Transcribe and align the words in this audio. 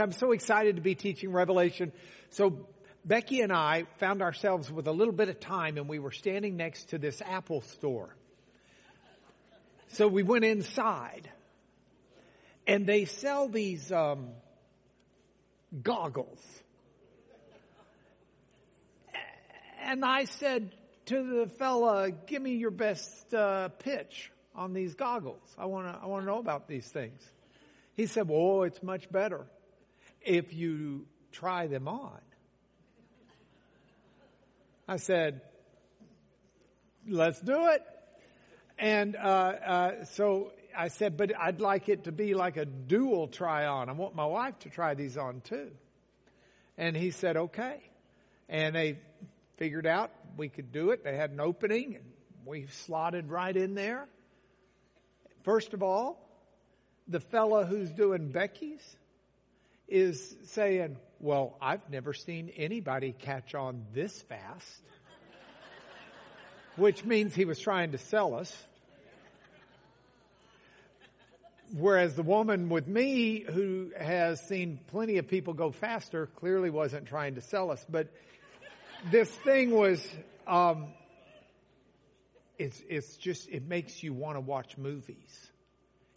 I'm 0.00 0.12
so 0.12 0.32
excited 0.32 0.76
to 0.76 0.82
be 0.82 0.94
teaching 0.94 1.32
Revelation. 1.32 1.92
So 2.30 2.66
Becky 3.04 3.40
and 3.40 3.52
I 3.52 3.86
found 3.98 4.22
ourselves 4.22 4.70
with 4.70 4.86
a 4.86 4.92
little 4.92 5.12
bit 5.12 5.28
of 5.28 5.40
time 5.40 5.76
and 5.76 5.88
we 5.88 5.98
were 5.98 6.10
standing 6.10 6.56
next 6.56 6.90
to 6.90 6.98
this 6.98 7.22
Apple 7.22 7.60
store. 7.62 8.14
So 9.88 10.08
we 10.08 10.22
went 10.22 10.44
inside 10.44 11.28
and 12.66 12.86
they 12.86 13.04
sell 13.04 13.48
these 13.48 13.90
um, 13.90 14.28
goggles. 15.82 16.40
And 19.82 20.04
I 20.04 20.24
said 20.24 20.70
to 21.06 21.40
the 21.40 21.46
fella, 21.46 22.10
give 22.10 22.40
me 22.40 22.52
your 22.52 22.70
best 22.70 23.34
uh, 23.34 23.68
pitch 23.68 24.30
on 24.54 24.72
these 24.72 24.94
goggles. 24.94 25.42
I 25.58 25.66
want 25.66 25.86
to 25.88 25.98
I 26.00 26.06
want 26.06 26.22
to 26.22 26.26
know 26.26 26.38
about 26.38 26.68
these 26.68 26.86
things. 26.86 27.20
He 27.96 28.06
said, 28.06 28.28
"Well, 28.28 28.62
it's 28.64 28.82
much 28.82 29.10
better 29.10 29.46
if 30.22 30.52
you 30.52 31.06
try 31.32 31.66
them 31.66 31.88
on." 31.88 32.20
I 34.88 34.96
said, 34.96 35.42
"Let's 37.06 37.40
do 37.40 37.68
it." 37.68 37.82
And 38.78 39.14
uh, 39.14 39.18
uh, 39.18 40.04
so 40.06 40.52
I 40.76 40.88
said, 40.88 41.16
"But 41.16 41.32
I'd 41.38 41.60
like 41.60 41.88
it 41.88 42.04
to 42.04 42.12
be 42.12 42.34
like 42.34 42.56
a 42.56 42.64
dual 42.64 43.28
try 43.28 43.66
on. 43.66 43.88
I 43.88 43.92
want 43.92 44.14
my 44.14 44.26
wife 44.26 44.58
to 44.60 44.70
try 44.70 44.94
these 44.94 45.16
on 45.16 45.42
too." 45.42 45.70
And 46.76 46.96
he 46.96 47.10
said, 47.10 47.36
"Okay." 47.36 47.80
And 48.48 48.74
they 48.74 48.98
figured 49.58 49.86
out 49.86 50.10
we 50.36 50.48
could 50.48 50.72
do 50.72 50.90
it. 50.90 51.04
They 51.04 51.16
had 51.16 51.30
an 51.30 51.40
opening, 51.40 51.96
and 51.96 52.04
we 52.44 52.66
slotted 52.66 53.30
right 53.30 53.56
in 53.56 53.74
there. 53.74 54.08
First 55.44 55.72
of 55.74 55.82
all, 55.82 56.18
the 57.06 57.20
fellow 57.20 57.64
who's 57.64 57.90
doing 57.90 58.32
Becky's 58.32 58.96
is 59.90 60.36
saying, 60.44 60.96
Well, 61.20 61.56
I've 61.60 61.88
never 61.90 62.12
seen 62.12 62.50
anybody 62.56 63.12
catch 63.12 63.54
on 63.54 63.86
this 63.92 64.20
fast. 64.22 64.82
Which 66.76 67.04
means 67.04 67.34
he 67.34 67.44
was 67.44 67.58
trying 67.58 67.92
to 67.92 67.98
sell 67.98 68.34
us. 68.34 68.56
Whereas 71.76 72.14
the 72.14 72.22
woman 72.22 72.68
with 72.68 72.88
me, 72.88 73.42
who 73.42 73.90
has 73.98 74.40
seen 74.40 74.80
plenty 74.88 75.18
of 75.18 75.28
people 75.28 75.54
go 75.54 75.70
faster, 75.70 76.26
clearly 76.26 76.70
wasn't 76.70 77.06
trying 77.06 77.36
to 77.36 77.40
sell 77.40 77.70
us. 77.70 77.84
But 77.88 78.08
this 79.10 79.30
thing 79.30 79.70
was 79.70 80.04
um, 80.48 80.88
it's, 82.60 82.82
it's 82.90 83.16
just, 83.16 83.48
it 83.48 83.66
makes 83.66 84.02
you 84.02 84.12
want 84.12 84.36
to 84.36 84.40
watch 84.40 84.76
movies. 84.76 85.50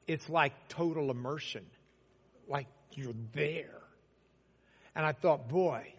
It's 0.07 0.27
like 0.29 0.51
total 0.67 1.09
immersion. 1.09 1.65
Like 2.47 2.67
you're 2.93 3.13
there. 3.33 3.81
And 4.95 5.05
I 5.05 5.11
thought, 5.11 5.49
boy, 5.49 5.93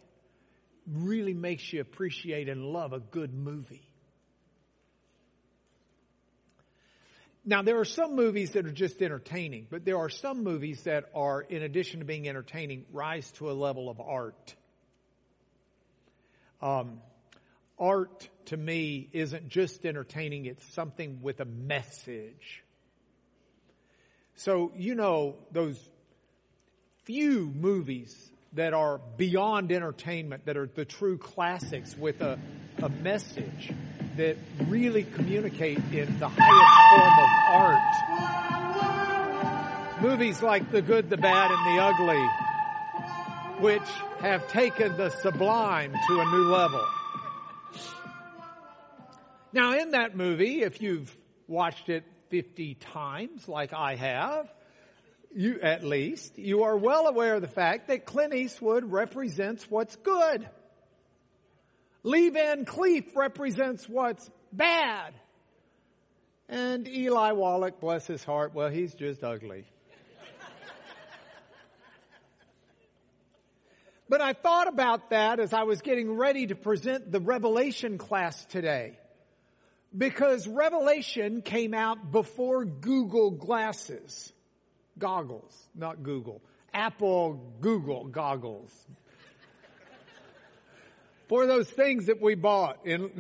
really 0.91 1.34
makes 1.34 1.73
you 1.73 1.81
appreciate 1.81 2.48
and 2.48 2.67
love 2.67 2.92
a 2.92 3.00
good 3.00 3.34
movie. 3.34 3.89
Now, 7.47 7.61
there 7.61 7.78
are 7.78 7.84
some 7.84 8.17
movies 8.17 8.53
that 8.53 8.65
are 8.65 8.72
just 8.72 9.03
entertaining, 9.03 9.67
but 9.69 9.84
there 9.84 9.98
are 9.98 10.09
some 10.09 10.45
movies 10.45 10.84
that 10.84 11.11
are, 11.15 11.42
in 11.42 11.62
addition 11.62 12.00
to 12.00 12.06
being 12.06 12.27
entertaining, 12.27 12.87
rise 12.91 13.31
to 13.33 13.50
a 13.50 13.53
level 13.53 13.91
of 13.91 14.00
art. 14.00 14.55
Um, 16.62 17.00
art 17.78 18.28
to 18.47 18.56
me 18.56 19.10
isn't 19.12 19.49
just 19.49 19.84
entertaining, 19.84 20.47
it's 20.47 20.65
something 20.72 21.21
with 21.21 21.41
a 21.41 21.44
message. 21.44 22.65
So, 24.37 24.72
you 24.75 24.94
know, 24.94 25.37
those 25.53 25.78
few 27.04 27.53
movies 27.54 28.31
that 28.54 28.72
are 28.72 28.98
beyond 29.16 29.70
entertainment, 29.70 30.47
that 30.47 30.56
are 30.56 30.66
the 30.66 30.84
true 30.87 31.19
classics 31.19 31.97
with 31.97 32.20
a, 32.20 32.38
a 32.82 32.88
message 32.88 33.72
that 34.16 34.37
really 34.69 35.04
communicate 35.04 35.78
in 35.92 36.19
the 36.19 36.28
highest 36.28 36.81
form 36.91 37.19
of 37.19 37.28
art. 37.53 37.81
Movies 40.03 40.42
like 40.42 40.70
The 40.70 40.81
Good, 40.81 41.10
the 41.10 41.16
Bad, 41.16 41.50
and 41.50 41.76
the 41.76 41.82
Ugly, 41.82 42.26
which 43.60 43.82
have 44.21 44.48
taken 44.48 44.97
the 44.97 45.10
sublime 45.10 45.92
to 45.92 46.21
a 46.21 46.25
new 46.25 46.44
level. 46.50 46.84
Now, 49.53 49.78
in 49.78 49.91
that 49.91 50.16
movie, 50.16 50.62
if 50.62 50.81
you've 50.81 51.15
watched 51.48 51.88
it 51.88 52.04
50 52.31 52.75
times, 52.76 53.47
like 53.47 53.72
I 53.72 53.94
have, 53.94 54.53
you, 55.34 55.61
at 55.61 55.84
least, 55.84 56.39
you 56.39 56.65
are 56.65 56.77
well 56.77 57.06
aware 57.06 57.34
of 57.34 57.43
the 57.43 57.49
fact 57.49 57.89
that 57.89 58.06
Clint 58.06 58.34
Eastwood 58.34 58.84
represents 58.84 59.69
what's 59.69 59.97
good. 59.97 60.49
Lee 62.03 62.28
Van 62.28 62.65
Cleef 62.65 63.17
represents 63.17 63.89
what's 63.89 64.31
bad. 64.53 65.15
And 66.49 66.87
Eli 66.87 67.33
Wallach, 67.33 67.81
bless 67.81 68.06
his 68.06 68.22
heart, 68.22 68.55
well, 68.55 68.69
he's 68.69 68.95
just 68.95 69.25
ugly. 69.25 69.65
but 74.09 74.21
I 74.21 74.34
thought 74.34 74.69
about 74.69 75.11
that 75.11 75.41
as 75.41 75.55
I 75.55 75.62
was 75.62 75.81
getting 75.81 76.12
ready 76.12 76.49
to 76.49 76.55
present 76.55 77.11
the 77.11 77.21
Revelation 77.21 77.97
class 77.97 78.45
today. 78.47 78.99
Because 79.97 80.47
Revelation 80.47 81.41
came 81.41 81.72
out 81.72 82.12
before 82.12 82.66
Google 82.66 83.31
glasses. 83.31 84.34
Goggles, 84.99 85.69
not 85.75 86.03
Google. 86.03 86.41
Apple 86.72 87.41
Google 87.60 88.06
goggles. 88.06 88.72
For 91.28 91.47
those 91.47 91.69
things 91.71 92.06
that 92.06 92.21
we 92.21 92.34
bought 92.34 92.84
in, 92.84 93.10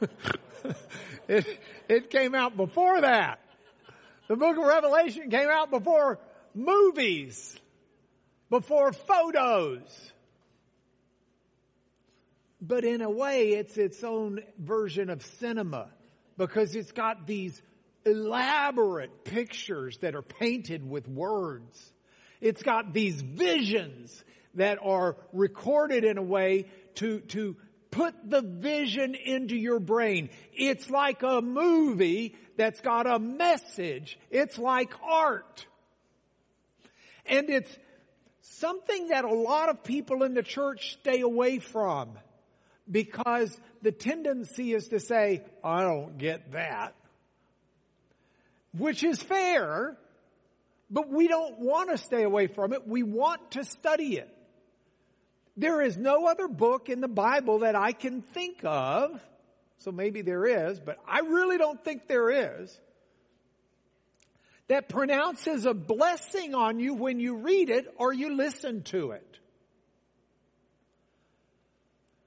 it, 1.28 1.60
it 1.88 2.10
came 2.10 2.34
out 2.34 2.56
before 2.56 3.00
that. 3.02 3.40
The 4.28 4.36
book 4.36 4.56
of 4.56 4.64
Revelation 4.64 5.30
came 5.30 5.48
out 5.48 5.70
before 5.70 6.18
movies, 6.54 7.56
before 8.50 8.92
photos. 8.92 10.12
But 12.60 12.84
in 12.84 13.02
a 13.02 13.10
way, 13.10 13.50
it's 13.50 13.76
its 13.76 14.02
own 14.02 14.40
version 14.58 15.10
of 15.10 15.24
cinema 15.24 15.90
because 16.38 16.74
it's 16.74 16.92
got 16.92 17.26
these 17.26 17.60
elaborate 18.06 19.24
pictures 19.24 19.98
that 19.98 20.14
are 20.14 20.22
painted 20.22 20.88
with 20.88 21.08
words. 21.08 21.92
It's 22.40 22.62
got 22.62 22.92
these 22.94 23.20
visions 23.20 24.24
that 24.54 24.78
are 24.82 25.16
recorded 25.32 26.04
in 26.04 26.16
a 26.16 26.22
way 26.22 26.66
to, 26.96 27.20
to 27.20 27.56
put 27.90 28.14
the 28.24 28.42
vision 28.42 29.14
into 29.14 29.56
your 29.56 29.80
brain. 29.80 30.30
It's 30.52 30.88
like 30.88 31.22
a 31.22 31.42
movie 31.42 32.36
that's 32.56 32.80
got 32.80 33.06
a 33.06 33.18
message. 33.18 34.18
It's 34.30 34.58
like 34.58 34.92
art. 35.02 35.66
And 37.26 37.50
it's 37.50 37.76
something 38.40 39.08
that 39.08 39.24
a 39.24 39.34
lot 39.34 39.68
of 39.68 39.82
people 39.82 40.22
in 40.22 40.34
the 40.34 40.42
church 40.42 40.96
stay 41.00 41.20
away 41.20 41.58
from 41.58 42.10
because 42.90 43.58
the 43.82 43.92
tendency 43.92 44.72
is 44.72 44.88
to 44.88 45.00
say, 45.00 45.42
I 45.64 45.82
don't 45.82 46.18
get 46.18 46.52
that. 46.52 46.94
Which 48.78 49.04
is 49.04 49.22
fair, 49.22 49.96
but 50.90 51.08
we 51.08 51.28
don't 51.28 51.60
want 51.60 51.90
to 51.90 51.98
stay 51.98 52.22
away 52.22 52.46
from 52.46 52.72
it. 52.72 52.86
We 52.86 53.02
want 53.02 53.52
to 53.52 53.64
study 53.64 54.16
it. 54.16 54.32
There 55.56 55.80
is 55.80 55.96
no 55.96 56.26
other 56.26 56.48
book 56.48 56.88
in 56.88 57.00
the 57.00 57.08
Bible 57.08 57.60
that 57.60 57.74
I 57.74 57.92
can 57.92 58.20
think 58.20 58.60
of, 58.64 59.20
so 59.78 59.90
maybe 59.90 60.22
there 60.22 60.44
is, 60.68 60.78
but 60.80 60.98
I 61.08 61.20
really 61.20 61.56
don't 61.56 61.82
think 61.82 62.08
there 62.08 62.60
is, 62.60 62.78
that 64.68 64.88
pronounces 64.88 65.64
a 65.64 65.72
blessing 65.72 66.54
on 66.54 66.78
you 66.80 66.94
when 66.94 67.20
you 67.20 67.36
read 67.36 67.70
it 67.70 67.86
or 67.96 68.12
you 68.12 68.36
listen 68.36 68.82
to 68.84 69.12
it. 69.12 69.38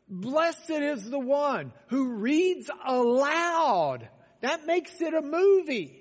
Blessed 0.07 0.71
is 0.71 1.07
the 1.07 1.19
one 1.19 1.71
who 1.88 2.13
reads 2.13 2.71
aloud. 2.83 4.09
That 4.41 4.65
makes 4.65 5.00
it 5.01 5.13
a 5.13 5.21
movie. 5.21 5.99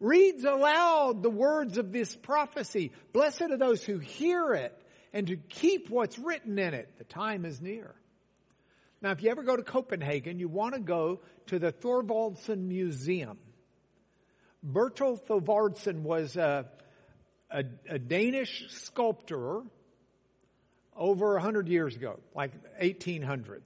Reads 0.00 0.44
aloud 0.44 1.22
the 1.22 1.30
words 1.30 1.76
of 1.76 1.92
this 1.92 2.16
prophecy. 2.16 2.92
Blessed 3.12 3.42
are 3.42 3.58
those 3.58 3.84
who 3.84 3.98
hear 3.98 4.54
it 4.54 4.76
and 5.12 5.26
to 5.26 5.36
keep 5.36 5.90
what's 5.90 6.18
written 6.18 6.58
in 6.58 6.72
it. 6.72 6.88
The 6.98 7.04
time 7.04 7.44
is 7.44 7.60
near. 7.60 7.94
Now, 9.02 9.12
if 9.12 9.22
you 9.22 9.30
ever 9.30 9.42
go 9.42 9.56
to 9.56 9.62
Copenhagen, 9.62 10.38
you 10.38 10.48
want 10.48 10.74
to 10.74 10.80
go 10.80 11.20
to 11.46 11.58
the 11.58 11.72
Thorvaldsen 11.72 12.68
Museum. 12.68 13.38
Bertel 14.66 15.20
Thorvaldsen 15.20 16.02
was 16.02 16.36
a, 16.36 16.66
a, 17.50 17.64
a 17.88 17.98
Danish 17.98 18.66
sculptor 18.70 19.62
over 20.94 21.36
a 21.36 21.40
hundred 21.40 21.68
years 21.68 21.96
ago, 21.96 22.20
like 22.34 22.52
1800s. 22.80 23.60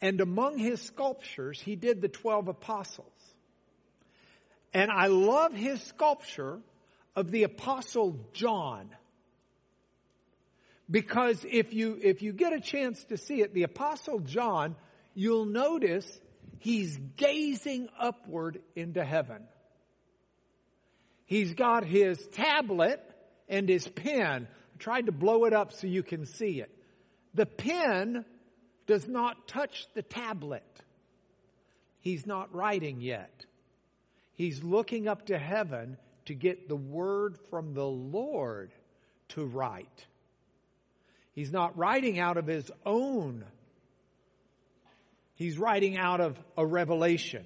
And 0.00 0.20
among 0.20 0.58
his 0.58 0.80
sculptures, 0.80 1.60
he 1.60 1.76
did 1.76 2.00
the 2.00 2.08
12 2.08 2.48
apostles. 2.48 3.11
And 4.74 4.90
I 4.90 5.06
love 5.06 5.52
his 5.52 5.82
sculpture 5.82 6.60
of 7.14 7.30
the 7.30 7.42
apostle 7.42 8.18
John. 8.32 8.88
Because 10.90 11.44
if 11.48 11.72
you, 11.72 11.98
if 12.02 12.22
you 12.22 12.32
get 12.32 12.52
a 12.52 12.60
chance 12.60 13.02
to 13.04 13.16
see 13.16 13.40
it, 13.40 13.54
the 13.54 13.62
apostle 13.62 14.20
John, 14.20 14.76
you'll 15.14 15.46
notice 15.46 16.20
he's 16.58 16.98
gazing 17.16 17.88
upward 17.98 18.60
into 18.74 19.04
heaven. 19.04 19.42
He's 21.24 21.54
got 21.54 21.84
his 21.84 22.26
tablet 22.28 23.00
and 23.48 23.68
his 23.68 23.88
pen. 23.88 24.48
I 24.74 24.78
tried 24.78 25.06
to 25.06 25.12
blow 25.12 25.44
it 25.44 25.52
up 25.52 25.72
so 25.72 25.86
you 25.86 26.02
can 26.02 26.26
see 26.26 26.60
it. 26.60 26.70
The 27.34 27.46
pen 27.46 28.24
does 28.86 29.08
not 29.08 29.48
touch 29.48 29.86
the 29.94 30.02
tablet. 30.02 30.64
He's 32.00 32.26
not 32.26 32.54
writing 32.54 33.00
yet. 33.00 33.46
He's 34.42 34.60
looking 34.60 35.06
up 35.06 35.26
to 35.26 35.38
heaven 35.38 35.96
to 36.24 36.34
get 36.34 36.68
the 36.68 36.74
word 36.74 37.38
from 37.48 37.74
the 37.74 37.86
Lord 37.86 38.72
to 39.28 39.44
write. 39.44 40.06
He's 41.32 41.52
not 41.52 41.78
writing 41.78 42.18
out 42.18 42.36
of 42.36 42.48
his 42.48 42.68
own. 42.84 43.44
He's 45.36 45.56
writing 45.56 45.96
out 45.96 46.20
of 46.20 46.36
a 46.56 46.66
revelation. 46.66 47.44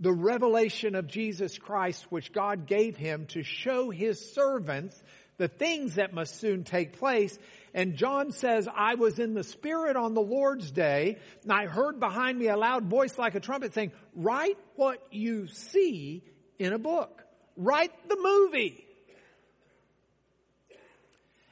The 0.00 0.12
revelation 0.12 0.96
of 0.96 1.06
Jesus 1.06 1.58
Christ, 1.58 2.04
which 2.10 2.32
God 2.32 2.66
gave 2.66 2.96
him 2.96 3.26
to 3.26 3.44
show 3.44 3.90
his 3.90 4.34
servants 4.34 5.00
the 5.36 5.46
things 5.46 5.94
that 5.94 6.12
must 6.12 6.40
soon 6.40 6.64
take 6.64 6.98
place. 6.98 7.38
And 7.76 7.94
John 7.94 8.32
says, 8.32 8.66
I 8.74 8.94
was 8.94 9.18
in 9.18 9.34
the 9.34 9.44
Spirit 9.44 9.96
on 9.96 10.14
the 10.14 10.22
Lord's 10.22 10.70
day, 10.70 11.18
and 11.42 11.52
I 11.52 11.66
heard 11.66 12.00
behind 12.00 12.38
me 12.38 12.48
a 12.48 12.56
loud 12.56 12.84
voice 12.84 13.18
like 13.18 13.34
a 13.34 13.40
trumpet 13.40 13.74
saying, 13.74 13.92
write 14.14 14.56
what 14.76 15.06
you 15.10 15.46
see 15.48 16.24
in 16.58 16.72
a 16.72 16.78
book. 16.78 17.22
Write 17.54 17.92
the 18.08 18.16
movie. 18.18 18.82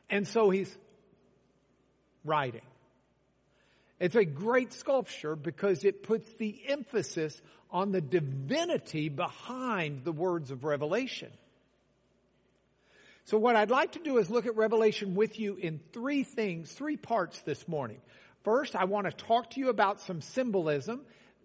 And 0.08 0.26
so 0.26 0.48
he's 0.48 0.74
writing. 2.24 2.62
It's 4.00 4.16
a 4.16 4.24
great 4.24 4.72
sculpture 4.72 5.36
because 5.36 5.84
it 5.84 6.02
puts 6.02 6.32
the 6.38 6.58
emphasis 6.68 7.38
on 7.70 7.92
the 7.92 8.00
divinity 8.00 9.10
behind 9.10 10.04
the 10.04 10.12
words 10.12 10.50
of 10.50 10.64
Revelation. 10.64 11.30
So 13.26 13.38
what 13.38 13.56
I'd 13.56 13.70
like 13.70 13.92
to 13.92 14.00
do 14.00 14.18
is 14.18 14.28
look 14.28 14.44
at 14.44 14.54
Revelation 14.54 15.14
with 15.14 15.40
you 15.40 15.56
in 15.56 15.80
three 15.94 16.24
things, 16.24 16.70
three 16.70 16.98
parts 16.98 17.40
this 17.40 17.66
morning. 17.66 18.02
First, 18.42 18.76
I 18.76 18.84
want 18.84 19.06
to 19.06 19.12
talk 19.12 19.50
to 19.50 19.60
you 19.60 19.70
about 19.70 20.02
some 20.02 20.20
symbolism, 20.20 21.00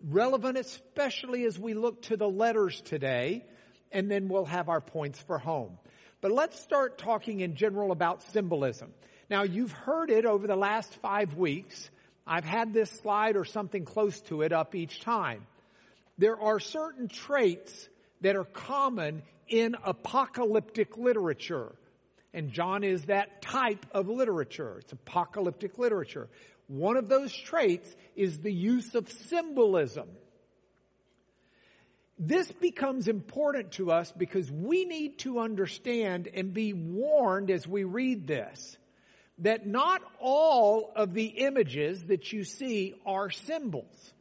relevant 0.06 0.58
especially 0.58 1.46
as 1.46 1.58
we 1.58 1.74
look 1.74 2.02
to 2.04 2.18
the 2.18 2.28
letters 2.28 2.82
today, 2.82 3.46
and 3.94 4.12
then 4.12 4.28
we'll 4.28 4.44
have 4.44 4.68
our 4.68 4.82
points 4.82 5.22
for 5.22 5.38
home. 5.38 5.78
But 6.20 6.34
let's 6.34 6.60
start 6.60 6.98
talking 6.98 7.40
in 7.40 7.56
general 7.56 7.94
about 7.94 8.24
symbolism. 8.34 8.94
Now, 9.30 9.44
you've 9.44 9.72
heard 9.72 10.10
it 10.10 10.26
over 10.26 10.48
the 10.48 10.58
last 10.58 10.94
five 10.96 11.36
weeks. 11.36 11.90
I've 12.28 12.44
had 12.44 12.74
this 12.74 12.92
slide 12.92 13.38
or 13.38 13.46
something 13.46 13.86
close 13.86 14.20
to 14.24 14.42
it 14.42 14.52
up 14.52 14.76
each 14.76 15.00
time. 15.00 15.48
There 16.18 16.38
are 16.38 16.60
certain 16.60 17.08
traits 17.08 17.88
that 18.22 18.36
are 18.36 18.46
common 18.46 19.24
in 19.48 19.76
apocalyptic 19.84 20.98
literature. 20.98 21.76
And 22.34 22.52
John 22.52 22.84
is 22.84 23.06
that 23.06 23.42
type 23.42 23.86
of 23.92 24.08
literature. 24.08 24.78
It's 24.80 24.92
apocalyptic 24.92 25.78
literature. 25.78 26.30
One 26.68 26.98
of 26.98 27.10
those 27.10 27.36
traits 27.36 27.96
is 28.16 28.40
the 28.40 28.54
use 28.54 28.94
of 28.94 29.12
symbolism. 29.12 30.08
This 32.20 32.52
becomes 32.52 33.08
important 33.08 33.72
to 33.74 33.92
us 33.92 34.12
because 34.12 34.52
we 34.52 34.86
need 34.86 35.20
to 35.20 35.40
understand 35.40 36.28
and 36.34 36.54
be 36.54 36.74
warned 36.74 37.50
as 37.50 37.66
we 37.66 37.86
read 37.86 38.28
this 38.28 38.78
that 39.40 39.66
not 39.66 40.02
all 40.20 40.92
of 40.96 41.14
the 41.14 41.26
images 41.26 42.08
that 42.08 42.32
you 42.34 42.44
see 42.44 42.94
are 43.06 43.30
symbols. 43.30 44.14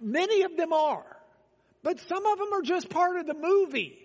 Many 0.00 0.42
of 0.42 0.56
them 0.56 0.72
are. 0.72 1.16
But 1.84 2.00
some 2.00 2.24
of 2.24 2.38
them 2.38 2.52
are 2.54 2.62
just 2.62 2.88
part 2.88 3.16
of 3.18 3.26
the 3.26 3.34
movie. 3.34 3.98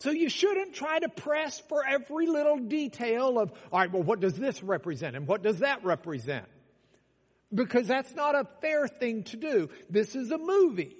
So 0.00 0.10
you 0.10 0.28
shouldn't 0.28 0.74
try 0.74 0.98
to 0.98 1.08
press 1.08 1.58
for 1.70 1.82
every 1.84 2.26
little 2.26 2.58
detail 2.58 3.38
of, 3.38 3.50
all 3.72 3.80
right, 3.80 3.90
well, 3.90 4.02
what 4.02 4.20
does 4.20 4.34
this 4.34 4.62
represent 4.62 5.16
and 5.16 5.26
what 5.26 5.42
does 5.42 5.60
that 5.60 5.82
represent? 5.84 6.44
Because 7.52 7.86
that's 7.86 8.14
not 8.14 8.34
a 8.34 8.46
fair 8.60 8.86
thing 8.86 9.22
to 9.24 9.38
do. 9.38 9.70
This 9.88 10.14
is 10.14 10.30
a 10.30 10.36
movie. 10.36 10.94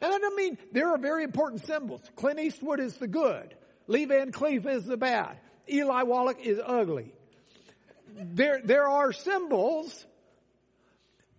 And 0.00 0.14
I 0.14 0.18
don't 0.18 0.36
mean, 0.36 0.56
there 0.72 0.88
are 0.88 0.98
very 0.98 1.24
important 1.24 1.66
symbols. 1.66 2.00
Clint 2.16 2.40
Eastwood 2.40 2.80
is 2.80 2.96
the 2.96 3.06
good. 3.06 3.54
Lee 3.86 4.06
Van 4.06 4.32
Cleef 4.32 4.64
is 4.66 4.86
the 4.86 4.96
bad. 4.96 5.36
Eli 5.68 6.04
Wallach 6.04 6.40
is 6.40 6.58
ugly. 6.64 7.12
There, 8.16 8.62
there 8.64 8.88
are 8.88 9.12
symbols, 9.12 10.06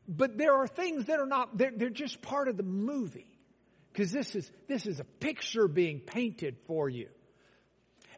but 0.07 0.38
there 0.38 0.53
are 0.53 0.67
things 0.67 1.05
that 1.05 1.19
are 1.19 1.25
not, 1.25 1.57
they're, 1.57 1.73
they're 1.75 1.89
just 1.89 2.21
part 2.21 2.47
of 2.47 2.57
the 2.57 2.63
movie. 2.63 3.30
Because 3.91 4.11
this 4.11 4.35
is, 4.35 4.49
this 4.67 4.85
is 4.85 4.99
a 4.99 5.03
picture 5.03 5.67
being 5.67 5.99
painted 5.99 6.57
for 6.67 6.88
you. 6.89 7.07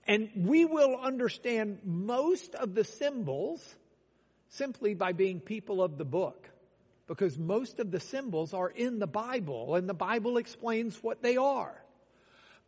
And 0.06 0.30
we 0.36 0.66
will 0.66 0.98
understand 0.98 1.80
most 1.84 2.56
of 2.56 2.76
the 2.76 2.84
symbols 2.84 3.76
simply 4.50 4.94
by 4.94 5.14
being 5.14 5.40
people 5.40 5.82
of 5.82 5.98
the 5.98 6.06
book. 6.06 6.50
Because 7.08 7.38
most 7.38 7.80
of 7.80 7.92
the 7.92 8.00
symbols 8.00 8.54
are 8.54 8.70
in 8.70 9.00
the 9.00 9.08
Bible 9.08 9.76
and 9.76 9.90
the 9.90 9.94
Bible 9.94 10.38
explains 10.38 10.98
what 11.02 11.22
they 11.22 11.38
are. 11.38 11.84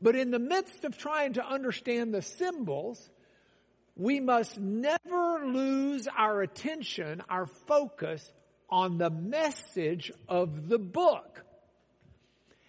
But 0.01 0.15
in 0.15 0.31
the 0.31 0.39
midst 0.39 0.83
of 0.83 0.97
trying 0.97 1.33
to 1.33 1.45
understand 1.45 2.13
the 2.13 2.21
symbols, 2.21 3.09
we 3.95 4.19
must 4.19 4.59
never 4.59 5.45
lose 5.45 6.07
our 6.07 6.41
attention, 6.41 7.21
our 7.29 7.45
focus 7.45 8.29
on 8.69 8.97
the 8.97 9.09
message 9.09 10.11
of 10.27 10.67
the 10.67 10.79
book. 10.79 11.44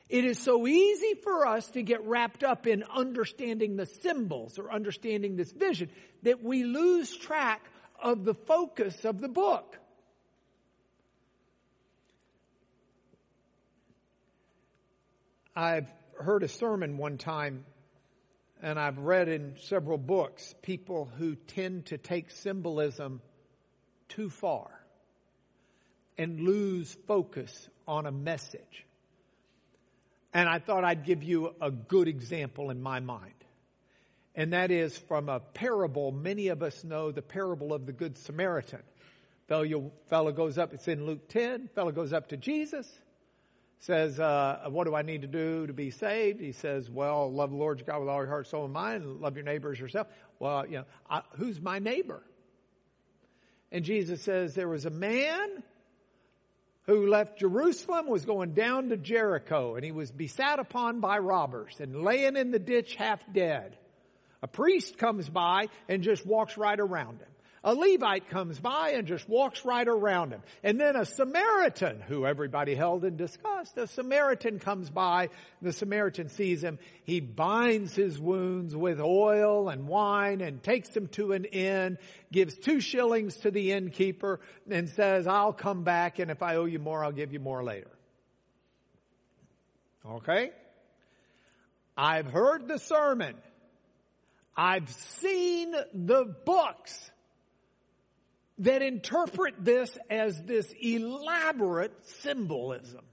It 0.08 0.24
is 0.24 0.38
so 0.38 0.66
easy 0.66 1.14
for 1.14 1.46
us 1.46 1.68
to 1.72 1.82
get 1.82 2.04
wrapped 2.04 2.44
up 2.44 2.66
in 2.66 2.84
understanding 2.84 3.76
the 3.76 3.86
symbols 3.86 4.58
or 4.58 4.72
understanding 4.72 5.36
this 5.36 5.50
vision 5.50 5.90
that 6.22 6.42
we 6.42 6.64
lose 6.64 7.14
track 7.16 7.62
of 8.00 8.24
the 8.24 8.34
focus 8.34 9.04
of 9.04 9.20
the 9.20 9.28
book. 9.28 9.78
I've 15.56 15.88
heard 16.20 16.42
a 16.42 16.48
sermon 16.48 16.98
one 16.98 17.18
time 17.18 17.64
and 18.62 18.78
I've 18.78 18.98
read 18.98 19.28
in 19.28 19.56
several 19.60 19.98
books 19.98 20.54
people 20.62 21.10
who 21.18 21.34
tend 21.34 21.86
to 21.86 21.98
take 21.98 22.30
symbolism 22.30 23.20
too 24.08 24.30
far 24.30 24.70
and 26.16 26.40
lose 26.40 26.96
focus 27.06 27.68
on 27.88 28.06
a 28.06 28.12
message. 28.12 28.85
And 30.36 30.50
I 30.50 30.58
thought 30.58 30.84
I'd 30.84 31.06
give 31.06 31.22
you 31.22 31.54
a 31.62 31.70
good 31.70 32.08
example 32.08 32.68
in 32.68 32.82
my 32.82 33.00
mind. 33.00 33.32
And 34.34 34.52
that 34.52 34.70
is 34.70 34.94
from 34.94 35.30
a 35.30 35.40
parable. 35.40 36.12
Many 36.12 36.48
of 36.48 36.62
us 36.62 36.84
know 36.84 37.10
the 37.10 37.22
parable 37.22 37.72
of 37.72 37.86
the 37.86 37.94
Good 37.94 38.18
Samaritan. 38.18 38.82
Fellow, 39.48 39.92
fellow 40.10 40.32
goes 40.32 40.58
up, 40.58 40.74
it's 40.74 40.88
in 40.88 41.06
Luke 41.06 41.30
10. 41.30 41.70
Fellow 41.74 41.90
goes 41.90 42.12
up 42.12 42.28
to 42.28 42.36
Jesus, 42.36 42.86
says, 43.78 44.20
uh, 44.20 44.66
what 44.68 44.84
do 44.84 44.94
I 44.94 45.00
need 45.00 45.22
to 45.22 45.26
do 45.26 45.68
to 45.68 45.72
be 45.72 45.90
saved? 45.90 46.38
He 46.38 46.52
says, 46.52 46.90
well, 46.90 47.32
love 47.32 47.48
the 47.48 47.56
Lord 47.56 47.78
your 47.78 47.86
God 47.86 48.00
with 48.00 48.10
all 48.10 48.18
your 48.18 48.26
heart, 48.26 48.46
soul, 48.46 48.66
and 48.66 48.74
mind, 48.74 49.22
love 49.22 49.36
your 49.36 49.44
neighbor 49.46 49.72
as 49.72 49.80
yourself. 49.80 50.06
Well, 50.38 50.66
you 50.66 50.80
know, 50.80 50.84
I, 51.08 51.22
who's 51.36 51.62
my 51.62 51.78
neighbor? 51.78 52.22
And 53.72 53.86
Jesus 53.86 54.20
says, 54.20 54.54
there 54.54 54.68
was 54.68 54.84
a 54.84 54.90
man 54.90 55.62
who 56.86 57.08
left 57.08 57.38
Jerusalem 57.38 58.06
was 58.06 58.24
going 58.24 58.52
down 58.52 58.90
to 58.90 58.96
Jericho 58.96 59.74
and 59.74 59.84
he 59.84 59.92
was 59.92 60.10
beset 60.10 60.58
upon 60.58 61.00
by 61.00 61.18
robbers 61.18 61.80
and 61.80 62.02
laying 62.02 62.36
in 62.36 62.50
the 62.50 62.58
ditch 62.58 62.94
half 62.94 63.20
dead. 63.32 63.76
A 64.42 64.48
priest 64.48 64.96
comes 64.98 65.28
by 65.28 65.68
and 65.88 66.02
just 66.02 66.24
walks 66.24 66.56
right 66.56 66.78
around 66.78 67.18
him. 67.18 67.28
A 67.66 67.74
Levite 67.74 68.30
comes 68.30 68.60
by 68.60 68.90
and 68.90 69.08
just 69.08 69.28
walks 69.28 69.64
right 69.64 69.88
around 69.88 70.30
him. 70.30 70.40
And 70.62 70.80
then 70.80 70.94
a 70.94 71.04
Samaritan, 71.04 72.00
who 72.00 72.24
everybody 72.24 72.76
held 72.76 73.04
in 73.04 73.16
disgust, 73.16 73.76
a 73.76 73.88
Samaritan 73.88 74.60
comes 74.60 74.88
by. 74.88 75.30
The 75.60 75.72
Samaritan 75.72 76.28
sees 76.28 76.62
him. 76.62 76.78
He 77.02 77.18
binds 77.18 77.92
his 77.92 78.20
wounds 78.20 78.76
with 78.76 79.00
oil 79.00 79.68
and 79.68 79.88
wine 79.88 80.42
and 80.42 80.62
takes 80.62 80.96
him 80.96 81.08
to 81.08 81.32
an 81.32 81.44
inn, 81.44 81.98
gives 82.30 82.56
two 82.56 82.78
shillings 82.78 83.38
to 83.38 83.50
the 83.50 83.72
innkeeper 83.72 84.38
and 84.70 84.88
says, 84.88 85.26
I'll 85.26 85.52
come 85.52 85.82
back 85.82 86.20
and 86.20 86.30
if 86.30 86.44
I 86.44 86.54
owe 86.54 86.66
you 86.66 86.78
more, 86.78 87.04
I'll 87.04 87.10
give 87.10 87.32
you 87.32 87.40
more 87.40 87.64
later. 87.64 87.90
Okay? 90.08 90.52
I've 91.96 92.26
heard 92.26 92.68
the 92.68 92.78
sermon. 92.78 93.34
I've 94.56 94.88
seen 94.88 95.72
the 95.92 96.32
books 96.44 97.10
that 98.58 98.82
interpret 98.82 99.54
this 99.58 99.96
as 100.08 100.42
this 100.42 100.72
elaborate 100.80 101.92
symbolism. 102.22 103.04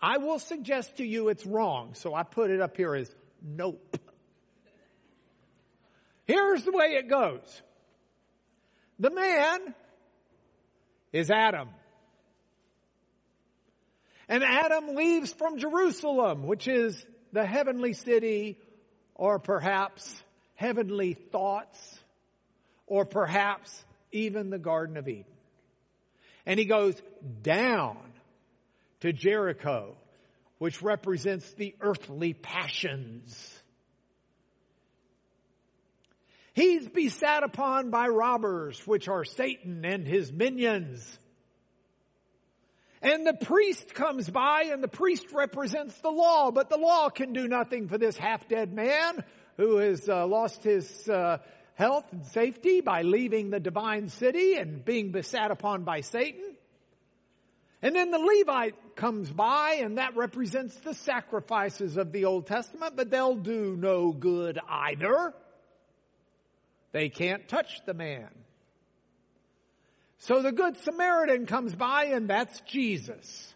I 0.00 0.18
will 0.18 0.38
suggest 0.38 0.98
to 0.98 1.04
you 1.04 1.28
it's 1.28 1.46
wrong, 1.46 1.94
so 1.94 2.14
I 2.14 2.22
put 2.22 2.50
it 2.50 2.60
up 2.60 2.76
here 2.76 2.94
as 2.94 3.14
nope. 3.42 3.96
Here's 6.26 6.64
the 6.64 6.72
way 6.72 6.96
it 6.96 7.08
goes. 7.08 7.62
The 8.98 9.10
man 9.10 9.74
is 11.12 11.30
Adam. 11.30 11.68
And 14.28 14.42
Adam 14.42 14.94
leaves 14.96 15.32
from 15.32 15.58
Jerusalem, 15.58 16.46
which 16.46 16.66
is 16.66 17.04
the 17.32 17.46
heavenly 17.46 17.92
city, 17.92 18.58
or 19.14 19.38
perhaps 19.38 20.14
heavenly 20.56 21.14
thoughts, 21.14 22.00
or 22.86 23.04
perhaps 23.04 23.84
even 24.16 24.50
the 24.50 24.58
Garden 24.58 24.96
of 24.96 25.08
Eden. 25.08 25.24
And 26.44 26.58
he 26.58 26.64
goes 26.64 26.94
down 27.42 27.98
to 29.00 29.12
Jericho, 29.12 29.96
which 30.58 30.82
represents 30.82 31.52
the 31.54 31.74
earthly 31.80 32.32
passions. 32.32 33.52
He's 36.54 36.88
beset 36.88 37.42
upon 37.42 37.90
by 37.90 38.08
robbers, 38.08 38.80
which 38.86 39.08
are 39.08 39.24
Satan 39.24 39.84
and 39.84 40.06
his 40.06 40.32
minions. 40.32 41.18
And 43.02 43.26
the 43.26 43.34
priest 43.34 43.92
comes 43.92 44.28
by 44.30 44.70
and 44.72 44.82
the 44.82 44.88
priest 44.88 45.26
represents 45.32 45.96
the 46.00 46.10
law, 46.10 46.50
but 46.50 46.70
the 46.70 46.78
law 46.78 47.10
can 47.10 47.34
do 47.34 47.46
nothing 47.46 47.88
for 47.88 47.98
this 47.98 48.16
half-dead 48.16 48.72
man 48.72 49.22
who 49.58 49.76
has 49.76 50.08
uh, 50.08 50.26
lost 50.26 50.64
his 50.64 51.08
uh, 51.08 51.38
health 51.76 52.06
and 52.10 52.26
safety 52.26 52.80
by 52.80 53.02
leaving 53.02 53.50
the 53.50 53.60
divine 53.60 54.08
city 54.08 54.56
and 54.56 54.84
being 54.84 55.12
beset 55.12 55.50
upon 55.50 55.84
by 55.84 56.00
Satan. 56.00 56.42
And 57.82 57.94
then 57.94 58.10
the 58.10 58.18
Levite 58.18 58.96
comes 58.96 59.30
by 59.30 59.80
and 59.82 59.98
that 59.98 60.16
represents 60.16 60.74
the 60.76 60.94
sacrifices 60.94 61.98
of 61.98 62.12
the 62.12 62.24
Old 62.24 62.46
Testament, 62.46 62.94
but 62.96 63.10
they'll 63.10 63.36
do 63.36 63.76
no 63.78 64.10
good 64.10 64.58
either. 64.66 65.34
They 66.92 67.10
can't 67.10 67.46
touch 67.46 67.84
the 67.84 67.94
man. 67.94 68.30
So 70.18 70.40
the 70.40 70.52
Good 70.52 70.78
Samaritan 70.78 71.44
comes 71.44 71.74
by 71.74 72.06
and 72.06 72.28
that's 72.28 72.58
Jesus. 72.60 73.54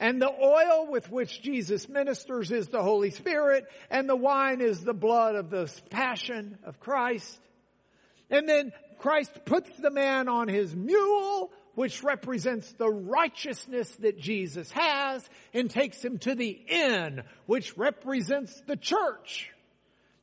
And 0.00 0.20
the 0.20 0.32
oil 0.32 0.88
with 0.90 1.10
which 1.10 1.42
Jesus 1.42 1.86
ministers 1.86 2.50
is 2.50 2.68
the 2.68 2.82
Holy 2.82 3.10
Spirit 3.10 3.66
and 3.90 4.08
the 4.08 4.16
wine 4.16 4.62
is 4.62 4.80
the 4.80 4.94
blood 4.94 5.36
of 5.36 5.50
the 5.50 5.70
passion 5.90 6.58
of 6.64 6.80
Christ. 6.80 7.38
And 8.30 8.48
then 8.48 8.72
Christ 8.98 9.44
puts 9.44 9.70
the 9.76 9.90
man 9.90 10.28
on 10.28 10.48
his 10.48 10.74
mule, 10.74 11.52
which 11.74 12.02
represents 12.02 12.72
the 12.72 12.88
righteousness 12.88 13.94
that 13.96 14.18
Jesus 14.18 14.70
has, 14.72 15.28
and 15.52 15.70
takes 15.70 16.02
him 16.02 16.18
to 16.20 16.34
the 16.34 16.48
inn, 16.48 17.22
which 17.44 17.76
represents 17.76 18.58
the 18.66 18.76
church. 18.76 19.50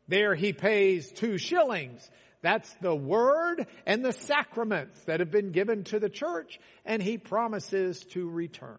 There 0.08 0.34
he 0.34 0.54
pays 0.54 1.12
two 1.12 1.38
shillings 1.38 2.10
that's 2.42 2.72
the 2.82 2.96
word 2.96 3.68
and 3.86 4.06
the 4.06 4.14
sacraments 4.14 4.98
that 5.06 5.20
have 5.20 5.32
been 5.32 5.52
given 5.52 5.84
to 5.86 6.00
the 6.00 6.10
church, 6.10 6.60
and 6.86 7.02
he 7.02 7.18
promises 7.18 8.04
to 8.12 8.30
return. 8.30 8.78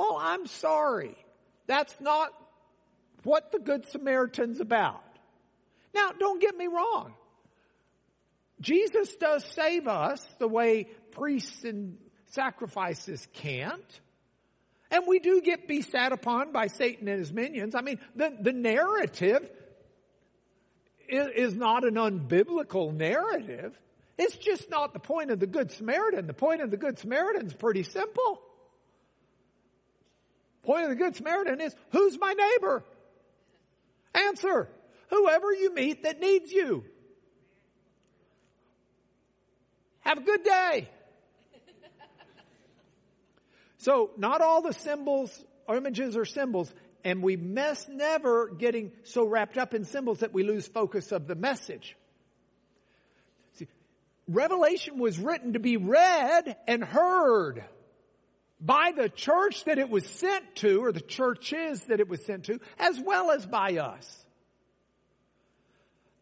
Well, 0.00 0.16
I'm 0.18 0.46
sorry. 0.46 1.14
That's 1.66 1.94
not 2.00 2.30
what 3.22 3.52
the 3.52 3.58
Good 3.58 3.84
Samaritan's 3.84 4.58
about. 4.58 5.04
Now, 5.94 6.12
don't 6.18 6.40
get 6.40 6.56
me 6.56 6.68
wrong. 6.68 7.12
Jesus 8.62 9.14
does 9.16 9.44
save 9.44 9.86
us 9.88 10.26
the 10.38 10.48
way 10.48 10.84
priests 11.10 11.64
and 11.64 11.98
sacrifices 12.30 13.28
can't. 13.34 14.00
And 14.90 15.04
we 15.06 15.18
do 15.18 15.42
get 15.42 15.68
beset 15.68 16.12
upon 16.12 16.50
by 16.50 16.68
Satan 16.68 17.06
and 17.06 17.18
his 17.18 17.30
minions. 17.30 17.74
I 17.74 17.82
mean, 17.82 17.98
the, 18.16 18.34
the 18.40 18.54
narrative 18.54 19.50
is 21.10 21.54
not 21.54 21.84
an 21.84 21.96
unbiblical 21.96 22.94
narrative. 22.94 23.78
It's 24.16 24.36
just 24.36 24.70
not 24.70 24.94
the 24.94 24.98
point 24.98 25.30
of 25.30 25.40
the 25.40 25.46
Good 25.46 25.70
Samaritan. 25.72 26.26
The 26.26 26.32
point 26.32 26.62
of 26.62 26.70
the 26.70 26.78
Good 26.78 26.98
Samaritan 26.98 27.48
is 27.48 27.52
pretty 27.52 27.82
simple. 27.82 28.40
Point 30.62 30.84
of 30.84 30.90
the 30.90 30.96
Good 30.96 31.16
Samaritan 31.16 31.60
is, 31.60 31.74
who's 31.90 32.18
my 32.18 32.32
neighbor? 32.32 32.84
Answer, 34.14 34.68
whoever 35.08 35.52
you 35.52 35.74
meet 35.74 36.02
that 36.02 36.20
needs 36.20 36.52
you. 36.52 36.84
Have 40.00 40.18
a 40.18 40.22
good 40.22 40.42
day. 40.42 40.88
so 43.78 44.10
not 44.16 44.40
all 44.40 44.62
the 44.62 44.72
symbols, 44.72 45.44
or 45.66 45.76
images 45.76 46.16
or 46.16 46.24
symbols 46.24 46.72
and 47.04 47.22
we 47.22 47.36
mess 47.36 47.88
never 47.88 48.48
getting 48.48 48.92
so 49.04 49.24
wrapped 49.24 49.58
up 49.58 49.74
in 49.74 49.84
symbols 49.84 50.20
that 50.20 50.32
we 50.32 50.42
lose 50.42 50.66
focus 50.66 51.12
of 51.12 51.26
the 51.26 51.34
message. 51.34 51.96
See, 53.54 53.68
Revelation 54.28 54.98
was 54.98 55.18
written 55.18 55.54
to 55.54 55.58
be 55.58 55.76
read 55.76 56.56
and 56.66 56.84
heard 56.84 57.64
by 58.60 58.92
the 58.94 59.08
church 59.08 59.64
that 59.64 59.78
it 59.78 59.88
was 59.88 60.06
sent 60.06 60.56
to, 60.56 60.84
or 60.84 60.92
the 60.92 61.00
churches 61.00 61.82
that 61.84 62.00
it 62.00 62.08
was 62.08 62.24
sent 62.24 62.44
to, 62.44 62.60
as 62.78 63.00
well 63.00 63.30
as 63.30 63.46
by 63.46 63.78
us. 63.78 64.24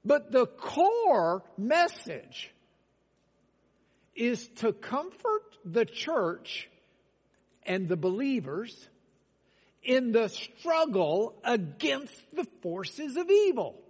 But 0.05 0.31
the 0.31 0.47
core 0.47 1.43
message 1.57 2.51
is 4.15 4.49
to 4.57 4.73
comfort 4.73 5.57
the 5.65 5.85
church 5.85 6.69
and 7.65 7.89
the 7.89 7.97
believers 7.97 8.89
in 9.83 10.13
the 10.13 10.29
struggle 10.29 11.35
against 11.45 12.35
the 12.35 12.47
forces 12.63 13.17
of 13.17 13.31
evil. 13.31 13.81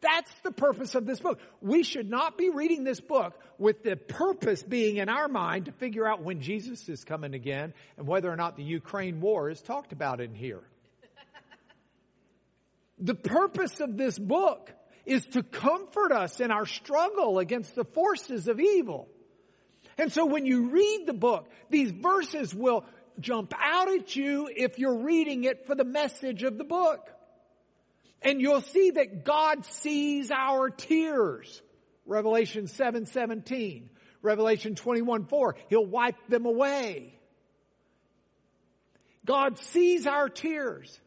That's 0.00 0.32
the 0.42 0.50
purpose 0.50 0.94
of 0.94 1.06
this 1.06 1.20
book. 1.20 1.40
We 1.60 1.82
should 1.82 2.08
not 2.08 2.36
be 2.36 2.50
reading 2.50 2.84
this 2.84 3.00
book 3.00 3.34
with 3.58 3.82
the 3.82 3.96
purpose 3.96 4.62
being 4.62 4.98
in 4.98 5.08
our 5.08 5.26
mind 5.26 5.66
to 5.66 5.72
figure 5.72 6.06
out 6.06 6.22
when 6.22 6.40
Jesus 6.40 6.88
is 6.88 7.02
coming 7.02 7.34
again 7.34 7.72
and 7.96 8.06
whether 8.06 8.30
or 8.30 8.36
not 8.36 8.56
the 8.56 8.62
Ukraine 8.62 9.20
war 9.20 9.48
is 9.48 9.60
talked 9.62 9.92
about 9.92 10.20
in 10.20 10.34
here. 10.34 10.62
the 12.98 13.14
purpose 13.14 13.80
of 13.80 13.96
this 13.96 14.18
book 14.18 14.70
is 15.06 15.24
to 15.28 15.42
comfort 15.42 16.12
us 16.12 16.40
in 16.40 16.50
our 16.50 16.66
struggle 16.66 17.38
against 17.38 17.74
the 17.74 17.84
forces 17.84 18.48
of 18.48 18.60
evil. 18.60 19.08
And 19.96 20.12
so 20.12 20.26
when 20.26 20.44
you 20.44 20.68
read 20.68 21.04
the 21.06 21.14
book, 21.14 21.48
these 21.70 21.90
verses 21.90 22.54
will 22.54 22.84
jump 23.18 23.54
out 23.58 23.88
at 23.88 24.14
you 24.14 24.50
if 24.54 24.78
you're 24.78 24.98
reading 24.98 25.44
it 25.44 25.66
for 25.66 25.74
the 25.74 25.84
message 25.84 26.42
of 26.42 26.58
the 26.58 26.64
book. 26.64 27.08
And 28.22 28.40
you'll 28.40 28.62
see 28.62 28.90
that 28.92 29.24
God 29.24 29.64
sees 29.64 30.30
our 30.30 30.70
tears. 30.70 31.62
Revelation 32.06 32.66
7, 32.66 33.06
17. 33.06 33.90
Revelation 34.22 34.74
21, 34.74 35.26
4. 35.26 35.56
He'll 35.68 35.86
wipe 35.86 36.16
them 36.28 36.46
away. 36.46 37.18
God 39.24 39.58
sees 39.58 40.06
our 40.06 40.28
tears. 40.28 41.00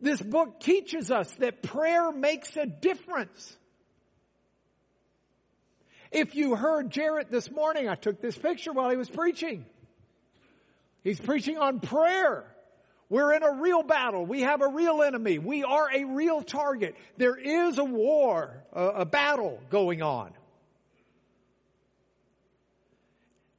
This 0.00 0.20
book 0.20 0.60
teaches 0.60 1.10
us 1.10 1.30
that 1.36 1.62
prayer 1.62 2.12
makes 2.12 2.56
a 2.56 2.66
difference. 2.66 3.56
If 6.10 6.34
you 6.34 6.54
heard 6.54 6.90
Jarrett 6.90 7.30
this 7.30 7.50
morning, 7.50 7.88
I 7.88 7.94
took 7.94 8.20
this 8.20 8.36
picture 8.36 8.72
while 8.72 8.90
he 8.90 8.96
was 8.96 9.10
preaching. 9.10 9.66
He's 11.02 11.20
preaching 11.20 11.58
on 11.58 11.80
prayer. 11.80 12.44
We're 13.10 13.32
in 13.32 13.42
a 13.42 13.52
real 13.52 13.82
battle. 13.82 14.26
We 14.26 14.42
have 14.42 14.60
a 14.60 14.68
real 14.68 15.02
enemy. 15.02 15.38
We 15.38 15.64
are 15.64 15.88
a 15.90 16.04
real 16.04 16.42
target. 16.42 16.94
There 17.16 17.36
is 17.36 17.78
a 17.78 17.84
war, 17.84 18.64
a, 18.72 18.86
a 18.86 19.04
battle 19.06 19.60
going 19.70 20.02
on. 20.02 20.32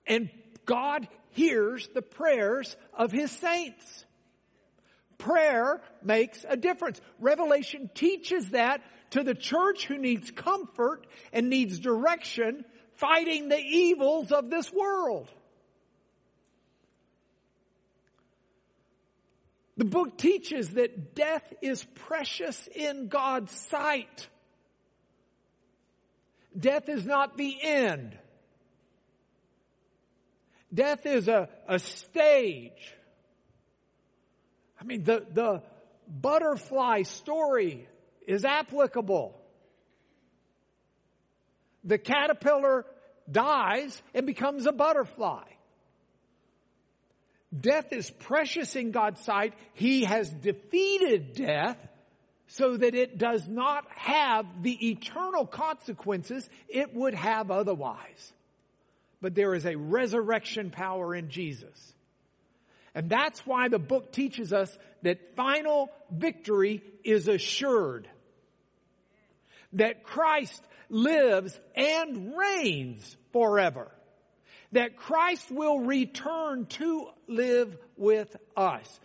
And 0.06 0.30
God 0.66 1.08
hears 1.32 1.88
the 1.94 2.02
prayers 2.02 2.76
of 2.94 3.12
His 3.12 3.32
saints. 3.32 4.06
Prayer 5.18 5.82
makes 6.04 6.46
a 6.48 6.56
difference. 6.56 7.02
Revelation 7.20 7.90
teaches 7.94 8.52
that 8.52 8.82
to 9.12 9.24
the 9.24 9.36
church 9.36 9.86
who 9.86 9.98
needs 9.98 10.32
comfort 10.32 11.06
and 11.34 11.50
needs 11.50 11.80
direction 11.80 12.66
fighting 12.96 13.50
the 13.50 13.60
evils 13.60 14.32
of 14.32 14.50
this 14.50 14.72
world. 14.72 15.28
The 19.80 19.86
book 19.86 20.18
teaches 20.18 20.72
that 20.72 21.16
death 21.16 21.54
is 21.62 21.86
precious 21.96 22.68
in 22.76 23.08
God's 23.08 23.54
sight. 23.70 24.28
Death 26.60 26.90
is 26.90 27.06
not 27.06 27.38
the 27.38 27.58
end. 27.64 28.18
Death 30.74 31.06
is 31.06 31.30
a, 31.30 31.48
a 31.66 31.80
stage. 31.80 32.94
I 34.82 34.84
mean, 34.84 35.06
the, 35.06 35.26
the 35.32 35.64
butterfly 36.10 37.04
story 37.04 37.88
is 38.28 38.44
applicable. 38.44 39.40
The 41.86 41.98
caterpillar 41.98 42.86
dies 43.32 44.02
and 44.14 44.26
becomes 44.26 44.66
a 44.66 44.74
butterfly. 44.74 45.46
Death 47.58 47.92
is 47.92 48.10
precious 48.10 48.76
in 48.76 48.92
God's 48.92 49.22
sight. 49.24 49.54
He 49.74 50.04
has 50.04 50.30
defeated 50.30 51.34
death. 51.34 51.78
so 52.52 52.76
that 52.76 52.96
it 52.96 53.20
does 53.20 53.48
not 53.48 53.86
have 53.96 54.64
the 54.64 54.90
eternal 54.90 55.46
consequences 55.46 56.50
it 56.68 56.96
would 56.96 57.14
have 57.14 57.52
otherwise. 57.52 58.34
But 59.22 59.36
there 59.36 59.54
is 59.54 59.68
a 59.68 59.78
resurrection 59.78 60.72
power 60.72 61.14
in 61.14 61.30
Jesus. 61.30 61.94
And 62.96 63.08
that's 63.08 63.46
why 63.46 63.68
the 63.68 63.78
book 63.78 64.12
teaches 64.12 64.52
us 64.52 64.76
that 65.04 65.36
final 65.36 65.92
victory 66.12 66.82
is 67.04 67.28
assured. 67.28 68.10
That 69.74 70.04
Christ 70.04 70.64
lives 70.90 71.60
and 71.76 72.36
reigns 72.36 73.16
forever. 73.32 73.92
That 74.72 74.98
Christ 74.98 75.50
will 75.52 75.80
return 75.80 76.66
to 76.68 77.08
live 77.28 77.78
with 77.98 78.36
us. 78.56 79.00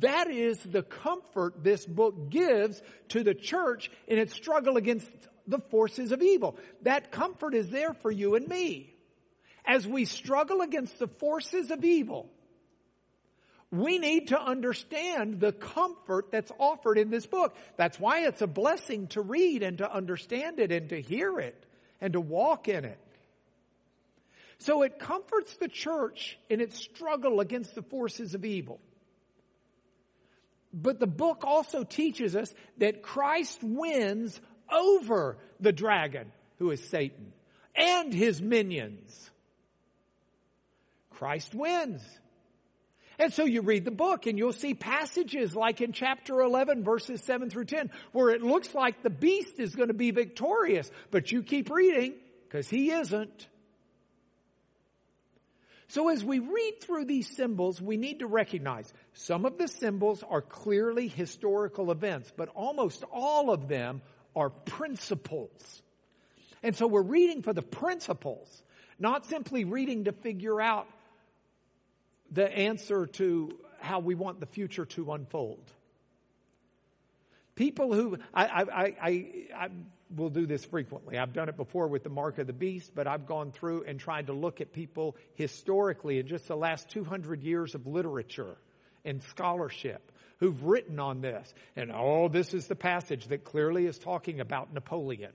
That 0.00 0.30
is 0.30 0.58
the 0.62 0.82
comfort 0.82 1.62
this 1.62 1.84
book 1.84 2.30
gives 2.30 2.82
to 3.10 3.22
the 3.22 3.34
church 3.34 3.90
in 4.08 4.18
its 4.18 4.32
struggle 4.32 4.76
against 4.76 5.10
the 5.46 5.58
forces 5.58 6.10
of 6.10 6.22
evil. 6.22 6.56
That 6.82 7.12
comfort 7.12 7.54
is 7.54 7.68
there 7.68 7.92
for 7.92 8.10
you 8.10 8.34
and 8.34 8.48
me. 8.48 8.94
As 9.66 9.86
we 9.86 10.04
struggle 10.04 10.62
against 10.62 10.98
the 10.98 11.06
forces 11.06 11.70
of 11.70 11.84
evil, 11.84 12.30
we 13.70 13.98
need 13.98 14.28
to 14.28 14.40
understand 14.40 15.40
the 15.40 15.52
comfort 15.52 16.30
that's 16.30 16.52
offered 16.58 16.96
in 16.96 17.10
this 17.10 17.26
book. 17.26 17.56
That's 17.76 17.98
why 17.98 18.26
it's 18.26 18.42
a 18.42 18.46
blessing 18.46 19.08
to 19.08 19.20
read 19.20 19.62
and 19.62 19.78
to 19.78 19.92
understand 19.92 20.60
it 20.60 20.70
and 20.70 20.88
to 20.90 21.00
hear 21.00 21.40
it 21.40 21.66
and 22.00 22.12
to 22.12 22.20
walk 22.20 22.68
in 22.68 22.84
it. 22.84 22.98
So 24.58 24.82
it 24.82 24.98
comforts 24.98 25.54
the 25.56 25.68
church 25.68 26.38
in 26.48 26.60
its 26.60 26.78
struggle 26.78 27.40
against 27.40 27.74
the 27.74 27.82
forces 27.82 28.34
of 28.34 28.44
evil. 28.44 28.80
But 30.72 30.98
the 30.98 31.06
book 31.06 31.44
also 31.44 31.84
teaches 31.84 32.34
us 32.34 32.52
that 32.78 33.02
Christ 33.02 33.62
wins 33.62 34.40
over 34.72 35.38
the 35.60 35.72
dragon, 35.72 36.32
who 36.58 36.70
is 36.70 36.82
Satan, 36.88 37.32
and 37.76 38.12
his 38.12 38.42
minions. 38.42 39.30
Christ 41.10 41.54
wins. 41.54 42.02
And 43.18 43.32
so 43.32 43.44
you 43.44 43.62
read 43.62 43.84
the 43.84 43.92
book 43.92 44.26
and 44.26 44.36
you'll 44.36 44.52
see 44.52 44.74
passages 44.74 45.54
like 45.54 45.80
in 45.80 45.92
chapter 45.92 46.40
11 46.40 46.82
verses 46.82 47.22
7 47.22 47.48
through 47.48 47.66
10 47.66 47.90
where 48.12 48.30
it 48.30 48.42
looks 48.42 48.74
like 48.74 49.02
the 49.02 49.10
beast 49.10 49.60
is 49.60 49.76
going 49.76 49.88
to 49.88 49.94
be 49.94 50.10
victorious, 50.10 50.90
but 51.12 51.30
you 51.30 51.42
keep 51.42 51.70
reading 51.70 52.14
because 52.48 52.68
he 52.68 52.90
isn't. 52.90 53.48
So 55.88 56.08
as 56.08 56.24
we 56.24 56.38
read 56.38 56.80
through 56.80 57.04
these 57.04 57.28
symbols, 57.36 57.80
we 57.80 57.96
need 57.96 58.20
to 58.20 58.26
recognize 58.26 58.92
some 59.12 59.44
of 59.44 59.58
the 59.58 59.68
symbols 59.68 60.22
are 60.28 60.40
clearly 60.40 61.08
historical 61.08 61.90
events, 61.90 62.32
but 62.36 62.48
almost 62.48 63.04
all 63.12 63.50
of 63.50 63.68
them 63.68 64.02
are 64.34 64.50
principles. 64.50 65.82
And 66.62 66.74
so 66.74 66.86
we're 66.86 67.02
reading 67.02 67.42
for 67.42 67.52
the 67.52 67.62
principles, 67.62 68.48
not 68.98 69.26
simply 69.26 69.64
reading 69.64 70.04
to 70.04 70.12
figure 70.12 70.60
out 70.60 70.86
the 72.30 72.50
answer 72.50 73.06
to 73.06 73.58
how 73.80 74.00
we 74.00 74.14
want 74.14 74.40
the 74.40 74.46
future 74.46 74.86
to 74.86 75.12
unfold. 75.12 75.62
People 77.54 77.92
who, 77.92 78.18
I, 78.32 78.46
I, 78.46 78.62
I, 78.62 79.26
I, 79.54 79.68
will 80.16 80.30
do 80.30 80.46
this 80.46 80.64
frequently. 80.64 81.18
I've 81.18 81.32
done 81.32 81.48
it 81.48 81.56
before 81.56 81.88
with 81.88 82.02
the 82.02 82.10
mark 82.10 82.38
of 82.38 82.46
the 82.46 82.52
beast, 82.52 82.92
but 82.94 83.06
I've 83.06 83.26
gone 83.26 83.52
through 83.52 83.84
and 83.84 83.98
tried 83.98 84.28
to 84.28 84.32
look 84.32 84.60
at 84.60 84.72
people 84.72 85.16
historically 85.34 86.18
in 86.18 86.26
just 86.26 86.48
the 86.48 86.56
last 86.56 86.88
200 86.90 87.42
years 87.42 87.74
of 87.74 87.86
literature 87.86 88.56
and 89.04 89.22
scholarship 89.22 90.12
who've 90.40 90.64
written 90.64 90.98
on 90.98 91.20
this. 91.20 91.52
And 91.76 91.92
oh, 91.92 92.28
this 92.28 92.54
is 92.54 92.66
the 92.66 92.74
passage 92.74 93.28
that 93.28 93.44
clearly 93.44 93.86
is 93.86 93.98
talking 93.98 94.40
about 94.40 94.72
Napoleon. 94.72 95.32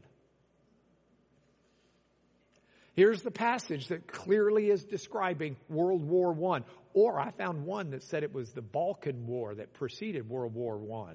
Here's 2.96 3.22
the 3.22 3.32
passage 3.32 3.88
that 3.88 4.08
clearly 4.08 4.70
is 4.70 4.84
describing 4.84 5.56
World 5.70 6.04
War 6.04 6.36
I. 6.56 6.64
Or 6.94 7.20
I 7.20 7.32
found 7.32 7.66
one 7.66 7.92
that 7.92 8.04
said 8.04 8.24
it 8.24 8.34
was 8.34 8.52
the 8.52 8.62
Balkan 8.62 9.26
War 9.26 9.56
that 9.56 9.74
preceded 9.74 10.28
World 10.28 10.54
War 10.54 10.82
I. 11.08 11.14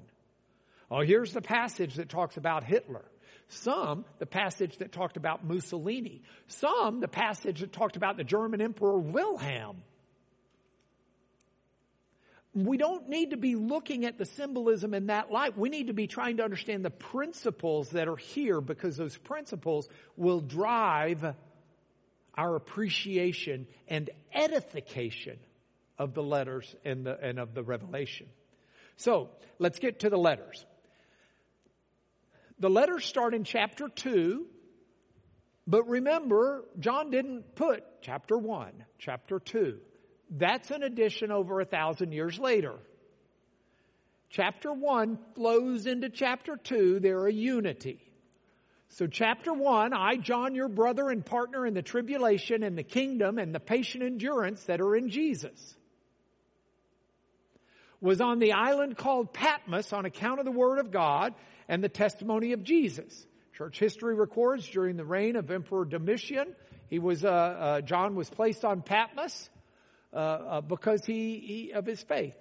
Oh, 0.89 1.01
here's 1.01 1.33
the 1.33 1.41
passage 1.41 1.95
that 1.95 2.09
talks 2.09 2.37
about 2.37 2.63
Hitler. 2.63 3.05
Some, 3.47 4.05
the 4.19 4.25
passage 4.25 4.77
that 4.77 4.91
talked 4.91 5.17
about 5.17 5.45
Mussolini. 5.45 6.21
Some, 6.47 6.99
the 6.99 7.07
passage 7.07 7.59
that 7.59 7.71
talked 7.71 7.95
about 7.95 8.17
the 8.17 8.23
German 8.23 8.61
Emperor 8.61 8.97
Wilhelm. 8.97 9.83
We 12.53 12.77
don't 12.77 13.09
need 13.09 13.31
to 13.31 13.37
be 13.37 13.55
looking 13.55 14.05
at 14.05 14.17
the 14.17 14.25
symbolism 14.25 14.93
in 14.93 15.07
that 15.07 15.29
light. 15.29 15.57
We 15.57 15.69
need 15.69 15.87
to 15.87 15.93
be 15.93 16.07
trying 16.07 16.37
to 16.37 16.43
understand 16.43 16.85
the 16.85 16.89
principles 16.89 17.89
that 17.89 18.07
are 18.07 18.15
here 18.15 18.61
because 18.61 18.95
those 18.95 19.17
principles 19.17 19.89
will 20.15 20.39
drive 20.39 21.35
our 22.33 22.55
appreciation 22.55 23.67
and 23.87 24.09
edification 24.33 25.37
of 25.97 26.13
the 26.13 26.23
letters 26.23 26.73
and, 26.85 27.05
the, 27.05 27.19
and 27.21 27.39
of 27.39 27.53
the 27.53 27.63
revelation. 27.63 28.27
So 28.97 29.29
let's 29.59 29.79
get 29.79 29.99
to 29.99 30.09
the 30.09 30.17
letters. 30.17 30.65
The 32.59 32.69
letters 32.69 33.03
start 33.05 33.33
in 33.33 33.43
chapter 33.43 33.89
2, 33.89 34.45
but 35.67 35.87
remember, 35.87 36.63
John 36.79 37.11
didn't 37.11 37.55
put 37.55 37.83
chapter 38.01 38.37
1, 38.37 38.71
chapter 38.97 39.39
2. 39.39 39.77
That's 40.29 40.71
an 40.71 40.83
addition 40.83 41.31
over 41.31 41.59
a 41.59 41.65
thousand 41.65 42.11
years 42.11 42.39
later. 42.39 42.73
Chapter 44.29 44.71
1 44.73 45.17
flows 45.35 45.85
into 45.85 46.09
chapter 46.09 46.57
2. 46.57 46.99
They're 46.99 47.27
a 47.27 47.33
unity. 47.33 47.99
So 48.89 49.07
chapter 49.07 49.53
1, 49.53 49.93
I, 49.93 50.15
John, 50.15 50.55
your 50.55 50.69
brother 50.69 51.09
and 51.09 51.25
partner 51.25 51.65
in 51.65 51.73
the 51.73 51.81
tribulation 51.81 52.63
and 52.63 52.77
the 52.77 52.83
kingdom 52.83 53.37
and 53.37 53.53
the 53.53 53.59
patient 53.59 54.03
endurance 54.03 54.63
that 54.65 54.79
are 54.79 54.95
in 54.95 55.09
Jesus 55.09 55.75
was 58.01 58.21
on 58.21 58.39
the 58.39 58.53
island 58.53 58.97
called 58.97 59.33
Patmos 59.33 59.91
on 59.91 60.05
account 60.05 60.39
of 60.39 60.45
the 60.45 60.51
Word 60.51 60.79
of 60.79 60.91
God 60.91 61.33
and 61.67 61.83
the 61.83 61.89
testimony 61.89 62.53
of 62.53 62.63
Jesus. 62.63 63.25
Church 63.53 63.79
history 63.79 64.15
records 64.15 64.67
during 64.67 64.97
the 64.97 65.05
reign 65.05 65.35
of 65.35 65.49
Emperor 65.49 65.85
Domitian, 65.85 66.55
he 66.89 66.99
was, 66.99 67.23
uh, 67.25 67.29
uh, 67.29 67.81
John 67.81 68.15
was 68.15 68.29
placed 68.29 68.63
on 68.63 68.81
Patmos 68.81 69.49
uh, 70.13 70.17
uh, 70.17 70.61
because 70.61 71.03
he, 71.05 71.39
he, 71.39 71.71
of 71.71 71.85
his 71.85 72.01
faith. 72.03 72.35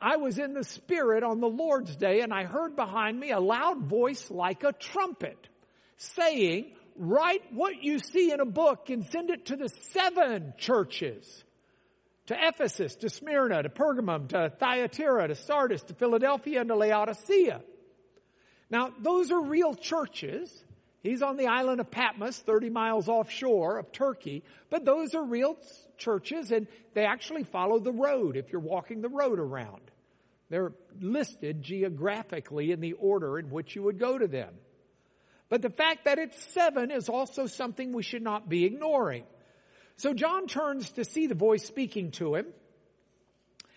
I 0.00 0.16
was 0.16 0.38
in 0.38 0.52
the 0.52 0.64
Spirit 0.64 1.22
on 1.22 1.40
the 1.40 1.48
Lord's 1.48 1.94
day 1.94 2.20
and 2.20 2.32
I 2.32 2.44
heard 2.44 2.74
behind 2.74 3.18
me 3.18 3.30
a 3.30 3.40
loud 3.40 3.84
voice 3.84 4.30
like 4.30 4.64
a 4.64 4.72
trumpet 4.72 5.48
saying, 5.96 6.72
write 6.96 7.42
what 7.52 7.82
you 7.82 7.98
see 8.00 8.32
in 8.32 8.40
a 8.40 8.44
book 8.44 8.90
and 8.90 9.04
send 9.06 9.30
it 9.30 9.46
to 9.46 9.56
the 9.56 9.68
seven 9.68 10.54
churches. 10.58 11.44
To 12.26 12.36
Ephesus, 12.38 12.94
to 12.96 13.10
Smyrna, 13.10 13.64
to 13.64 13.68
Pergamum, 13.68 14.28
to 14.28 14.52
Thyatira, 14.58 15.28
to 15.28 15.34
Sardis, 15.34 15.82
to 15.84 15.94
Philadelphia, 15.94 16.60
and 16.60 16.68
to 16.68 16.76
Laodicea. 16.76 17.60
Now, 18.72 18.90
those 18.98 19.30
are 19.30 19.40
real 19.40 19.74
churches. 19.74 20.50
He's 21.02 21.20
on 21.20 21.36
the 21.36 21.46
island 21.46 21.80
of 21.80 21.90
Patmos, 21.90 22.38
30 22.38 22.70
miles 22.70 23.06
offshore 23.06 23.78
of 23.78 23.92
Turkey, 23.92 24.42
but 24.70 24.86
those 24.86 25.14
are 25.14 25.22
real 25.22 25.58
churches 25.98 26.50
and 26.50 26.66
they 26.94 27.04
actually 27.04 27.44
follow 27.44 27.78
the 27.78 27.92
road 27.92 28.36
if 28.36 28.50
you're 28.50 28.62
walking 28.62 29.02
the 29.02 29.10
road 29.10 29.38
around. 29.38 29.82
They're 30.48 30.72
listed 30.98 31.62
geographically 31.62 32.72
in 32.72 32.80
the 32.80 32.94
order 32.94 33.38
in 33.38 33.50
which 33.50 33.76
you 33.76 33.82
would 33.82 33.98
go 33.98 34.16
to 34.16 34.26
them. 34.26 34.54
But 35.50 35.60
the 35.60 35.70
fact 35.70 36.06
that 36.06 36.18
it's 36.18 36.42
seven 36.54 36.90
is 36.90 37.10
also 37.10 37.46
something 37.46 37.92
we 37.92 38.02
should 38.02 38.22
not 38.22 38.48
be 38.48 38.64
ignoring. 38.64 39.24
So 39.96 40.14
John 40.14 40.46
turns 40.46 40.92
to 40.92 41.04
see 41.04 41.26
the 41.26 41.34
voice 41.34 41.66
speaking 41.66 42.10
to 42.12 42.36
him. 42.36 42.46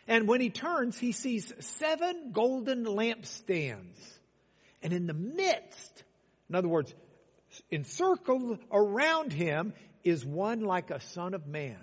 And 0.07 0.25
when 0.25 0.39
he 0.39 0.49
turns, 0.49 0.97
he 0.97 1.11
sees 1.11 1.51
seven 1.59 2.31
golden 2.31 2.85
lampstands. 2.85 4.14
And 4.85 4.93
in 4.93 5.07
the 5.07 5.15
midst, 5.15 6.03
in 6.47 6.53
other 6.53 6.67
words, 6.67 6.93
encircled 7.71 8.59
around 8.71 9.33
him 9.33 9.73
is 10.03 10.23
one 10.23 10.61
like 10.61 10.91
a 10.91 10.99
son 10.99 11.33
of 11.33 11.47
man. 11.47 11.79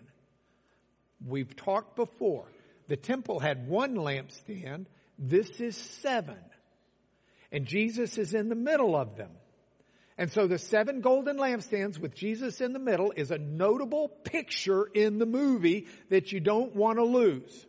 We've 1.26 1.56
talked 1.56 1.96
before. 1.96 2.44
The 2.86 2.96
temple 2.96 3.40
had 3.40 3.66
one 3.66 3.96
lampstand. 3.96 4.86
This 5.18 5.60
is 5.60 5.76
seven. 5.76 6.38
And 7.50 7.66
Jesus 7.66 8.18
is 8.18 8.34
in 8.34 8.48
the 8.48 8.54
middle 8.54 8.94
of 8.94 9.16
them. 9.16 9.32
And 10.16 10.30
so 10.30 10.46
the 10.46 10.58
seven 10.58 11.00
golden 11.00 11.38
lampstands 11.38 11.98
with 11.98 12.14
Jesus 12.14 12.60
in 12.60 12.72
the 12.72 12.78
middle 12.78 13.12
is 13.16 13.32
a 13.32 13.38
notable 13.38 14.10
picture 14.10 14.84
in 14.84 15.18
the 15.18 15.26
movie 15.26 15.88
that 16.08 16.30
you 16.30 16.38
don't 16.38 16.76
want 16.76 16.98
to 16.98 17.04
lose. 17.04 17.66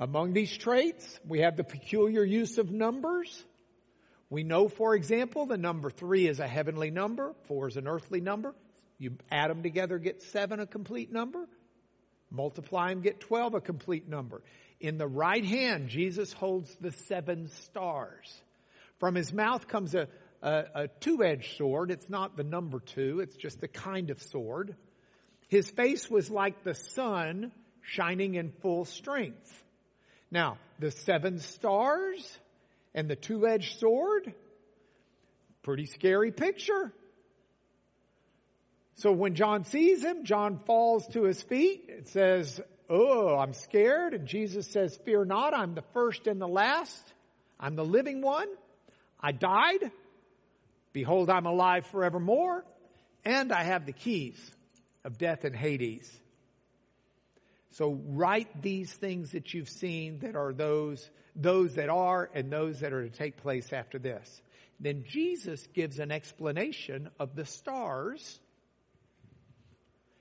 Among 0.00 0.32
these 0.32 0.56
traits, 0.56 1.20
we 1.28 1.40
have 1.40 1.58
the 1.58 1.62
peculiar 1.62 2.24
use 2.24 2.56
of 2.56 2.70
numbers. 2.70 3.44
We 4.30 4.44
know, 4.44 4.66
for 4.68 4.94
example, 4.94 5.44
the 5.44 5.58
number 5.58 5.90
three 5.90 6.26
is 6.26 6.40
a 6.40 6.46
heavenly 6.46 6.90
number, 6.90 7.34
four 7.44 7.68
is 7.68 7.76
an 7.76 7.86
earthly 7.86 8.22
number. 8.22 8.54
You 8.96 9.18
add 9.30 9.50
them 9.50 9.62
together, 9.62 9.98
get 9.98 10.22
seven, 10.22 10.58
a 10.58 10.66
complete 10.66 11.12
number. 11.12 11.46
Multiply 12.30 12.88
them, 12.88 13.02
get 13.02 13.20
12, 13.20 13.54
a 13.54 13.60
complete 13.60 14.08
number. 14.08 14.42
In 14.80 14.96
the 14.96 15.06
right 15.06 15.44
hand, 15.44 15.90
Jesus 15.90 16.32
holds 16.32 16.74
the 16.76 16.92
seven 16.92 17.48
stars. 17.48 18.32
From 19.00 19.14
his 19.14 19.34
mouth 19.34 19.68
comes 19.68 19.94
a, 19.94 20.08
a, 20.40 20.64
a 20.74 20.88
two-edged 20.88 21.58
sword. 21.58 21.90
It's 21.90 22.08
not 22.08 22.38
the 22.38 22.44
number 22.44 22.80
two. 22.80 23.20
It's 23.20 23.36
just 23.36 23.62
a 23.62 23.68
kind 23.68 24.08
of 24.08 24.22
sword. 24.22 24.76
His 25.48 25.68
face 25.70 26.08
was 26.08 26.30
like 26.30 26.64
the 26.64 26.74
sun 26.74 27.52
shining 27.82 28.36
in 28.36 28.52
full 28.62 28.86
strength. 28.86 29.64
Now, 30.30 30.58
the 30.78 30.90
seven 30.90 31.40
stars 31.40 32.38
and 32.94 33.08
the 33.08 33.16
two-edged 33.16 33.78
sword, 33.78 34.32
pretty 35.62 35.86
scary 35.86 36.32
picture. 36.32 36.92
So 38.96 39.12
when 39.12 39.34
John 39.34 39.64
sees 39.64 40.04
him, 40.04 40.24
John 40.24 40.60
falls 40.66 41.06
to 41.08 41.24
his 41.24 41.42
feet. 41.42 41.86
It 41.88 42.08
says, 42.08 42.60
Oh, 42.88 43.36
I'm 43.36 43.54
scared. 43.54 44.14
And 44.14 44.26
Jesus 44.26 44.66
says, 44.66 44.98
Fear 45.04 45.24
not. 45.24 45.54
I'm 45.54 45.74
the 45.74 45.84
first 45.94 46.26
and 46.26 46.40
the 46.40 46.48
last. 46.48 47.12
I'm 47.58 47.76
the 47.76 47.84
living 47.84 48.20
one. 48.20 48.48
I 49.20 49.32
died. 49.32 49.90
Behold, 50.92 51.30
I'm 51.30 51.46
alive 51.46 51.86
forevermore. 51.86 52.64
And 53.24 53.52
I 53.52 53.62
have 53.62 53.86
the 53.86 53.92
keys 53.92 54.38
of 55.04 55.18
death 55.18 55.44
and 55.44 55.54
Hades. 55.54 56.10
So 57.72 58.00
write 58.06 58.62
these 58.62 58.92
things 58.92 59.32
that 59.32 59.54
you've 59.54 59.68
seen 59.68 60.20
that 60.20 60.34
are 60.34 60.52
those, 60.52 61.08
those 61.36 61.74
that 61.74 61.88
are 61.88 62.28
and 62.34 62.50
those 62.50 62.80
that 62.80 62.92
are 62.92 63.08
to 63.08 63.16
take 63.16 63.36
place 63.38 63.72
after 63.72 63.98
this. 63.98 64.42
Then 64.80 65.04
Jesus 65.06 65.66
gives 65.74 65.98
an 65.98 66.10
explanation 66.10 67.10
of 67.18 67.36
the 67.36 67.44
stars 67.44 68.40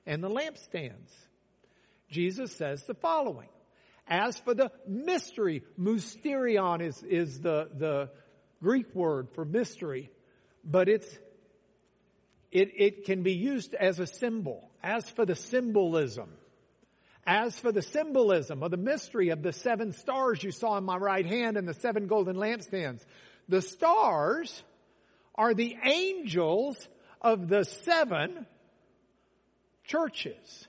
and 0.06 0.24
the 0.24 0.30
lampstands. 0.30 1.12
Jesus 2.10 2.56
says 2.56 2.84
the 2.84 2.94
following. 2.94 3.50
As 4.08 4.38
for 4.40 4.54
the 4.54 4.72
mystery, 4.88 5.64
mysterion 5.80 6.82
is, 6.82 7.02
is 7.04 7.40
the, 7.40 7.70
the 7.78 8.10
Greek 8.62 8.94
word 8.96 9.30
for 9.34 9.46
mystery, 9.46 10.10
but 10.64 10.90
it's, 10.90 11.08
it, 12.52 12.72
it 12.76 13.06
can 13.06 13.22
be 13.22 13.34
used 13.34 13.76
as 13.76 14.00
a 14.00 14.08
symbol. 14.08 14.70
As 14.82 15.08
for 15.10 15.26
the 15.26 15.36
symbolism, 15.36 16.30
as 17.30 17.60
for 17.60 17.72
the 17.72 17.84
symbolism 17.84 18.64
of 18.64 18.72
the 18.72 18.78
mystery 18.78 19.30
of 19.30 19.44
the 19.44 19.54
seven 19.54 19.94
stars 19.94 20.44
you 20.44 20.50
saw 20.50 20.80
in 20.80 20.84
my 20.84 20.98
right 20.98 21.28
hand 21.28 21.58
and 21.58 21.68
the 21.68 21.76
seven 21.76 22.08
golden 22.08 22.36
lampstands, 22.36 23.06
the 23.48 23.62
stars 23.62 24.64
are 25.36 25.54
the 25.54 25.78
angels 25.84 26.90
of 27.22 27.48
the 27.48 27.66
seven 27.66 28.48
churches. 29.84 30.68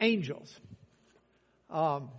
Angels. 0.00 0.56
Um, 1.68 2.10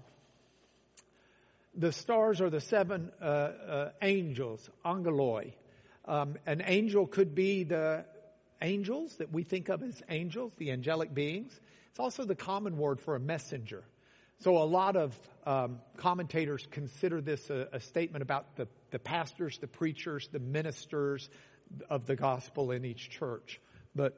the 1.74 1.94
stars 1.94 2.42
are 2.42 2.50
the 2.50 2.60
seven 2.60 3.14
uh, 3.22 3.26
uh, 3.26 3.92
angels, 4.02 4.70
angeloi. 4.84 5.54
Um, 6.04 6.36
an 6.46 6.62
angel 6.66 7.08
could 7.08 7.34
be 7.34 7.64
the 7.64 8.04
angels 8.62 9.16
that 9.20 9.32
we 9.32 9.44
think 9.44 9.70
of 9.70 9.82
as 9.84 10.04
angels, 10.10 10.52
the 10.58 10.72
angelic 10.72 11.14
beings. 11.14 11.58
It's 11.94 12.00
also 12.00 12.26
the 12.26 12.34
common 12.34 12.80
word 12.80 13.00
for 13.00 13.16
a 13.16 13.20
messenger. 13.20 13.84
So 14.40 14.58
a 14.58 14.66
lot 14.66 14.96
of 14.96 15.16
um, 15.46 15.80
commentators 15.98 16.68
consider 16.72 17.22
this 17.22 17.52
a, 17.52 17.68
a 17.72 17.80
statement 17.80 18.24
about 18.24 18.56
the, 18.56 18.68
the 18.90 18.98
pastors, 18.98 19.60
the 19.60 19.68
preachers, 19.68 20.28
the 20.32 20.40
ministers 20.40 21.30
of 21.92 22.08
the 22.08 22.16
gospel 22.16 22.72
in 22.72 22.84
each 22.84 23.12
church. 23.12 23.62
But 23.94 24.18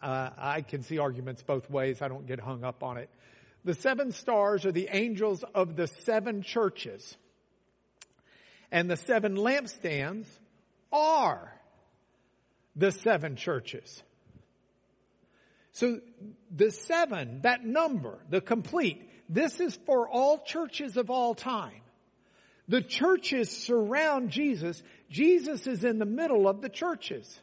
uh, 0.00 0.30
I 0.38 0.62
can 0.62 0.82
see 0.82 0.96
arguments 0.96 1.42
both 1.42 1.68
ways. 1.68 2.00
I 2.00 2.08
don't 2.08 2.26
get 2.26 2.40
hung 2.40 2.64
up 2.64 2.82
on 2.82 2.96
it. 2.96 3.10
The 3.66 3.74
seven 3.74 4.10
stars 4.10 4.64
are 4.64 4.72
the 4.72 4.88
angels 4.90 5.44
of 5.54 5.76
the 5.76 5.88
seven 5.88 6.40
churches. 6.40 7.18
And 8.72 8.90
the 8.90 8.96
seven 8.96 9.36
lampstands 9.36 10.24
are 10.90 11.52
the 12.74 12.92
seven 12.92 13.36
churches. 13.36 14.02
So 15.74 16.00
the 16.54 16.70
seven, 16.70 17.40
that 17.42 17.64
number, 17.64 18.18
the 18.30 18.40
complete, 18.40 19.10
this 19.28 19.60
is 19.60 19.76
for 19.86 20.08
all 20.08 20.38
churches 20.38 20.96
of 20.96 21.10
all 21.10 21.34
time. 21.34 21.82
The 22.68 22.80
churches 22.80 23.50
surround 23.50 24.30
Jesus. 24.30 24.82
Jesus 25.10 25.66
is 25.66 25.84
in 25.84 25.98
the 25.98 26.06
middle 26.06 26.48
of 26.48 26.62
the 26.62 26.68
churches. 26.68 27.40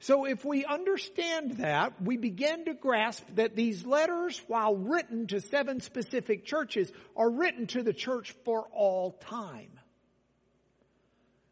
So 0.00 0.26
if 0.26 0.44
we 0.44 0.64
understand 0.64 1.58
that, 1.58 2.02
we 2.02 2.16
begin 2.16 2.64
to 2.64 2.74
grasp 2.74 3.24
that 3.36 3.54
these 3.54 3.86
letters, 3.86 4.42
while 4.48 4.76
written 4.76 5.28
to 5.28 5.40
seven 5.40 5.80
specific 5.80 6.44
churches, 6.44 6.92
are 7.16 7.30
written 7.30 7.68
to 7.68 7.84
the 7.84 7.94
church 7.94 8.34
for 8.44 8.66
all 8.74 9.12
time. 9.12 9.70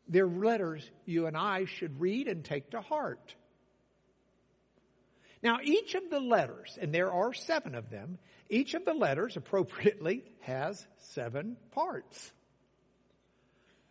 They're 0.09 0.27
letters 0.27 0.85
you 1.07 1.27
and 1.27 1.37
I 1.37 1.65
should 1.65 2.01
read 2.01 2.27
and 2.27 2.45
take 2.45 2.73
to 2.73 2.81
heart. 2.81 3.35
Now, 5.43 5.59
each 5.63 5.95
of 5.95 6.09
the 6.11 6.21
letters, 6.21 6.79
and 6.81 6.95
there 6.95 7.13
are 7.13 7.33
seven 7.33 7.75
of 7.75 7.91
them, 7.91 8.19
each 8.49 8.75
of 8.75 8.85
the 8.85 8.95
letters 8.95 9.37
appropriately 9.37 10.25
has 10.41 10.87
seven 10.99 11.57
parts. 11.73 12.33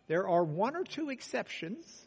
There 0.06 0.28
are 0.28 0.44
one 0.44 0.76
or 0.76 0.84
two 0.84 1.10
exceptions 1.10 2.06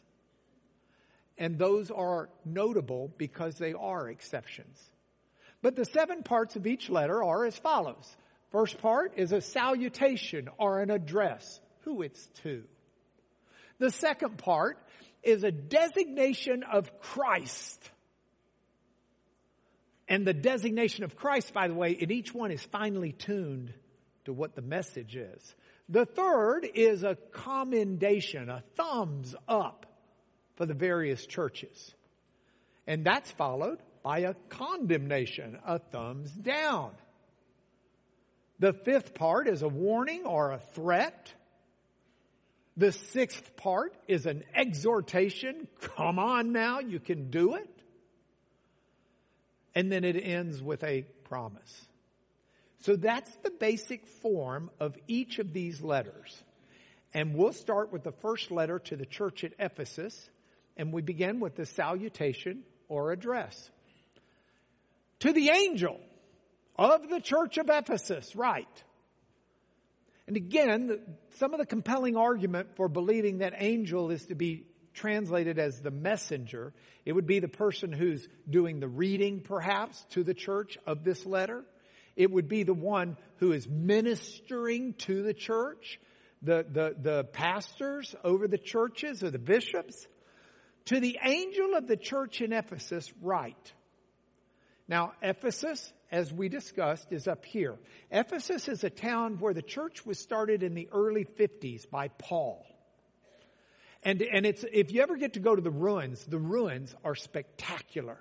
and 1.38 1.58
those 1.58 1.90
are 1.90 2.30
notable 2.44 3.12
because 3.18 3.56
they 3.56 3.74
are 3.74 4.08
exceptions. 4.08 4.80
But 5.62 5.76
the 5.76 5.84
seven 5.84 6.22
parts 6.22 6.56
of 6.56 6.66
each 6.66 6.88
letter 6.88 7.22
are 7.22 7.44
as 7.44 7.56
follows. 7.56 8.16
First 8.50 8.78
part 8.78 9.14
is 9.16 9.32
a 9.32 9.40
salutation 9.40 10.48
or 10.58 10.80
an 10.80 10.90
address, 10.90 11.60
who 11.80 12.02
it's 12.02 12.26
to. 12.42 12.64
The 13.78 13.90
second 13.90 14.38
part 14.38 14.78
is 15.22 15.44
a 15.44 15.50
designation 15.50 16.62
of 16.62 17.00
Christ. 17.00 17.90
And 20.08 20.26
the 20.26 20.34
designation 20.34 21.04
of 21.04 21.16
Christ, 21.16 21.52
by 21.52 21.68
the 21.68 21.74
way, 21.74 21.92
in 21.92 22.12
each 22.12 22.32
one 22.32 22.52
is 22.52 22.62
finely 22.62 23.12
tuned 23.12 23.72
to 24.24 24.32
what 24.32 24.54
the 24.54 24.62
message 24.62 25.16
is. 25.16 25.54
The 25.88 26.04
third 26.04 26.68
is 26.74 27.02
a 27.02 27.16
commendation, 27.32 28.48
a 28.48 28.62
thumbs 28.76 29.34
up 29.48 29.86
for 30.56 30.66
the 30.66 30.74
various 30.74 31.26
churches. 31.26 31.94
And 32.86 33.04
that's 33.04 33.30
followed 33.32 33.78
by 34.02 34.20
a 34.20 34.34
condemnation, 34.48 35.58
a 35.66 35.78
thumbs 35.78 36.30
down. 36.30 36.92
The 38.58 38.72
fifth 38.72 39.14
part 39.14 39.48
is 39.48 39.62
a 39.62 39.68
warning 39.68 40.24
or 40.24 40.52
a 40.52 40.58
threat. 40.58 41.32
The 42.76 42.92
sixth 42.92 43.56
part 43.56 43.94
is 44.06 44.26
an 44.26 44.44
exhortation. 44.54 45.66
Come 45.80 46.18
on 46.18 46.52
now, 46.52 46.80
you 46.80 47.00
can 47.00 47.30
do 47.30 47.54
it. 47.54 47.68
And 49.76 49.92
then 49.92 50.04
it 50.04 50.16
ends 50.16 50.62
with 50.62 50.82
a 50.82 51.02
promise. 51.24 51.86
So 52.80 52.96
that's 52.96 53.30
the 53.36 53.50
basic 53.50 54.06
form 54.06 54.70
of 54.80 54.96
each 55.06 55.38
of 55.38 55.52
these 55.52 55.82
letters. 55.82 56.42
And 57.12 57.34
we'll 57.34 57.52
start 57.52 57.92
with 57.92 58.02
the 58.02 58.12
first 58.12 58.50
letter 58.50 58.78
to 58.78 58.96
the 58.96 59.04
church 59.04 59.44
at 59.44 59.52
Ephesus. 59.58 60.30
And 60.78 60.94
we 60.94 61.02
begin 61.02 61.40
with 61.40 61.56
the 61.56 61.66
salutation 61.66 62.62
or 62.88 63.12
address. 63.12 63.70
To 65.20 65.32
the 65.32 65.50
angel 65.50 66.00
of 66.76 67.10
the 67.10 67.20
church 67.20 67.58
of 67.58 67.68
Ephesus, 67.68 68.34
right. 68.34 68.82
And 70.26 70.36
again, 70.36 71.00
some 71.36 71.52
of 71.52 71.60
the 71.60 71.66
compelling 71.66 72.16
argument 72.16 72.76
for 72.76 72.88
believing 72.88 73.38
that 73.38 73.52
angel 73.58 74.10
is 74.10 74.24
to 74.26 74.34
be 74.34 74.64
translated 74.96 75.58
as 75.58 75.80
the 75.80 75.90
messenger, 75.90 76.72
it 77.04 77.12
would 77.12 77.26
be 77.26 77.38
the 77.38 77.48
person 77.48 77.92
who's 77.92 78.26
doing 78.48 78.80
the 78.80 78.88
reading 78.88 79.40
perhaps 79.40 80.04
to 80.10 80.24
the 80.24 80.34
church 80.34 80.76
of 80.86 81.04
this 81.04 81.24
letter. 81.24 81.62
It 82.16 82.30
would 82.30 82.48
be 82.48 82.64
the 82.64 82.74
one 82.74 83.16
who 83.36 83.52
is 83.52 83.68
ministering 83.68 84.94
to 84.94 85.22
the 85.22 85.34
church, 85.34 86.00
the, 86.42 86.66
the, 86.68 86.96
the 87.00 87.24
pastors 87.24 88.14
over 88.24 88.48
the 88.48 88.58
churches 88.58 89.22
or 89.22 89.30
the 89.30 89.38
bishops. 89.38 90.06
To 90.86 91.00
the 91.00 91.18
angel 91.22 91.74
of 91.76 91.86
the 91.86 91.96
church 91.96 92.40
in 92.40 92.52
Ephesus, 92.52 93.12
write. 93.20 93.72
Now, 94.88 95.12
Ephesus, 95.20 95.92
as 96.10 96.32
we 96.32 96.48
discussed, 96.48 97.12
is 97.12 97.26
up 97.26 97.44
here. 97.44 97.76
Ephesus 98.10 98.68
is 98.68 98.84
a 98.84 98.90
town 98.90 99.38
where 99.40 99.52
the 99.52 99.62
church 99.62 100.06
was 100.06 100.18
started 100.18 100.62
in 100.62 100.74
the 100.74 100.88
early 100.92 101.24
50s 101.24 101.90
by 101.90 102.08
Paul. 102.08 102.64
And, 104.02 104.22
and 104.22 104.46
it's, 104.46 104.64
if 104.72 104.92
you 104.92 105.02
ever 105.02 105.16
get 105.16 105.34
to 105.34 105.40
go 105.40 105.54
to 105.54 105.62
the 105.62 105.70
ruins, 105.70 106.24
the 106.24 106.38
ruins 106.38 106.94
are 107.04 107.14
spectacular. 107.14 108.18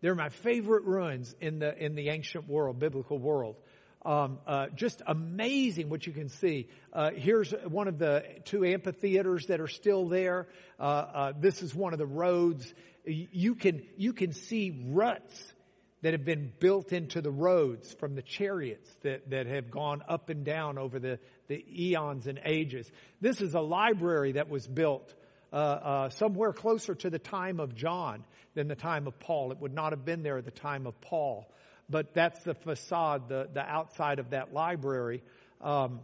They're 0.00 0.14
my 0.14 0.30
favorite 0.30 0.84
ruins 0.84 1.34
in 1.40 1.58
the, 1.58 1.76
in 1.76 1.94
the 1.94 2.08
ancient 2.08 2.48
world, 2.48 2.78
biblical 2.78 3.18
world. 3.18 3.56
Um, 4.04 4.38
uh, 4.46 4.68
just 4.74 5.02
amazing 5.06 5.90
what 5.90 6.06
you 6.06 6.12
can 6.14 6.30
see. 6.30 6.68
Uh, 6.92 7.10
here's 7.14 7.52
one 7.52 7.86
of 7.86 7.98
the 7.98 8.24
two 8.46 8.64
amphitheaters 8.64 9.46
that 9.46 9.60
are 9.60 9.68
still 9.68 10.08
there. 10.08 10.48
Uh, 10.78 10.82
uh, 10.82 11.32
this 11.38 11.62
is 11.62 11.74
one 11.74 11.92
of 11.92 11.98
the 11.98 12.06
roads. 12.06 12.72
You 13.04 13.54
can 13.54 13.82
you 13.98 14.14
can 14.14 14.32
see 14.32 14.86
ruts 14.88 15.52
that 16.02 16.14
have 16.14 16.24
been 16.24 16.52
built 16.58 16.92
into 16.92 17.20
the 17.20 17.30
roads 17.30 17.92
from 17.92 18.14
the 18.14 18.22
chariots 18.22 18.90
that, 19.02 19.28
that 19.30 19.46
have 19.46 19.70
gone 19.70 20.02
up 20.08 20.30
and 20.30 20.44
down 20.44 20.78
over 20.78 20.98
the, 20.98 21.18
the 21.50 21.64
eons 21.68 22.28
and 22.28 22.40
ages. 22.44 22.90
This 23.20 23.40
is 23.40 23.54
a 23.54 23.60
library 23.60 24.32
that 24.32 24.48
was 24.48 24.66
built 24.66 25.12
uh, 25.52 25.56
uh, 25.56 26.10
somewhere 26.10 26.52
closer 26.52 26.94
to 26.94 27.10
the 27.10 27.18
time 27.18 27.58
of 27.58 27.74
John 27.74 28.22
than 28.54 28.68
the 28.68 28.76
time 28.76 29.08
of 29.08 29.18
Paul. 29.18 29.50
It 29.50 29.58
would 29.58 29.74
not 29.74 29.90
have 29.92 30.04
been 30.04 30.22
there 30.22 30.38
at 30.38 30.44
the 30.44 30.52
time 30.52 30.86
of 30.86 30.98
Paul, 31.00 31.52
but 31.88 32.14
that's 32.14 32.40
the 32.44 32.54
facade, 32.54 33.28
the, 33.28 33.48
the 33.52 33.60
outside 33.60 34.20
of 34.20 34.30
that 34.30 34.54
library. 34.54 35.24
Um, 35.60 36.00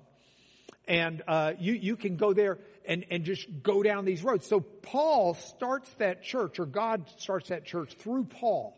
and 0.88 1.22
uh, 1.28 1.52
you 1.60 1.74
you 1.74 1.96
can 1.96 2.16
go 2.16 2.32
there 2.32 2.58
and 2.84 3.04
and 3.10 3.24
just 3.24 3.46
go 3.62 3.84
down 3.84 4.04
these 4.04 4.24
roads. 4.24 4.48
So 4.48 4.60
Paul 4.60 5.34
starts 5.34 5.88
that 5.94 6.24
church, 6.24 6.58
or 6.58 6.66
God 6.66 7.08
starts 7.18 7.50
that 7.50 7.64
church 7.64 7.94
through 7.94 8.24
Paul 8.24 8.76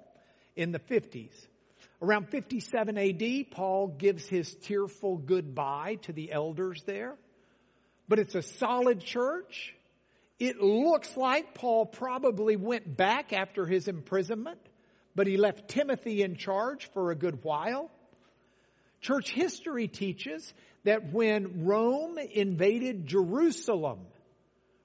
in 0.55 0.73
the 0.73 0.79
50s. 0.79 1.33
Around 2.01 2.29
57 2.29 2.97
AD, 2.97 3.51
Paul 3.51 3.89
gives 3.89 4.27
his 4.27 4.55
tearful 4.55 5.17
goodbye 5.17 5.97
to 6.03 6.13
the 6.13 6.31
elders 6.31 6.83
there. 6.85 7.17
But 8.09 8.21
it's 8.21 8.37
a 8.37 8.43
solid 8.43 9.01
church. 9.01 9.75
It 10.39 10.61
looks 10.61 11.17
like 11.17 11.55
Paul 11.55 11.87
probably 11.87 12.55
went 12.55 12.97
back 12.97 13.33
after 13.33 13.67
his 13.67 13.89
imprisonment, 13.89 14.61
but 15.17 15.27
he 15.27 15.37
left 15.37 15.69
Timothy 15.69 16.23
in 16.23 16.37
charge 16.37 16.89
for 16.93 17.11
a 17.11 17.17
good 17.17 17.43
while. 17.43 17.91
Church 19.01 19.31
history 19.31 19.89
teaches 19.89 20.53
that 20.85 21.13
when 21.13 21.65
Rome 21.67 22.19
invaded 22.19 23.07
Jerusalem 23.07 23.99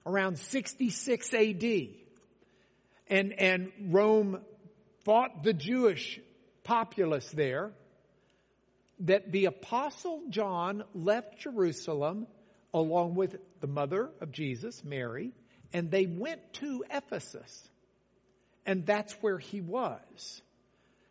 around 0.05 0.39
66 0.39 1.33
AD, 1.33 1.63
and, 3.07 3.33
and 3.33 3.71
Rome 3.89 4.39
fought 5.05 5.43
the 5.43 5.53
Jewish 5.53 6.19
populace 6.63 7.29
there, 7.31 7.71
that 8.99 9.31
the 9.31 9.45
apostle 9.45 10.23
John 10.29 10.83
left 10.93 11.39
Jerusalem 11.39 12.27
along 12.73 13.15
with 13.15 13.37
the 13.61 13.67
mother 13.67 14.09
of 14.21 14.31
Jesus, 14.31 14.83
Mary, 14.83 15.31
and 15.71 15.91
they 15.91 16.05
went 16.05 16.53
to 16.53 16.83
Ephesus. 16.89 17.69
And 18.65 18.85
that's 18.85 19.13
where 19.21 19.37
he 19.37 19.61
was. 19.61 20.41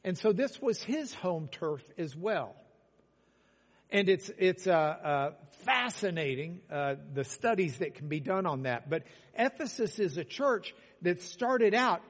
And 0.05 0.17
so 0.17 0.33
this 0.33 0.61
was 0.61 0.83
his 0.83 1.15
home 1.15 1.49
turf 1.51 1.83
as 1.99 2.17
well. 2.17 2.57
And 3.91 4.09
it's, 4.09 4.31
it's, 4.38 4.67
uh, 4.67 4.73
uh, 4.73 5.31
fascinating, 5.65 6.61
uh, 6.71 6.95
the 7.12 7.25
studies 7.25 7.79
that 7.79 7.95
can 7.95 8.09
be 8.09 8.21
done 8.21 8.47
on 8.47 8.62
that. 8.62 8.88
But 8.88 9.05
Ephesus 9.35 9.99
is 9.99 10.17
a 10.17 10.25
church 10.25 10.75
that 11.03 11.21
started 11.21 11.75
out 11.75 12.01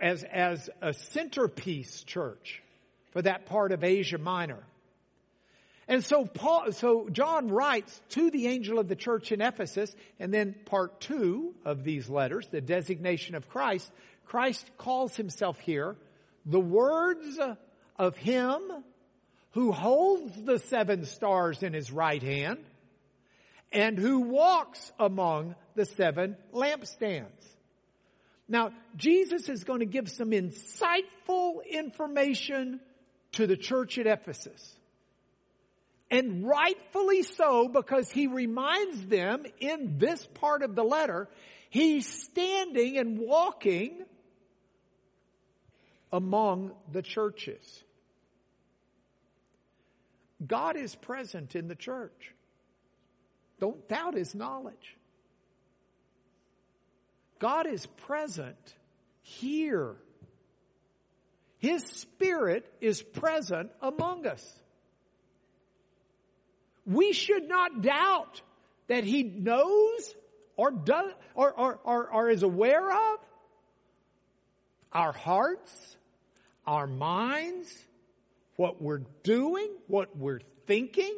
as, 0.00 0.24
as 0.24 0.68
a 0.82 0.92
centerpiece 0.92 2.04
church 2.04 2.61
for 3.12 3.22
that 3.22 3.46
part 3.46 3.72
of 3.72 3.84
Asia 3.84 4.18
Minor. 4.18 4.62
And 5.88 6.04
so 6.04 6.24
Paul, 6.24 6.72
so 6.72 7.08
John 7.10 7.48
writes 7.48 8.00
to 8.10 8.30
the 8.30 8.46
angel 8.46 8.78
of 8.78 8.88
the 8.88 8.96
church 8.96 9.32
in 9.32 9.40
Ephesus, 9.40 9.94
and 10.18 10.32
then 10.32 10.54
part 10.64 11.00
two 11.00 11.54
of 11.64 11.84
these 11.84 12.08
letters, 12.08 12.48
the 12.48 12.60
designation 12.60 13.34
of 13.34 13.48
Christ, 13.48 13.90
Christ 14.24 14.70
calls 14.78 15.16
himself 15.16 15.58
here 15.60 15.96
the 16.46 16.60
words 16.60 17.38
of 17.98 18.16
him 18.16 18.60
who 19.52 19.72
holds 19.72 20.42
the 20.42 20.58
seven 20.58 21.04
stars 21.04 21.62
in 21.62 21.72
his 21.72 21.92
right 21.92 22.22
hand 22.22 22.58
and 23.70 23.98
who 23.98 24.20
walks 24.20 24.92
among 24.98 25.54
the 25.74 25.84
seven 25.84 26.36
lampstands. 26.52 27.26
Now, 28.48 28.72
Jesus 28.96 29.48
is 29.48 29.64
going 29.64 29.80
to 29.80 29.86
give 29.86 30.10
some 30.10 30.30
insightful 30.30 31.66
information 31.68 32.80
to 33.32 33.46
the 33.46 33.56
church 33.56 33.98
at 33.98 34.06
Ephesus. 34.06 34.76
And 36.10 36.46
rightfully 36.46 37.22
so 37.22 37.68
because 37.68 38.10
he 38.10 38.26
reminds 38.26 39.06
them 39.06 39.44
in 39.60 39.98
this 39.98 40.26
part 40.34 40.62
of 40.62 40.74
the 40.74 40.84
letter, 40.84 41.28
he's 41.70 42.06
standing 42.06 42.98
and 42.98 43.18
walking 43.18 44.04
among 46.12 46.72
the 46.92 47.00
churches. 47.00 47.82
God 50.46 50.76
is 50.76 50.94
present 50.94 51.56
in 51.56 51.68
the 51.68 51.74
church. 51.74 52.34
Don't 53.58 53.88
doubt 53.88 54.14
his 54.14 54.34
knowledge. 54.34 54.96
God 57.38 57.66
is 57.66 57.86
present 57.86 58.74
here. 59.22 59.96
His 61.62 61.84
Spirit 61.84 62.66
is 62.80 63.00
present 63.00 63.70
among 63.80 64.26
us. 64.26 64.44
We 66.84 67.12
should 67.12 67.48
not 67.48 67.82
doubt 67.82 68.42
that 68.88 69.04
He 69.04 69.22
knows 69.22 70.12
or 70.56 70.72
does 70.72 71.12
or, 71.36 71.52
or, 71.52 71.78
or, 71.84 72.10
or 72.10 72.30
is 72.30 72.42
aware 72.42 72.90
of 72.90 73.18
our 74.92 75.12
hearts, 75.12 75.96
our 76.66 76.88
minds, 76.88 77.72
what 78.56 78.82
we're 78.82 79.04
doing, 79.22 79.68
what 79.86 80.16
we're 80.16 80.40
thinking. 80.66 81.14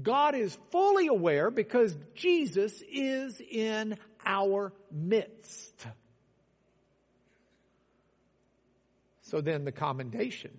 God 0.00 0.36
is 0.36 0.56
fully 0.70 1.08
aware 1.08 1.50
because 1.50 1.96
Jesus 2.14 2.80
is 2.88 3.40
in 3.40 3.96
our 4.24 4.72
midst. 4.92 5.74
So 9.30 9.40
then 9.40 9.64
the 9.64 9.70
commendation. 9.70 10.50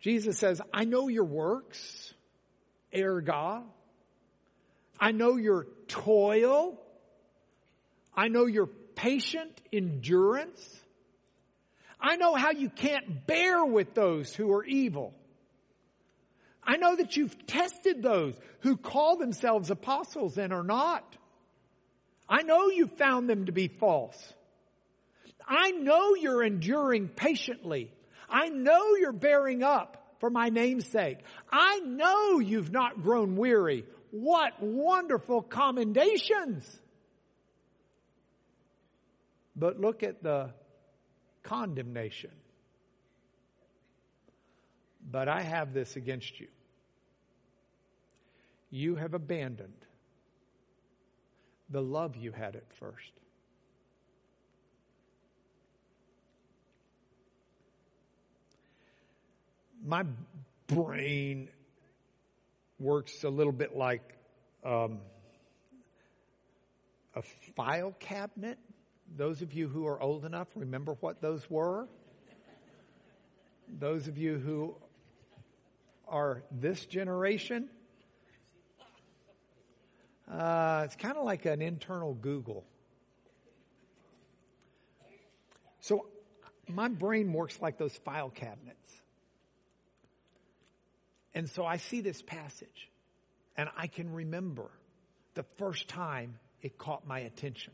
Jesus 0.00 0.38
says, 0.38 0.62
I 0.72 0.84
know 0.84 1.08
your 1.08 1.24
works, 1.24 2.14
erga. 2.94 3.62
I 4.98 5.12
know 5.12 5.36
your 5.36 5.66
toil. 5.86 6.80
I 8.16 8.28
know 8.28 8.46
your 8.46 8.68
patient 8.94 9.60
endurance. 9.70 10.80
I 12.00 12.16
know 12.16 12.34
how 12.34 12.52
you 12.52 12.70
can't 12.70 13.26
bear 13.26 13.62
with 13.64 13.92
those 13.92 14.34
who 14.34 14.50
are 14.54 14.64
evil. 14.64 15.12
I 16.64 16.78
know 16.78 16.96
that 16.96 17.18
you've 17.18 17.46
tested 17.46 18.02
those 18.02 18.34
who 18.60 18.78
call 18.78 19.18
themselves 19.18 19.70
apostles 19.70 20.38
and 20.38 20.54
are 20.54 20.64
not. 20.64 21.04
I 22.28 22.42
know 22.42 22.68
you 22.68 22.86
found 22.86 23.28
them 23.28 23.44
to 23.46 23.52
be 23.52 23.68
false. 23.68 24.32
I 25.48 25.70
know 25.70 26.14
you're 26.14 26.42
enduring 26.42 27.08
patiently. 27.08 27.92
I 28.28 28.48
know 28.48 28.94
you're 28.96 29.12
bearing 29.12 29.62
up 29.62 30.16
for 30.20 30.30
my 30.30 30.48
name's 30.48 30.86
sake. 30.86 31.18
I 31.50 31.80
know 31.80 32.38
you've 32.38 32.70
not 32.70 33.02
grown 33.02 33.36
weary. 33.36 33.84
What 34.10 34.62
wonderful 34.62 35.42
commendations! 35.42 36.80
But 39.56 39.80
look 39.80 40.02
at 40.02 40.22
the 40.22 40.50
condemnation. 41.42 42.30
But 45.10 45.28
I 45.28 45.42
have 45.42 45.72
this 45.72 45.96
against 45.96 46.38
you 46.38 46.48
you 48.70 48.96
have 48.96 49.14
abandoned 49.14 49.86
the 51.70 51.82
love 51.82 52.16
you 52.16 52.32
had 52.32 52.56
at 52.56 52.72
first. 52.78 53.12
My 59.88 60.04
brain 60.66 61.48
works 62.78 63.24
a 63.24 63.30
little 63.30 63.54
bit 63.54 63.74
like 63.74 64.02
um, 64.62 64.98
a 67.16 67.22
file 67.56 67.94
cabinet. 67.98 68.58
Those 69.16 69.40
of 69.40 69.54
you 69.54 69.66
who 69.66 69.86
are 69.86 69.98
old 69.98 70.26
enough 70.26 70.48
remember 70.54 70.92
what 71.00 71.22
those 71.22 71.48
were. 71.48 71.88
Those 73.78 74.08
of 74.08 74.18
you 74.18 74.36
who 74.36 74.76
are 76.06 76.42
this 76.50 76.84
generation, 76.84 77.70
uh, 80.30 80.82
it's 80.84 80.96
kind 80.96 81.16
of 81.16 81.24
like 81.24 81.46
an 81.46 81.62
internal 81.62 82.12
Google. 82.12 82.66
So 85.80 86.04
my 86.68 86.88
brain 86.88 87.32
works 87.32 87.58
like 87.62 87.78
those 87.78 87.96
file 87.96 88.28
cabinets. 88.28 88.87
And 91.34 91.48
so 91.48 91.64
I 91.64 91.76
see 91.76 92.00
this 92.00 92.22
passage 92.22 92.90
and 93.56 93.68
I 93.76 93.86
can 93.86 94.12
remember 94.12 94.70
the 95.34 95.44
first 95.58 95.88
time 95.88 96.38
it 96.62 96.78
caught 96.78 97.06
my 97.06 97.20
attention. 97.20 97.72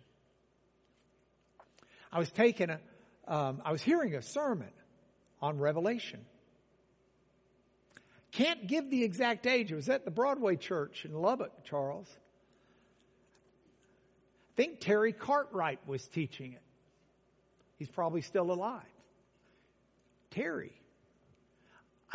I 2.12 2.18
was 2.18 2.30
taking 2.30 2.70
a, 2.70 2.80
um, 3.26 3.62
I 3.64 3.72
was 3.72 3.82
hearing 3.82 4.14
a 4.14 4.22
sermon 4.22 4.70
on 5.40 5.58
Revelation. 5.58 6.20
Can't 8.32 8.66
give 8.66 8.90
the 8.90 9.04
exact 9.04 9.46
age. 9.46 9.70
It 9.72 9.76
was 9.76 9.88
at 9.88 10.04
the 10.04 10.10
Broadway 10.10 10.56
Church 10.56 11.04
in 11.04 11.14
Lubbock, 11.14 11.64
Charles 11.64 12.08
I 14.54 14.56
think 14.56 14.78
Terry 14.78 15.12
Cartwright 15.12 15.80
was 15.88 16.06
teaching 16.06 16.52
it. 16.52 16.62
He's 17.76 17.88
probably 17.88 18.20
still 18.20 18.52
alive. 18.52 18.82
Terry. 20.30 20.72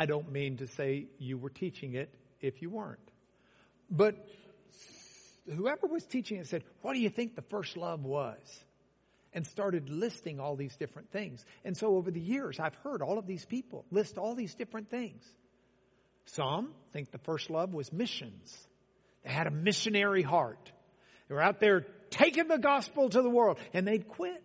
I 0.00 0.06
don't 0.06 0.32
mean 0.32 0.56
to 0.56 0.66
say 0.66 1.08
you 1.18 1.36
were 1.36 1.50
teaching 1.50 1.92
it 1.92 2.08
if 2.40 2.62
you 2.62 2.70
weren't. 2.70 2.98
But 3.90 4.16
whoever 5.54 5.86
was 5.86 6.06
teaching 6.06 6.38
it 6.38 6.46
said, 6.46 6.64
What 6.80 6.94
do 6.94 7.00
you 7.00 7.10
think 7.10 7.36
the 7.36 7.42
first 7.42 7.76
love 7.76 8.02
was? 8.02 8.38
And 9.34 9.46
started 9.46 9.90
listing 9.90 10.40
all 10.40 10.56
these 10.56 10.74
different 10.74 11.12
things. 11.12 11.44
And 11.66 11.76
so 11.76 11.96
over 11.96 12.10
the 12.10 12.20
years, 12.20 12.58
I've 12.58 12.74
heard 12.76 13.02
all 13.02 13.18
of 13.18 13.26
these 13.26 13.44
people 13.44 13.84
list 13.90 14.16
all 14.16 14.34
these 14.34 14.54
different 14.54 14.90
things. 14.90 15.22
Some 16.24 16.72
think 16.92 17.12
the 17.12 17.18
first 17.18 17.50
love 17.50 17.74
was 17.74 17.92
missions. 17.92 18.56
They 19.22 19.30
had 19.30 19.46
a 19.46 19.50
missionary 19.50 20.22
heart. 20.22 20.72
They 21.28 21.34
were 21.34 21.42
out 21.42 21.60
there 21.60 21.86
taking 22.08 22.48
the 22.48 22.58
gospel 22.58 23.10
to 23.10 23.22
the 23.22 23.30
world 23.30 23.58
and 23.74 23.86
they'd 23.86 24.08
quit. 24.08 24.42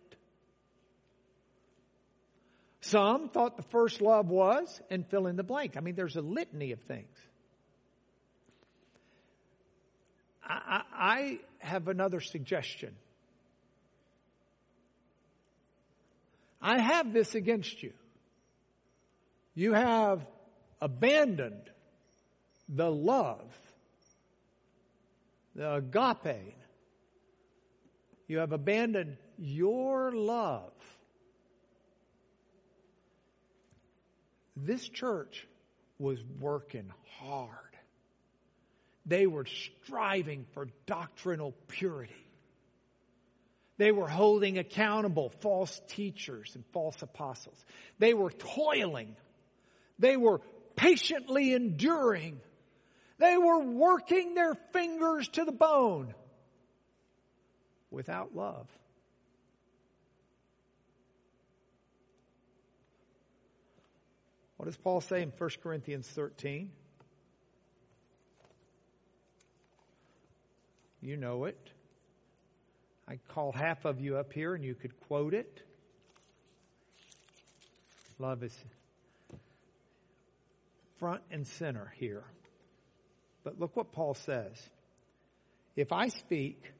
Some 2.87 3.29
thought 3.29 3.57
the 3.57 3.63
first 3.63 3.99
love 3.99 4.29
was, 4.29 4.79
and 4.91 5.07
fill 5.07 5.25
in 5.25 5.37
the 5.37 5.43
blank. 5.43 5.75
I 5.75 5.79
mean, 5.79 5.95
there's 5.95 6.17
a 6.17 6.21
litany 6.21 6.71
of 6.71 6.79
things. 6.81 7.17
I, 10.43 10.81
I 10.93 11.39
have 11.57 11.87
another 11.87 12.19
suggestion. 12.19 12.95
I 16.61 16.79
have 16.79 17.11
this 17.11 17.33
against 17.33 17.81
you. 17.81 17.93
You 19.55 19.73
have 19.73 20.23
abandoned 20.79 21.71
the 22.69 22.91
love, 22.91 23.51
the 25.55 25.75
agape. 25.75 26.55
You 28.27 28.37
have 28.39 28.51
abandoned 28.51 29.17
your 29.39 30.11
love 30.11 30.71
This 34.55 34.87
church 34.87 35.47
was 35.99 36.19
working 36.39 36.91
hard. 37.19 37.49
They 39.05 39.27
were 39.27 39.45
striving 39.45 40.45
for 40.53 40.67
doctrinal 40.85 41.53
purity. 41.67 42.13
They 43.77 43.91
were 43.91 44.07
holding 44.07 44.57
accountable 44.57 45.29
false 45.41 45.81
teachers 45.89 46.51
and 46.55 46.63
false 46.71 47.01
apostles. 47.01 47.57
They 47.99 48.13
were 48.13 48.31
toiling. 48.31 49.15
They 49.99 50.17
were 50.17 50.39
patiently 50.75 51.53
enduring. 51.53 52.39
They 53.17 53.37
were 53.37 53.59
working 53.59 54.33
their 54.33 54.55
fingers 54.71 55.27
to 55.29 55.45
the 55.45 55.51
bone 55.51 56.13
without 57.91 58.35
love. 58.35 58.67
What 64.65 64.71
does 64.71 64.81
Paul 64.81 65.01
say 65.01 65.21
in 65.21 65.31
1 65.37 65.49
Corinthians 65.61 66.07
13? 66.07 66.71
You 71.03 71.17
know 71.17 71.45
it. 71.45 71.69
I 73.07 73.19
call 73.27 73.51
half 73.51 73.85
of 73.85 74.01
you 74.01 74.17
up 74.17 74.33
here 74.33 74.55
and 74.55 74.65
you 74.65 74.73
could 74.73 74.99
quote 75.01 75.35
it. 75.35 75.61
Love 78.17 78.41
is 78.41 78.57
front 80.97 81.21
and 81.29 81.45
center 81.45 81.93
here. 81.97 82.23
But 83.43 83.59
look 83.59 83.75
what 83.75 83.91
Paul 83.91 84.15
says. 84.15 84.59
If 85.75 85.91
I 85.91 86.07
speak 86.07 86.73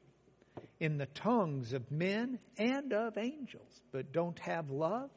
in 0.80 0.98
the 0.98 1.06
tongues 1.06 1.74
of 1.74 1.91
men 1.91 2.39
and 2.58 2.93
of 2.93 3.15
angels, 3.19 3.80
but 3.91 4.12
don't 4.12 4.39
have 4.39 4.71
love, 4.71 5.12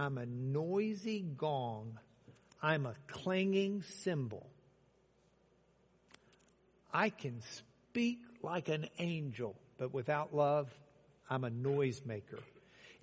I'm 0.00 0.16
a 0.16 0.24
noisy 0.24 1.20
gong. 1.36 1.98
I'm 2.62 2.86
a 2.86 2.94
clanging 3.06 3.82
cymbal. 3.82 4.46
I 6.90 7.10
can 7.10 7.42
speak 7.42 8.20
like 8.42 8.70
an 8.70 8.88
angel, 8.98 9.54
but 9.76 9.92
without 9.92 10.34
love, 10.34 10.70
I'm 11.28 11.44
a 11.44 11.50
noisemaker. 11.50 12.40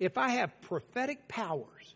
If 0.00 0.18
I 0.18 0.30
have 0.30 0.60
prophetic 0.62 1.28
powers, 1.28 1.94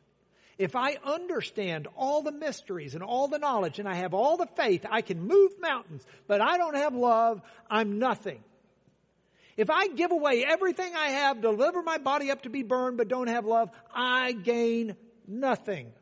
if 0.57 0.77
I 0.77 0.99
understand 1.05 1.89
all 1.97 2.23
the 2.23 2.31
mysteries 2.31 2.95
and 2.95 3.03
all 3.03 3.27
the 3.27 3.41
knowledge 3.41 3.81
and 3.81 3.89
I 3.89 3.95
have 3.95 4.15
all 4.15 4.37
the 4.37 4.49
faith, 4.55 4.87
I 4.89 5.03
can 5.03 5.27
move 5.27 5.51
mountains, 5.61 6.07
but 6.29 6.41
I 6.41 6.59
don't 6.59 6.77
have 6.77 6.95
love, 6.95 7.43
I'm 7.69 7.99
nothing. 7.99 8.45
If 9.57 9.71
I 9.71 9.89
give 9.89 10.13
away 10.13 10.45
everything 10.45 10.95
I 10.95 11.09
have, 11.09 11.41
deliver 11.41 11.83
my 11.83 11.99
body 11.99 12.31
up 12.31 12.43
to 12.43 12.51
be 12.51 12.63
burned, 12.63 12.97
but 12.97 13.09
don't 13.09 13.29
have 13.29 13.45
love, 13.45 13.71
I 13.95 14.33
gain 14.33 14.97
nothing. 15.27 15.93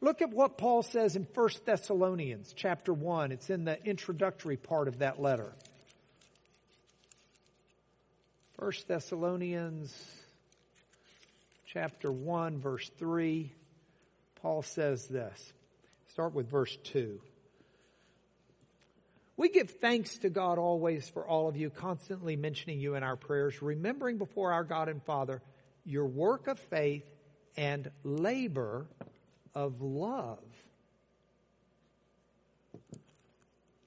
Look 0.00 0.22
at 0.22 0.30
what 0.30 0.58
Paul 0.58 0.82
says 0.82 1.16
in 1.16 1.26
1 1.34 1.48
Thessalonians 1.64 2.52
chapter 2.54 2.92
1. 2.92 3.32
It's 3.32 3.50
in 3.50 3.64
the 3.64 3.82
introductory 3.84 4.56
part 4.56 4.88
of 4.88 4.98
that 4.98 5.20
letter. 5.20 5.52
1 8.58 8.72
Thessalonians 8.86 9.94
chapter 11.66 12.10
1 12.12 12.58
verse 12.58 12.90
3. 12.98 13.50
Paul 14.42 14.62
says 14.62 15.06
this. 15.06 15.52
Start 16.10 16.34
with 16.34 16.48
verse 16.50 16.76
2. 16.84 17.20
We 19.36 19.50
give 19.50 19.70
thanks 19.70 20.18
to 20.18 20.30
God 20.30 20.58
always 20.58 21.08
for 21.08 21.26
all 21.26 21.48
of 21.48 21.56
you, 21.56 21.68
constantly 21.68 22.36
mentioning 22.36 22.80
you 22.80 22.94
in 22.94 23.02
our 23.02 23.16
prayers, 23.16 23.60
remembering 23.60 24.16
before 24.16 24.52
our 24.52 24.64
God 24.64 24.88
and 24.88 25.02
Father 25.02 25.42
your 25.84 26.06
work 26.06 26.46
of 26.46 26.58
faith 26.58 27.08
and 27.56 27.90
labor 28.02 28.86
of 29.54 29.82
love. 29.82 30.42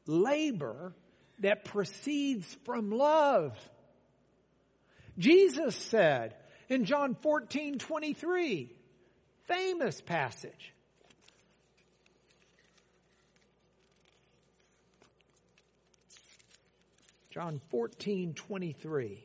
Labor 0.06 0.94
that 1.40 1.66
proceeds 1.66 2.58
from 2.66 2.92
love. 2.92 3.58
Jesus 5.18 5.76
said 5.76 6.36
in 6.70 6.86
John 6.86 7.16
14, 7.22 7.80
23, 7.80 8.72
famous 9.48 10.02
passage, 10.02 10.74
John 17.40 17.62
14, 17.70 18.34
23. 18.34 19.24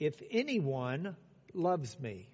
If 0.00 0.20
anyone 0.32 1.14
loves 1.54 1.96
me, 2.00 2.28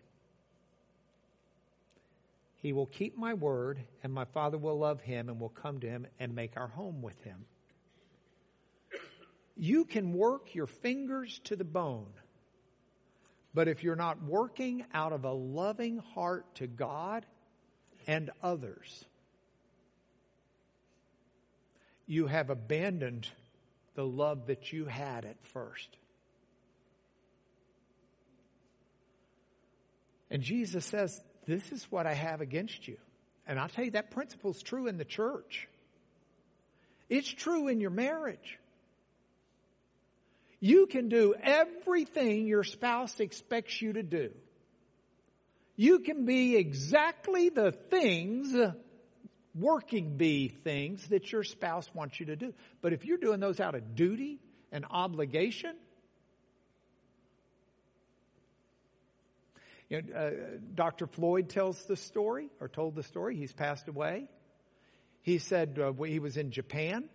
he 2.62 2.72
will 2.72 2.86
keep 2.86 3.18
my 3.18 3.34
word, 3.34 3.80
and 4.02 4.10
my 4.10 4.24
Father 4.24 4.56
will 4.56 4.78
love 4.78 5.02
him 5.02 5.28
and 5.28 5.38
will 5.38 5.50
come 5.50 5.80
to 5.80 5.86
him 5.86 6.06
and 6.18 6.34
make 6.34 6.56
our 6.56 6.68
home 6.68 7.02
with 7.02 7.22
him. 7.24 7.44
You 9.54 9.84
can 9.84 10.14
work 10.14 10.54
your 10.54 10.66
fingers 10.66 11.38
to 11.44 11.54
the 11.54 11.62
bone, 11.62 12.14
but 13.52 13.68
if 13.68 13.84
you're 13.84 13.96
not 13.96 14.22
working 14.22 14.86
out 14.94 15.12
of 15.12 15.26
a 15.26 15.32
loving 15.32 15.98
heart 15.98 16.54
to 16.54 16.66
God 16.66 17.26
and 18.06 18.30
others, 18.42 19.04
you 22.06 22.28
have 22.28 22.48
abandoned 22.48 23.28
the 23.98 24.06
love 24.06 24.46
that 24.46 24.72
you 24.72 24.84
had 24.84 25.24
at 25.24 25.44
first. 25.48 25.88
And 30.30 30.40
Jesus 30.40 30.86
says, 30.86 31.20
This 31.48 31.72
is 31.72 31.84
what 31.90 32.06
I 32.06 32.14
have 32.14 32.40
against 32.40 32.86
you. 32.86 32.96
And 33.44 33.58
I'll 33.58 33.68
tell 33.68 33.84
you, 33.84 33.90
that 33.92 34.12
principle 34.12 34.52
is 34.52 34.62
true 34.62 34.86
in 34.86 34.98
the 34.98 35.04
church. 35.04 35.66
It's 37.08 37.28
true 37.28 37.66
in 37.66 37.80
your 37.80 37.90
marriage. 37.90 38.60
You 40.60 40.86
can 40.86 41.08
do 41.08 41.34
everything 41.42 42.46
your 42.46 42.62
spouse 42.62 43.18
expects 43.18 43.82
you 43.82 43.94
to 43.94 44.04
do. 44.04 44.30
You 45.74 45.98
can 45.98 46.24
be 46.24 46.54
exactly 46.54 47.48
the 47.48 47.72
things 47.72 48.54
working 49.60 50.16
bee 50.16 50.48
things 50.48 51.06
that 51.08 51.30
your 51.32 51.44
spouse 51.44 51.88
wants 51.94 52.18
you 52.20 52.26
to 52.26 52.36
do. 52.36 52.54
But 52.80 52.92
if 52.92 53.04
you're 53.04 53.18
doing 53.18 53.40
those 53.40 53.60
out 53.60 53.74
of 53.74 53.94
duty 53.94 54.40
and 54.72 54.84
obligation, 54.90 55.74
you 59.88 60.02
know, 60.02 60.14
uh, 60.14 60.30
Dr. 60.74 61.06
Floyd 61.06 61.48
tells 61.48 61.82
the 61.86 61.96
story, 61.96 62.50
or 62.60 62.68
told 62.68 62.94
the 62.94 63.02
story. 63.02 63.36
He's 63.36 63.52
passed 63.52 63.88
away. 63.88 64.28
He 65.22 65.38
said 65.38 65.78
uh, 65.78 65.92
he 66.04 66.18
was 66.18 66.36
in 66.36 66.50
Japan 66.50 67.08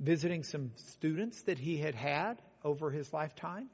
visiting 0.00 0.42
some 0.42 0.72
students 0.76 1.42
that 1.42 1.58
he 1.58 1.76
had 1.78 1.94
had 1.94 2.42
over 2.64 2.90
his 2.90 3.12
lifetime. 3.12 3.68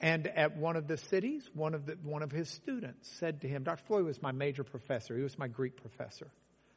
And 0.00 0.26
at 0.26 0.56
one 0.56 0.76
of 0.76 0.88
the 0.88 0.96
cities, 0.96 1.48
one 1.54 1.74
of 1.74 1.86
the, 1.86 1.96
one 2.02 2.22
of 2.22 2.32
his 2.32 2.50
students 2.50 3.08
said 3.18 3.42
to 3.42 3.48
him, 3.48 3.62
Dr. 3.62 3.84
Floyd 3.86 4.04
was 4.04 4.20
my 4.20 4.32
major 4.32 4.64
professor. 4.64 5.16
He 5.16 5.22
was 5.22 5.38
my 5.38 5.46
Greek 5.46 5.76
professor. 5.76 6.30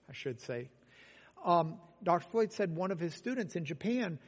I 0.09 0.13
should 0.13 0.39
say. 0.41 0.69
Um, 1.45 1.75
Dr. 2.03 2.25
Floyd 2.29 2.53
said 2.53 2.75
one 2.75 2.91
of 2.91 2.99
his 2.99 3.13
students 3.13 3.55
in 3.55 3.65
Japan 3.65 4.19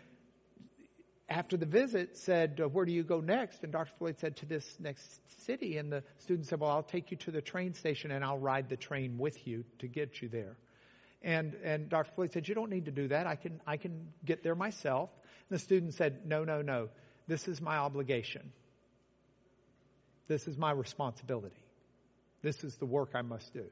after 1.29 1.57
the 1.57 1.65
visit 1.65 2.17
said, 2.17 2.59
uh, 2.61 2.67
where 2.67 2.85
do 2.85 2.91
you 2.91 3.03
go 3.03 3.19
next? 3.19 3.63
And 3.63 3.71
Dr. 3.71 3.91
Floyd 3.99 4.19
said, 4.19 4.37
to 4.37 4.45
this 4.45 4.65
next 4.79 5.21
city. 5.45 5.77
And 5.77 5.91
the 5.91 6.03
student 6.17 6.47
said, 6.47 6.59
well, 6.59 6.71
I'll 6.71 6.83
take 6.83 7.11
you 7.11 7.17
to 7.17 7.31
the 7.31 7.41
train 7.41 7.73
station 7.73 8.11
and 8.11 8.23
I'll 8.23 8.39
ride 8.39 8.69
the 8.69 8.77
train 8.77 9.17
with 9.17 9.47
you 9.47 9.63
to 9.79 9.87
get 9.87 10.21
you 10.21 10.29
there. 10.29 10.57
And, 11.21 11.55
and 11.63 11.89
Dr. 11.89 12.11
Floyd 12.15 12.31
said, 12.31 12.47
you 12.47 12.55
don't 12.55 12.69
need 12.69 12.85
to 12.85 12.91
do 12.91 13.09
that. 13.09 13.27
I 13.27 13.35
can, 13.35 13.61
I 13.67 13.77
can 13.77 14.07
get 14.25 14.41
there 14.41 14.55
myself. 14.55 15.09
And 15.49 15.59
the 15.59 15.61
student 15.61 15.93
said, 15.93 16.25
no, 16.25 16.43
no, 16.43 16.61
no. 16.61 16.89
This 17.27 17.47
is 17.47 17.61
my 17.61 17.77
obligation. 17.77 18.51
This 20.27 20.47
is 20.47 20.57
my 20.57 20.71
responsibility. 20.71 21.55
This 22.41 22.63
is 22.63 22.75
the 22.77 22.85
work 22.85 23.11
I 23.13 23.21
must 23.21 23.53
do. 23.53 23.65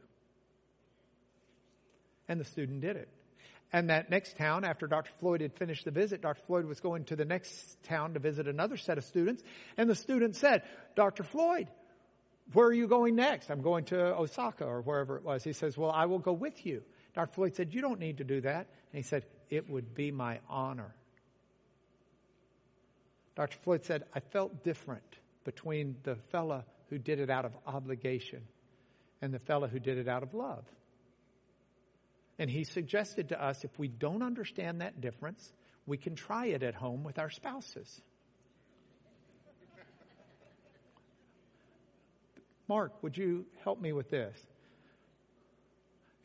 And 2.27 2.39
the 2.39 2.45
student 2.45 2.81
did 2.81 2.95
it. 2.95 3.09
And 3.73 3.89
that 3.89 4.09
next 4.09 4.37
town, 4.37 4.63
after 4.63 4.87
Dr. 4.87 5.11
Floyd 5.19 5.41
had 5.41 5.53
finished 5.53 5.83
the 5.83 5.91
visit, 5.91 6.21
Dr. 6.21 6.41
Floyd 6.47 6.65
was 6.65 6.79
going 6.79 7.03
to 7.05 7.15
the 7.15 7.25
next 7.25 7.83
town 7.83 8.13
to 8.13 8.19
visit 8.19 8.47
another 8.47 8.77
set 8.77 8.97
of 8.97 9.03
students. 9.03 9.43
And 9.75 9.89
the 9.89 9.95
student 9.95 10.35
said, 10.35 10.63
Dr. 10.95 11.23
Floyd, 11.23 11.67
where 12.53 12.67
are 12.67 12.73
you 12.73 12.87
going 12.87 13.15
next? 13.15 13.49
I'm 13.49 13.61
going 13.61 13.85
to 13.85 14.15
Osaka 14.15 14.63
or 14.63 14.81
wherever 14.81 15.17
it 15.17 15.23
was. 15.23 15.43
He 15.43 15.51
says, 15.51 15.77
well, 15.77 15.91
I 15.91 16.05
will 16.05 16.19
go 16.19 16.31
with 16.31 16.65
you. 16.65 16.81
Dr. 17.13 17.33
Floyd 17.33 17.55
said, 17.55 17.73
you 17.73 17.81
don't 17.81 17.99
need 17.99 18.19
to 18.19 18.23
do 18.23 18.39
that. 18.41 18.67
And 18.93 18.93
he 18.93 19.01
said, 19.01 19.25
it 19.49 19.69
would 19.69 19.93
be 19.93 20.11
my 20.11 20.39
honor. 20.49 20.93
Dr. 23.35 23.57
Floyd 23.63 23.83
said, 23.83 24.03
I 24.15 24.21
felt 24.21 24.63
different 24.63 25.03
between 25.43 25.97
the 26.03 26.15
fella 26.31 26.63
who 26.89 26.97
did 26.97 27.19
it 27.19 27.29
out 27.29 27.43
of 27.43 27.51
obligation 27.65 28.41
and 29.21 29.33
the 29.33 29.39
fella 29.39 29.67
who 29.67 29.79
did 29.79 29.97
it 29.97 30.07
out 30.07 30.23
of 30.23 30.33
love. 30.33 30.63
And 32.39 32.49
he 32.49 32.63
suggested 32.63 33.29
to 33.29 33.43
us 33.43 33.63
if 33.63 33.77
we 33.79 33.87
don't 33.87 34.21
understand 34.21 34.81
that 34.81 35.01
difference, 35.01 35.51
we 35.85 35.97
can 35.97 36.15
try 36.15 36.47
it 36.47 36.63
at 36.63 36.75
home 36.75 37.03
with 37.03 37.17
our 37.17 37.29
spouses. 37.29 38.01
Mark, 42.67 43.01
would 43.01 43.17
you 43.17 43.45
help 43.63 43.81
me 43.81 43.93
with 43.93 44.09
this? 44.09 44.37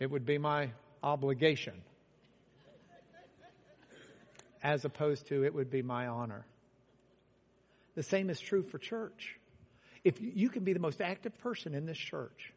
It 0.01 0.11
would 0.11 0.27
be 0.27 0.39
my 0.39 0.71
obligation, 1.03 1.81
as 4.63 4.85
opposed 4.85 5.29
to 5.29 5.45
it 5.45 5.55
would 5.55 5.71
be 5.71 5.83
my 5.83 6.09
honor. 6.09 6.45
The 7.95 8.03
same 8.03 8.29
is 8.29 8.41
true 8.41 8.65
for 8.65 8.79
church. 8.79 9.39
If 10.03 10.21
you 10.21 10.49
can 10.49 10.65
be 10.65 10.73
the 10.73 10.81
most 10.81 11.01
active 11.01 11.39
person 11.39 11.75
in 11.75 11.87
this 11.87 11.99
church, 11.99 12.53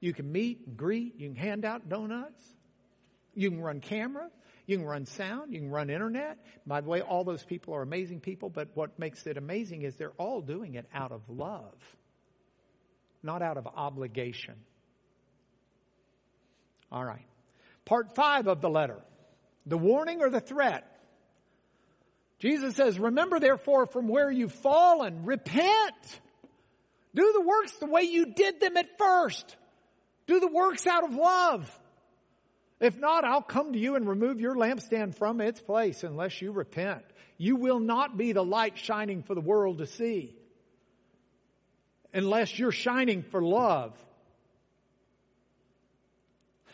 you 0.00 0.12
can 0.12 0.30
meet 0.30 0.66
and 0.66 0.76
greet, 0.76 1.18
you 1.18 1.28
can 1.28 1.36
hand 1.36 1.64
out 1.64 1.88
donuts, 1.88 2.44
you 3.38 3.50
can 3.50 3.60
run 3.60 3.80
camera. 3.80 4.28
You 4.66 4.76
can 4.76 4.86
run 4.86 5.06
sound. 5.06 5.54
You 5.54 5.60
can 5.60 5.70
run 5.70 5.90
internet. 5.90 6.38
By 6.66 6.80
the 6.80 6.88
way, 6.88 7.00
all 7.00 7.22
those 7.22 7.44
people 7.44 7.74
are 7.74 7.82
amazing 7.82 8.20
people, 8.20 8.50
but 8.50 8.68
what 8.74 8.98
makes 8.98 9.26
it 9.26 9.36
amazing 9.36 9.82
is 9.82 9.94
they're 9.94 10.10
all 10.18 10.40
doing 10.40 10.74
it 10.74 10.86
out 10.92 11.12
of 11.12 11.22
love, 11.28 11.76
not 13.22 13.40
out 13.40 13.56
of 13.56 13.66
obligation. 13.66 14.56
All 16.90 17.04
right. 17.04 17.24
Part 17.84 18.14
five 18.14 18.48
of 18.48 18.60
the 18.60 18.68
letter. 18.68 18.98
The 19.66 19.78
warning 19.78 20.20
or 20.20 20.30
the 20.30 20.40
threat. 20.40 20.84
Jesus 22.40 22.74
says, 22.74 22.98
remember 22.98 23.38
therefore 23.38 23.86
from 23.86 24.08
where 24.08 24.30
you've 24.30 24.52
fallen, 24.52 25.24
repent. 25.24 26.20
Do 27.14 27.32
the 27.32 27.40
works 27.40 27.72
the 27.74 27.86
way 27.86 28.02
you 28.02 28.26
did 28.26 28.60
them 28.60 28.76
at 28.76 28.98
first. 28.98 29.56
Do 30.26 30.40
the 30.40 30.48
works 30.48 30.86
out 30.86 31.04
of 31.04 31.14
love. 31.14 31.77
If 32.80 32.96
not, 32.98 33.24
I'll 33.24 33.42
come 33.42 33.72
to 33.72 33.78
you 33.78 33.96
and 33.96 34.08
remove 34.08 34.40
your 34.40 34.54
lampstand 34.54 35.16
from 35.16 35.40
its 35.40 35.60
place 35.60 36.04
unless 36.04 36.40
you 36.40 36.52
repent. 36.52 37.02
You 37.36 37.56
will 37.56 37.80
not 37.80 38.16
be 38.16 38.32
the 38.32 38.44
light 38.44 38.78
shining 38.78 39.22
for 39.22 39.34
the 39.34 39.40
world 39.40 39.78
to 39.78 39.86
see 39.86 40.36
unless 42.12 42.58
you're 42.58 42.72
shining 42.72 43.22
for 43.22 43.42
love. 43.42 43.96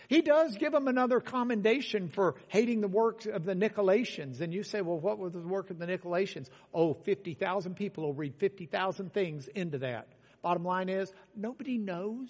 He 0.09 0.21
does 0.21 0.57
give 0.57 0.73
them 0.73 0.87
another 0.87 1.21
commendation 1.21 2.09
for 2.09 2.35
hating 2.49 2.83
the 2.83 2.89
works 2.89 3.27
of 3.27 3.45
the 3.45 3.55
Nicolaitans. 3.55 4.41
And 4.41 4.53
you 4.53 4.63
say, 4.63 4.83
well, 4.83 4.99
what 4.99 5.19
was 5.19 5.33
the 5.33 5.39
work 5.41 5.71
of 5.71 5.79
the 5.79 5.87
Nicolaitans? 5.87 6.49
Oh, 6.75 6.93
50,000 6.93 7.75
people 7.75 8.05
will 8.05 8.13
read 8.13 8.35
50,000 8.37 9.13
things 9.13 9.49
into 9.49 9.79
that. 9.79 10.09
Bottom 10.43 10.65
line 10.65 10.91
is, 10.91 11.11
nobody 11.35 11.79
knows. 11.79 12.29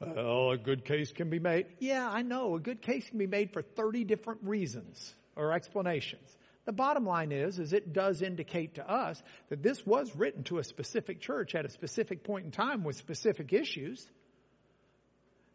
Well, 0.00 0.50
a 0.50 0.58
good 0.58 0.84
case 0.84 1.12
can 1.12 1.30
be 1.30 1.38
made. 1.38 1.66
Yeah, 1.78 2.08
I 2.08 2.22
know. 2.22 2.54
A 2.56 2.60
good 2.60 2.82
case 2.82 3.08
can 3.08 3.18
be 3.18 3.26
made 3.26 3.52
for 3.52 3.62
30 3.62 4.04
different 4.04 4.40
reasons 4.42 5.14
or 5.36 5.52
explanations. 5.52 6.36
The 6.66 6.72
bottom 6.72 7.06
line 7.06 7.32
is, 7.32 7.58
is 7.58 7.72
it 7.72 7.92
does 7.92 8.22
indicate 8.22 8.74
to 8.74 8.90
us 8.90 9.22
that 9.48 9.62
this 9.62 9.86
was 9.86 10.14
written 10.16 10.42
to 10.44 10.58
a 10.58 10.64
specific 10.64 11.20
church 11.20 11.54
at 11.54 11.64
a 11.64 11.70
specific 11.70 12.24
point 12.24 12.44
in 12.44 12.50
time 12.50 12.82
with 12.82 12.96
specific 12.96 13.52
issues. 13.52 14.06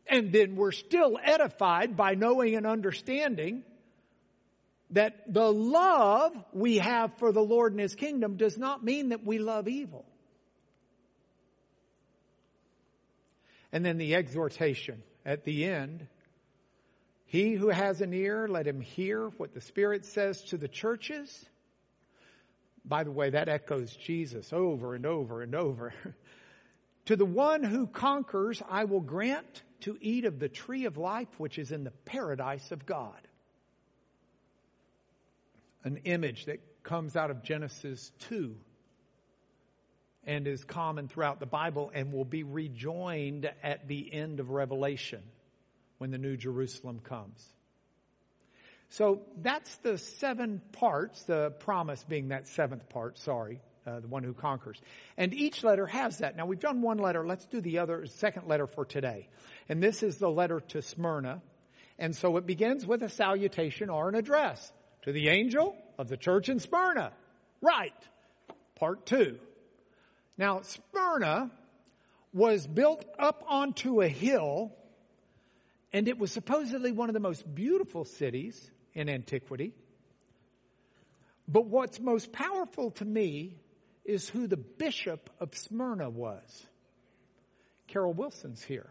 And 0.07 0.31
then 0.31 0.55
we're 0.55 0.71
still 0.71 1.19
edified 1.21 1.95
by 1.95 2.15
knowing 2.15 2.55
and 2.55 2.65
understanding 2.65 3.63
that 4.91 5.31
the 5.31 5.51
love 5.51 6.35
we 6.53 6.77
have 6.77 7.17
for 7.17 7.31
the 7.31 7.41
Lord 7.41 7.73
and 7.73 7.81
His 7.81 7.95
kingdom 7.95 8.37
does 8.37 8.57
not 8.57 8.83
mean 8.83 9.09
that 9.09 9.25
we 9.25 9.37
love 9.37 9.67
evil. 9.67 10.05
And 13.71 13.85
then 13.85 13.97
the 13.97 14.15
exhortation 14.15 15.03
at 15.25 15.43
the 15.43 15.65
end. 15.65 16.07
He 17.25 17.53
who 17.53 17.69
has 17.69 18.01
an 18.01 18.13
ear, 18.13 18.47
let 18.47 18.67
him 18.67 18.81
hear 18.81 19.29
what 19.37 19.53
the 19.53 19.61
Spirit 19.61 20.05
says 20.05 20.41
to 20.45 20.57
the 20.57 20.67
churches. 20.67 21.45
By 22.83 23.03
the 23.03 23.11
way, 23.11 23.29
that 23.29 23.47
echoes 23.47 23.95
Jesus 23.95 24.51
over 24.51 24.95
and 24.95 25.05
over 25.05 25.41
and 25.41 25.55
over. 25.55 25.93
to 27.05 27.15
the 27.15 27.25
one 27.25 27.63
who 27.63 27.87
conquers, 27.87 28.61
I 28.69 28.85
will 28.85 29.01
grant 29.01 29.63
to 29.81 29.97
eat 30.01 30.25
of 30.25 30.39
the 30.39 30.49
tree 30.49 30.85
of 30.85 30.97
life 30.97 31.29
which 31.37 31.57
is 31.57 31.71
in 31.71 31.83
the 31.83 31.91
paradise 31.91 32.71
of 32.71 32.85
God. 32.85 33.19
An 35.83 35.97
image 36.03 36.45
that 36.45 36.59
comes 36.83 37.15
out 37.15 37.31
of 37.31 37.43
Genesis 37.43 38.11
2 38.19 38.55
and 40.25 40.47
is 40.47 40.63
common 40.63 41.07
throughout 41.07 41.39
the 41.39 41.45
Bible 41.45 41.91
and 41.93 42.13
will 42.13 42.25
be 42.25 42.43
rejoined 42.43 43.49
at 43.63 43.87
the 43.87 44.13
end 44.13 44.39
of 44.39 44.49
Revelation 44.49 45.21
when 45.97 46.11
the 46.11 46.17
New 46.17 46.37
Jerusalem 46.37 46.99
comes. 46.99 47.43
So 48.89 49.21
that's 49.41 49.73
the 49.77 49.97
seven 49.97 50.61
parts, 50.73 51.23
the 51.23 51.51
promise 51.59 52.03
being 52.03 52.29
that 52.29 52.47
seventh 52.47 52.89
part, 52.89 53.17
sorry, 53.19 53.61
uh, 53.87 54.01
the 54.01 54.07
one 54.07 54.23
who 54.23 54.33
conquers. 54.33 54.79
And 55.17 55.33
each 55.33 55.63
letter 55.63 55.87
has 55.87 56.17
that. 56.17 56.35
Now 56.35 56.45
we've 56.45 56.59
done 56.59 56.81
one 56.81 56.97
letter. 56.97 57.25
Let's 57.25 57.45
do 57.45 57.61
the 57.61 57.79
other, 57.79 58.05
second 58.05 58.47
letter 58.47 58.67
for 58.67 58.85
today. 58.85 59.29
And 59.69 59.81
this 59.81 60.03
is 60.03 60.17
the 60.17 60.29
letter 60.29 60.59
to 60.59 60.81
Smyrna. 60.81 61.41
And 61.97 62.15
so 62.15 62.37
it 62.37 62.45
begins 62.45 62.85
with 62.85 63.01
a 63.01 63.09
salutation 63.09 63.89
or 63.89 64.09
an 64.09 64.15
address 64.15 64.71
to 65.03 65.11
the 65.11 65.29
angel 65.29 65.75
of 65.97 66.09
the 66.09 66.17
church 66.17 66.49
in 66.49 66.59
Smyrna. 66.59 67.13
Right. 67.61 67.93
Part 68.75 69.05
two. 69.05 69.39
Now, 70.37 70.61
Smyrna 70.61 71.51
was 72.33 72.65
built 72.65 73.05
up 73.19 73.43
onto 73.47 74.01
a 74.01 74.07
hill, 74.07 74.73
and 75.91 76.07
it 76.07 76.17
was 76.17 76.31
supposedly 76.31 76.91
one 76.91 77.09
of 77.09 77.13
the 77.13 77.19
most 77.19 77.53
beautiful 77.53 78.05
cities 78.05 78.71
in 78.93 79.09
antiquity. 79.09 79.73
But 81.47 81.65
what's 81.65 81.99
most 81.99 82.31
powerful 82.31 82.91
to 82.91 83.05
me 83.05 83.57
is 84.05 84.29
who 84.29 84.47
the 84.47 84.57
bishop 84.57 85.29
of 85.39 85.55
Smyrna 85.55 86.09
was. 86.09 86.65
Carol 87.87 88.13
Wilson's 88.13 88.63
here. 88.63 88.89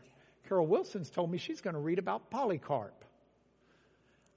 Carol 0.48 0.66
Wilson's 0.66 1.10
told 1.10 1.30
me 1.30 1.38
she's 1.38 1.62
going 1.62 1.74
to 1.74 1.80
read 1.80 1.98
about 1.98 2.30
Polycarp. 2.30 3.04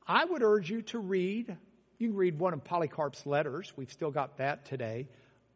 I 0.08 0.24
would 0.24 0.42
urge 0.42 0.70
you 0.70 0.82
to 0.84 1.00
read, 1.00 1.58
you 1.98 2.10
can 2.10 2.18
read 2.18 2.40
one 2.40 2.54
of 2.54 2.64
Polycarp's 2.64 3.26
letters. 3.26 3.72
We've 3.76 3.92
still 3.92 4.12
got 4.12 4.38
that 4.38 4.66
today 4.66 5.08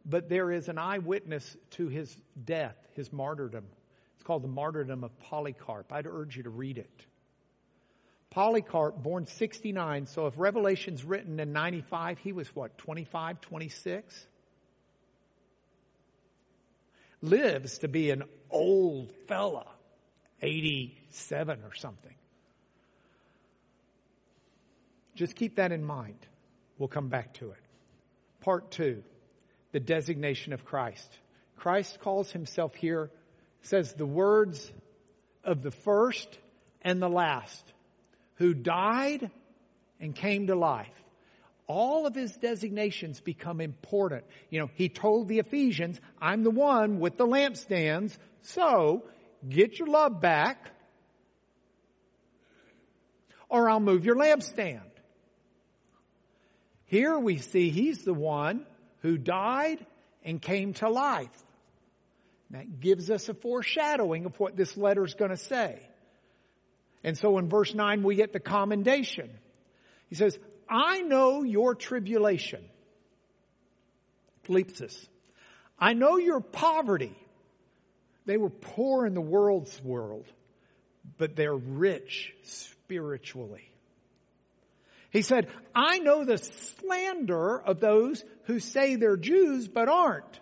but 0.07 0.29
there 0.29 0.51
is 0.51 0.69
an 0.69 0.77
eyewitness 0.77 1.57
to 1.71 1.89
his 1.89 2.15
death, 2.45 2.77
his 2.95 3.11
martyrdom. 3.11 3.65
It's 4.15 4.23
called 4.23 4.43
the 4.43 4.47
Martyrdom 4.47 5.03
of 5.03 5.11
Polycarp. 5.19 5.91
I'd 5.91 6.07
urge 6.07 6.37
you 6.37 6.43
to 6.43 6.49
read 6.49 6.77
it. 6.77 7.05
Polycarp, 8.29 9.01
born 9.01 9.27
69, 9.27 10.05
so 10.07 10.27
if 10.27 10.33
Revelation's 10.37 11.03
written 11.03 11.39
in 11.39 11.51
95, 11.53 12.19
he 12.19 12.31
was 12.31 12.47
what, 12.55 12.77
25, 12.77 13.41
26? 13.41 14.27
Lives 17.21 17.79
to 17.79 17.87
be 17.87 18.11
an 18.11 18.23
old 18.49 19.11
fella, 19.27 19.65
87 20.41 21.59
or 21.63 21.73
something. 21.73 22.13
Just 25.15 25.35
keep 25.35 25.55
that 25.55 25.71
in 25.71 25.83
mind. 25.83 26.19
We'll 26.77 26.89
come 26.89 27.07
back 27.07 27.33
to 27.35 27.51
it. 27.51 27.57
Part 28.41 28.69
two 28.69 29.03
the 29.77 29.81
designation 29.81 30.53
of 30.53 30.65
Christ. 30.65 31.07
Christ 31.55 31.99
calls 31.99 32.31
himself 32.31 32.73
here, 32.73 33.11
says 33.61 33.93
the 33.93 34.07
words 34.07 34.71
of 35.43 35.61
the 35.61 35.69
first 35.69 36.27
and 36.81 36.99
the 36.99 37.07
last, 37.07 37.63
who 38.37 38.55
died 38.55 39.29
and 39.99 40.15
came 40.15 40.47
to 40.47 40.55
life. 40.55 40.87
All 41.67 42.07
of 42.07 42.15
his 42.15 42.35
designations 42.37 43.21
become 43.21 43.61
important. 43.61 44.23
You 44.49 44.61
know, 44.61 44.71
he 44.73 44.89
told 44.89 45.27
the 45.27 45.37
Ephesians, 45.37 46.01
I'm 46.19 46.41
the 46.41 46.49
one 46.49 46.99
with 46.99 47.15
the 47.17 47.27
lampstands, 47.27 48.17
so 48.41 49.03
get 49.47 49.77
your 49.77 49.89
love 49.89 50.19
back 50.19 50.71
or 53.47 53.69
I'll 53.69 53.79
move 53.79 54.05
your 54.05 54.15
lampstand. 54.15 54.89
Here 56.85 57.19
we 57.19 57.37
see 57.37 57.69
he's 57.69 58.03
the 58.03 58.15
one 58.15 58.65
who 59.01 59.17
died 59.17 59.85
and 60.23 60.41
came 60.41 60.73
to 60.73 60.89
life. 60.89 61.43
That 62.51 62.79
gives 62.79 63.11
us 63.11 63.27
a 63.29 63.33
foreshadowing 63.33 64.25
of 64.25 64.39
what 64.39 64.55
this 64.55 64.77
letter 64.77 65.03
is 65.03 65.13
going 65.13 65.31
to 65.31 65.37
say. 65.37 65.79
And 67.03 67.17
so 67.17 67.37
in 67.37 67.49
verse 67.49 67.73
9 67.73 68.03
we 68.03 68.15
get 68.15 68.33
the 68.33 68.39
commendation. 68.39 69.29
He 70.09 70.15
says, 70.15 70.37
I 70.69 71.01
know 71.01 71.43
your 71.43 71.75
tribulation. 71.75 72.63
Thlipsis. 74.47 75.07
I 75.79 75.93
know 75.93 76.17
your 76.17 76.39
poverty. 76.39 77.15
They 78.25 78.37
were 78.37 78.49
poor 78.49 79.05
in 79.05 79.13
the 79.13 79.21
world's 79.21 79.81
world, 79.83 80.25
but 81.17 81.35
they're 81.35 81.55
rich 81.55 82.33
spiritually. 82.43 83.66
He 85.11 85.21
said, 85.21 85.47
I 85.73 85.99
know 85.99 86.25
the 86.25 86.37
slander 86.37 87.59
of 87.59 87.79
those 87.79 88.23
who 88.43 88.59
say 88.59 88.95
they're 88.95 89.17
Jews 89.17 89.67
but 89.67 89.89
aren't. 89.89 90.39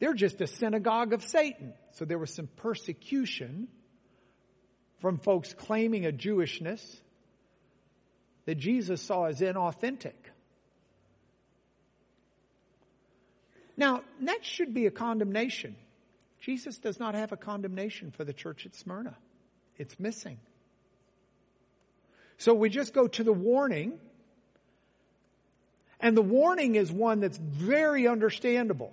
They're 0.00 0.14
just 0.14 0.40
a 0.40 0.46
synagogue 0.46 1.12
of 1.12 1.22
Satan. 1.22 1.74
So 1.92 2.04
there 2.04 2.18
was 2.18 2.34
some 2.34 2.48
persecution 2.56 3.68
from 5.00 5.18
folks 5.18 5.54
claiming 5.54 6.06
a 6.06 6.12
Jewishness 6.12 6.82
that 8.46 8.56
Jesus 8.56 9.00
saw 9.02 9.24
as 9.24 9.40
inauthentic. 9.40 10.14
Now, 13.76 14.02
that 14.22 14.44
should 14.44 14.74
be 14.74 14.86
a 14.86 14.90
condemnation. 14.90 15.76
Jesus 16.40 16.78
does 16.78 16.98
not 16.98 17.14
have 17.14 17.32
a 17.32 17.36
condemnation 17.36 18.10
for 18.10 18.24
the 18.24 18.32
church 18.32 18.66
at 18.66 18.74
Smyrna. 18.74 19.16
It's 19.76 19.98
missing. 19.98 20.38
So 22.40 22.54
we 22.54 22.70
just 22.70 22.94
go 22.94 23.06
to 23.06 23.22
the 23.22 23.34
warning. 23.34 23.98
And 26.00 26.16
the 26.16 26.22
warning 26.22 26.74
is 26.74 26.90
one 26.90 27.20
that's 27.20 27.36
very 27.36 28.08
understandable. 28.08 28.92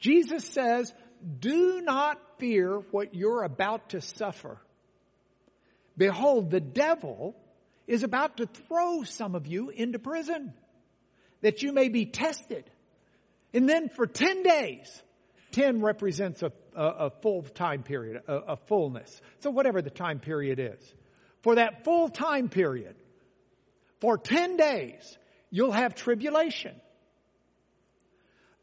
Jesus 0.00 0.44
says, 0.44 0.92
do 1.38 1.80
not 1.80 2.20
fear 2.38 2.78
what 2.90 3.14
you're 3.14 3.44
about 3.44 3.90
to 3.90 4.00
suffer. 4.00 4.58
Behold, 5.96 6.50
the 6.50 6.58
devil 6.58 7.36
is 7.86 8.02
about 8.02 8.38
to 8.38 8.46
throw 8.46 9.04
some 9.04 9.36
of 9.36 9.46
you 9.46 9.68
into 9.70 10.00
prison 10.00 10.54
that 11.40 11.62
you 11.62 11.72
may 11.72 11.88
be 11.88 12.04
tested. 12.04 12.64
And 13.54 13.68
then 13.68 13.88
for 13.88 14.08
10 14.08 14.42
days, 14.42 15.02
10 15.52 15.80
represents 15.80 16.42
a, 16.42 16.50
a, 16.74 16.84
a 16.84 17.10
full 17.22 17.42
time 17.42 17.84
period, 17.84 18.22
a, 18.26 18.34
a 18.34 18.56
fullness. 18.56 19.20
So 19.38 19.50
whatever 19.50 19.82
the 19.82 19.90
time 19.90 20.18
period 20.18 20.58
is 20.58 20.94
for 21.42 21.56
that 21.56 21.84
full 21.84 22.08
time 22.08 22.48
period, 22.48 22.96
for 24.00 24.18
10 24.18 24.56
days, 24.56 25.18
you'll 25.50 25.72
have 25.72 25.94
tribulation. 25.94 26.74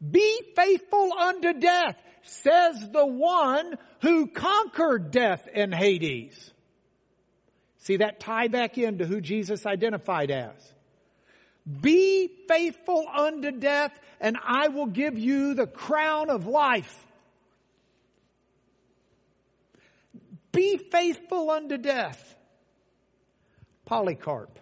Be 0.08 0.42
faithful 0.56 1.12
unto 1.12 1.52
death, 1.54 1.96
says 2.22 2.90
the 2.90 3.06
one 3.06 3.76
who 4.00 4.26
conquered 4.28 5.10
death 5.10 5.46
and 5.52 5.74
Hades. 5.74 6.52
See 7.78 7.98
that 7.98 8.20
tie 8.20 8.48
back 8.48 8.78
into 8.78 9.06
who 9.06 9.20
Jesus 9.20 9.66
identified 9.66 10.30
as. 10.30 10.74
Be 11.80 12.30
faithful 12.48 13.06
unto 13.14 13.52
death 13.52 13.98
and 14.20 14.36
I 14.42 14.68
will 14.68 14.86
give 14.86 15.18
you 15.18 15.54
the 15.54 15.66
crown 15.66 16.30
of 16.30 16.46
life. 16.46 17.06
Be 20.52 20.78
faithful 20.78 21.50
unto 21.50 21.78
death. 21.78 22.36
Polycarp. 23.90 24.56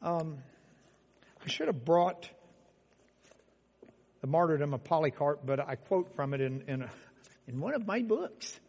Um, 0.00 0.38
I 1.44 1.48
should 1.48 1.66
have 1.66 1.84
brought 1.84 2.30
the 4.20 4.28
martyrdom 4.28 4.74
of 4.74 4.84
Polycarp, 4.84 5.40
but 5.44 5.58
I 5.58 5.74
quote 5.74 6.14
from 6.14 6.34
it 6.34 6.40
in, 6.40 6.62
in, 6.68 6.82
a, 6.82 6.90
in 7.48 7.58
one 7.58 7.74
of 7.74 7.84
my 7.84 8.02
books. 8.02 8.60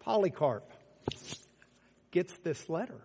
Polycarp 0.00 0.70
gets 2.10 2.36
this 2.44 2.68
letter. 2.68 3.00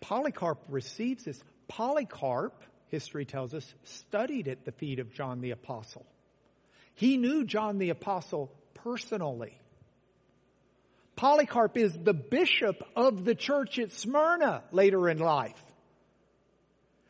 Polycarp 0.00 0.58
receives 0.70 1.24
this. 1.24 1.38
Polycarp, 1.68 2.54
history 2.88 3.26
tells 3.26 3.52
us, 3.52 3.74
studied 3.84 4.48
at 4.48 4.64
the 4.64 4.72
feet 4.72 5.00
of 5.00 5.12
John 5.12 5.42
the 5.42 5.50
Apostle. 5.50 6.06
He 6.94 7.18
knew 7.18 7.44
John 7.44 7.76
the 7.76 7.90
Apostle 7.90 8.50
personally. 8.84 9.58
Polycarp 11.16 11.76
is 11.76 11.92
the 11.92 12.14
bishop 12.14 12.82
of 12.96 13.24
the 13.24 13.34
church 13.34 13.78
at 13.78 13.92
Smyrna 13.92 14.64
later 14.72 15.08
in 15.08 15.18
life. 15.18 15.62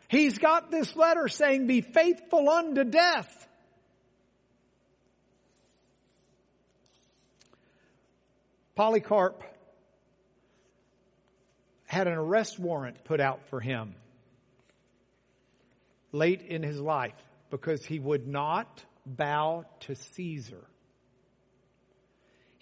He's 0.09 0.39
got 0.39 0.71
this 0.71 0.95
letter 0.97 1.29
saying, 1.29 1.67
be 1.67 1.81
faithful 1.81 2.49
unto 2.51 2.85
death. 2.85 3.49
Polycarp 8.75 9.43
had 11.87 12.07
an 12.07 12.15
arrest 12.15 12.59
warrant 12.59 13.05
put 13.05 13.21
out 13.21 13.41
for 13.49 13.61
him 13.61 13.95
late 16.11 16.43
in 16.43 16.63
his 16.63 16.79
life 16.79 17.15
because 17.51 17.85
he 17.85 17.99
would 17.99 18.27
not 18.27 18.85
bow 19.07 19.65
to 19.81 19.95
Caesar. 19.95 20.65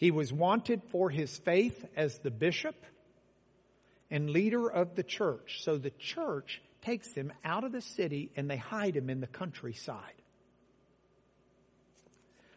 He 0.00 0.10
was 0.10 0.32
wanted 0.32 0.80
for 0.84 1.10
his 1.10 1.36
faith 1.40 1.84
as 1.94 2.18
the 2.20 2.30
bishop 2.30 2.74
and 4.10 4.30
leader 4.30 4.66
of 4.66 4.94
the 4.94 5.02
church. 5.02 5.60
So 5.62 5.76
the 5.76 5.90
church 5.90 6.62
takes 6.80 7.12
him 7.12 7.30
out 7.44 7.64
of 7.64 7.72
the 7.72 7.82
city 7.82 8.30
and 8.34 8.48
they 8.48 8.56
hide 8.56 8.96
him 8.96 9.10
in 9.10 9.20
the 9.20 9.26
countryside. 9.26 10.14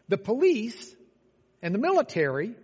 The 0.08 0.18
police 0.18 0.96
and 1.62 1.76
the 1.76 1.80
military 1.80 2.56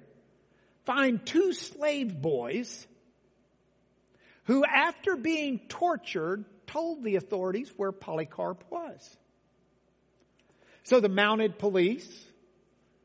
find 0.86 1.26
two 1.26 1.52
slave 1.52 2.22
boys 2.22 2.88
who, 4.46 4.64
after 4.64 5.18
being 5.18 5.60
tortured, 5.68 6.46
told 6.68 7.04
the 7.04 7.18
authorities 7.18 7.70
where 7.76 7.92
Polycarp 7.92 8.64
was. 8.70 9.18
So 10.84 11.02
the 11.02 11.10
mounted 11.10 11.60
police 11.60 12.08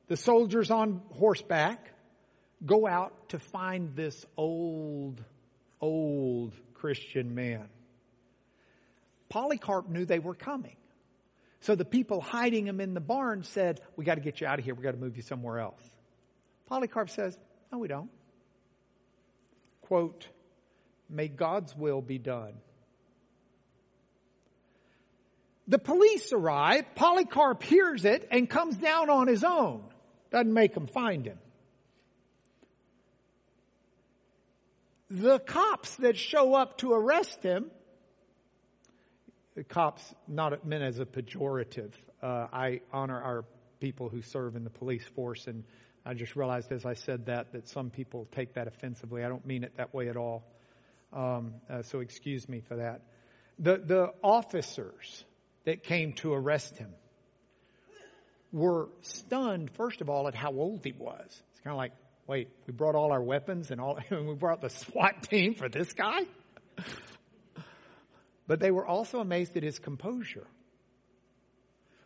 the 0.09 0.17
soldiers 0.17 0.71
on 0.71 1.03
horseback 1.13 1.91
go 2.65 2.87
out 2.87 3.31
to 3.31 3.39
find 3.39 3.95
this 3.97 4.25
old, 4.37 5.23
old 5.81 6.55
Christian 6.75 7.35
man. 7.35 7.69
Polycarp 9.29 9.89
knew 9.89 10.05
they 10.05 10.19
were 10.19 10.35
coming. 10.35 10.77
So 11.61 11.75
the 11.75 11.85
people 11.85 12.21
hiding 12.21 12.67
him 12.67 12.81
in 12.81 12.93
the 12.93 13.01
barn 13.01 13.43
said, 13.43 13.81
We 13.97 14.05
got 14.05 14.17
to 14.17 14.21
get 14.21 14.41
you 14.41 14.47
out 14.47 14.59
of 14.59 14.65
here. 14.65 14.75
We 14.75 14.83
got 14.83 14.93
to 14.93 14.99
move 14.99 15.17
you 15.17 15.23
somewhere 15.23 15.59
else. 15.59 15.81
Polycarp 16.67 17.09
says, 17.09 17.37
No, 17.73 17.79
we 17.79 17.89
don't. 17.89 18.11
Quote, 19.83 20.29
May 21.09 21.29
God's 21.29 21.75
will 21.75 22.03
be 22.03 22.19
done. 22.19 22.55
The 25.67 25.79
police 25.79 26.33
arrive. 26.33 26.95
Polycarp 26.95 27.63
hears 27.63 28.05
it 28.05 28.29
and 28.31 28.49
comes 28.49 28.77
down 28.77 29.09
on 29.09 29.27
his 29.27 29.43
own. 29.45 29.85
Doesn't 30.35 30.53
make 30.53 30.74
them 30.74 30.89
find 30.89 31.24
him. 31.24 31.39
The 35.09 35.39
cops 35.39 35.95
that 35.99 36.16
show 36.16 36.55
up 36.55 36.78
to 36.78 36.93
arrest 36.93 37.41
him, 37.45 37.70
the 39.55 39.62
cops 39.62 40.03
not 40.26 40.66
meant 40.66 40.82
as 40.82 40.99
a 40.99 41.07
pejorative. 41.07 41.93
Uh, 42.20 42.49
I 42.53 42.80
honor 42.93 43.22
our 43.22 43.45
people 43.78 44.09
who 44.09 44.22
serve 44.22 44.57
in 44.57 44.64
the 44.64 44.70
police 44.70 45.05
force, 45.14 45.47
and 45.47 45.62
I 46.05 46.14
just 46.14 46.35
realized 46.35 46.72
as 46.72 46.85
I 46.85 46.95
said 46.95 47.26
that 47.26 47.53
that 47.53 47.68
some 47.68 47.91
people 47.91 48.26
take 48.32 48.55
that 48.55 48.66
offensively. 48.66 49.22
I 49.22 49.28
don't 49.28 49.47
mean 49.47 49.62
it 49.62 49.76
that 49.76 49.95
way 49.95 50.09
at 50.09 50.16
all. 50.16 50.43
Um, 51.12 51.55
uh, 51.70 51.82
so 51.82 52.01
excuse 52.01 52.49
me 52.49 52.59
for 52.59 52.74
that. 52.74 53.03
The 53.61 53.76
the 53.76 54.12
officers 54.20 55.24
that 55.64 55.85
came 55.85 56.12
to 56.14 56.32
arrest 56.32 56.76
him 56.76 56.91
were 58.55 58.89
stunned, 59.03 59.69
first 59.73 60.01
of 60.01 60.09
all, 60.09 60.29
at 60.29 60.35
how 60.35 60.53
old 60.53 60.85
he 60.85 60.93
was. 60.93 61.27
It's 61.27 61.61
kind 61.61 61.73
of 61.73 61.77
like, 61.77 61.93
wait, 62.29 62.49
we 62.69 62.73
brought 62.73 62.95
all 62.95 63.11
our 63.11 63.23
weapons 63.23 63.73
and 63.73 63.81
all, 63.81 63.99
and 64.11 64.29
we 64.29 64.35
brought 64.35 64.61
the 64.61 64.71
SWAT 64.71 65.25
team 65.25 65.55
for 65.55 65.69
this 65.69 65.93
guy? 65.93 66.21
but 68.47 68.61
they 68.61 68.71
were 68.71 68.87
also 68.87 69.19
amazed 69.19 69.57
at 69.57 69.65
his 69.65 69.81
composure. 69.81 70.47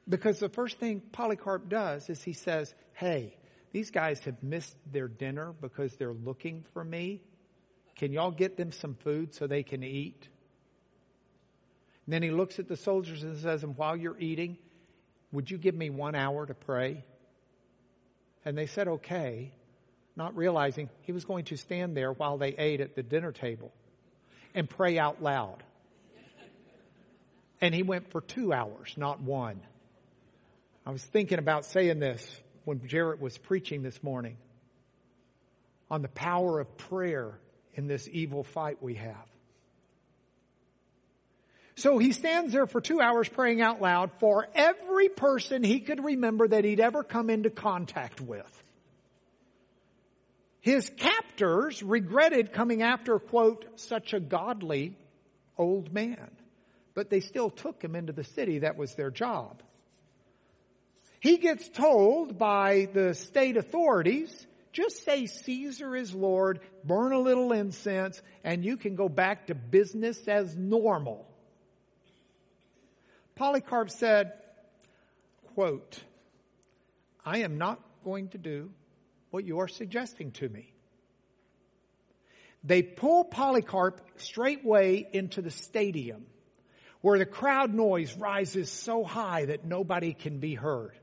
Because 0.09 0.39
the 0.39 0.49
first 0.49 0.79
thing 0.79 1.03
Polycarp 1.13 1.69
does 1.69 2.09
is 2.09 2.23
he 2.23 2.33
says, 2.33 2.75
hey, 2.95 3.37
these 3.73 3.91
guys 3.91 4.21
have 4.21 4.43
missed 4.43 4.75
their 4.91 5.07
dinner 5.07 5.53
because 5.61 5.95
they're 5.97 6.15
looking 6.15 6.65
for 6.73 6.83
me. 6.83 7.21
Can 7.97 8.13
y'all 8.13 8.31
get 8.31 8.57
them 8.57 8.73
some 8.73 8.95
food 8.95 9.35
so 9.35 9.47
they 9.47 9.63
can 9.63 9.85
eat? 9.85 10.29
And 12.07 12.15
then 12.15 12.23
he 12.23 12.31
looks 12.31 12.59
at 12.59 12.69
the 12.69 12.77
soldiers 12.77 13.23
and 13.23 13.37
says, 13.37 13.65
And 13.65 13.77
while 13.77 13.95
you're 13.95 14.19
eating, 14.19 14.57
would 15.33 15.51
you 15.51 15.59
give 15.59 15.75
me 15.75 15.91
one 15.91 16.15
hour 16.15 16.47
to 16.47 16.55
pray? 16.55 17.05
And 18.45 18.57
they 18.57 18.67
said, 18.67 18.89
Okay, 18.89 19.53
not 20.17 20.37
realizing 20.37 20.89
he 21.03 21.13
was 21.13 21.25
going 21.25 21.45
to 21.47 21.57
stand 21.57 21.97
there 21.97 22.13
while 22.13 22.39
they 22.39 22.49
ate 22.49 22.81
at 22.81 22.95
the 22.95 23.03
dinner 23.03 23.33
table 23.33 23.73
and 24.55 24.69
pray 24.69 24.99
out 24.99 25.23
loud. 25.23 25.63
And 27.61 27.75
he 27.75 27.83
went 27.83 28.11
for 28.11 28.21
two 28.21 28.53
hours, 28.53 28.95
not 28.97 29.21
one. 29.21 29.61
I 30.87 30.91
was 30.91 31.03
thinking 31.03 31.39
about 31.39 31.65
saying 31.65 31.99
this 31.99 32.41
when 32.65 32.87
Jarrett 32.87 33.21
was 33.21 33.37
preaching 33.37 33.83
this 33.83 34.03
morning 34.03 34.37
on 35.91 36.03
the 36.03 36.09
power 36.09 36.61
of 36.61 36.77
prayer 36.77 37.39
in 37.75 37.87
this 37.87 38.09
evil 38.11 38.45
fight 38.45 38.83
we 38.83 38.95
have. 38.95 39.27
So 41.79 41.99
he 41.99 42.11
stands 42.11 42.53
there 42.53 42.67
for 42.67 42.81
two 42.81 43.01
hours 43.01 43.29
praying 43.29 43.63
out 43.63 43.81
loud 43.81 44.11
for 44.19 44.49
every 44.53 45.09
person 45.09 45.63
he 45.63 45.79
could 45.79 46.03
remember 46.05 46.49
that 46.49 46.65
he'd 46.65 46.81
ever 46.81 47.05
come 47.05 47.31
into 47.31 47.51
contact 47.51 48.21
with. 48.21 48.63
His 50.61 50.91
captors 50.97 51.81
regretted 51.81 52.53
coming 52.53 52.83
after, 52.83 53.21
quote, 53.21 53.79
such 53.79 54.13
a 54.13 54.19
godly 54.19 54.97
old 55.57 55.95
man. 55.95 56.33
But 56.95 57.11
they 57.11 57.21
still 57.21 57.49
took 57.49 57.81
him 57.81 57.95
into 57.95 58.13
the 58.13 58.25
city. 58.25 58.59
That 58.59 58.77
was 58.77 58.97
their 58.97 59.13
job. 59.13 59.63
He 61.21 61.37
gets 61.37 61.69
told 61.69 62.39
by 62.39 62.89
the 62.93 63.15
state 63.15 63.57
authorities, 63.57 64.49
just 64.73 65.05
say 65.05 65.27
Caesar 65.27 65.95
is 65.95 66.13
Lord, 66.13 66.59
burn 66.83 67.13
a 67.13 67.21
little 67.21 67.53
incense, 67.53 68.21
and 68.43 68.65
you 68.65 68.77
can 68.77 68.97
go 68.97 69.09
back 69.09 69.47
to 69.47 69.55
business 69.55 70.27
as 70.27 70.57
normal. 70.57 71.25
Polycarp 73.39 73.89
said, 73.89 74.33
quote, 75.55 76.03
I 77.25 77.39
am 77.39 77.57
not 77.57 77.81
going 78.05 78.31
to 78.31 78.39
do 78.39 78.71
what 79.31 79.45
you 79.45 79.61
are 79.61 79.69
suggesting 79.69 80.33
to 80.33 80.49
me. 80.49 80.73
They 82.65 82.83
pull 82.83 83.23
Polycarp 83.23 84.01
straightway 84.17 85.09
into 85.13 85.41
the 85.41 85.53
stadium 85.53 86.27
where 87.01 87.17
the 87.17 87.27
crowd 87.27 87.73
noise 87.73 88.17
rises 88.17 88.73
so 88.73 89.05
high 89.05 89.45
that 89.45 89.65
nobody 89.65 90.15
can 90.15 90.41
be 90.41 90.57
heard. 90.57 90.99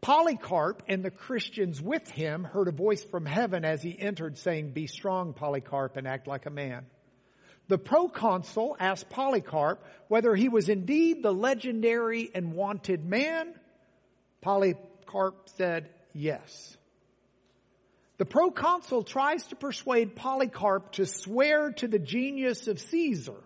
Polycarp 0.00 0.84
and 0.88 1.04
the 1.04 1.10
Christians 1.10 1.82
with 1.82 2.10
him 2.10 2.44
heard 2.44 2.68
a 2.68 2.72
voice 2.72 3.04
from 3.04 3.26
heaven 3.26 3.66
as 3.66 3.82
he 3.82 3.98
entered 3.98 4.38
saying, 4.38 4.72
Be 4.72 4.86
strong, 4.86 5.34
Polycarp, 5.34 5.98
and 5.98 6.08
act 6.08 6.26
like 6.26 6.46
a 6.46 6.50
man. 6.50 6.86
The 7.68 7.78
proconsul 7.78 8.76
asked 8.78 9.08
Polycarp 9.08 9.84
whether 10.08 10.34
he 10.34 10.48
was 10.48 10.68
indeed 10.68 11.22
the 11.22 11.32
legendary 11.32 12.30
and 12.34 12.52
wanted 12.52 13.04
man. 13.04 13.54
Polycarp 14.40 15.48
said 15.56 15.88
yes. 16.12 16.76
The 18.18 18.26
proconsul 18.26 19.04
tries 19.04 19.46
to 19.48 19.56
persuade 19.56 20.14
Polycarp 20.14 20.92
to 20.92 21.06
swear 21.06 21.72
to 21.72 21.88
the 21.88 21.98
genius 21.98 22.68
of 22.68 22.78
Caesar. 22.78 23.42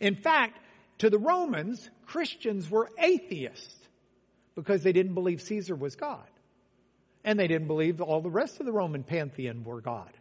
In 0.00 0.16
fact, 0.16 0.58
to 0.98 1.10
the 1.10 1.18
Romans, 1.18 1.88
Christians 2.06 2.70
were 2.70 2.90
atheists 2.98 3.74
because 4.54 4.82
they 4.82 4.92
didn't 4.92 5.14
believe 5.14 5.40
Caesar 5.42 5.74
was 5.74 5.96
God. 5.96 6.28
And 7.24 7.38
they 7.38 7.48
didn't 7.48 7.68
believe 7.68 8.00
all 8.00 8.20
the 8.20 8.30
rest 8.30 8.60
of 8.60 8.66
the 8.66 8.72
Roman 8.72 9.02
pantheon 9.02 9.64
were 9.64 9.80
God. 9.80 10.12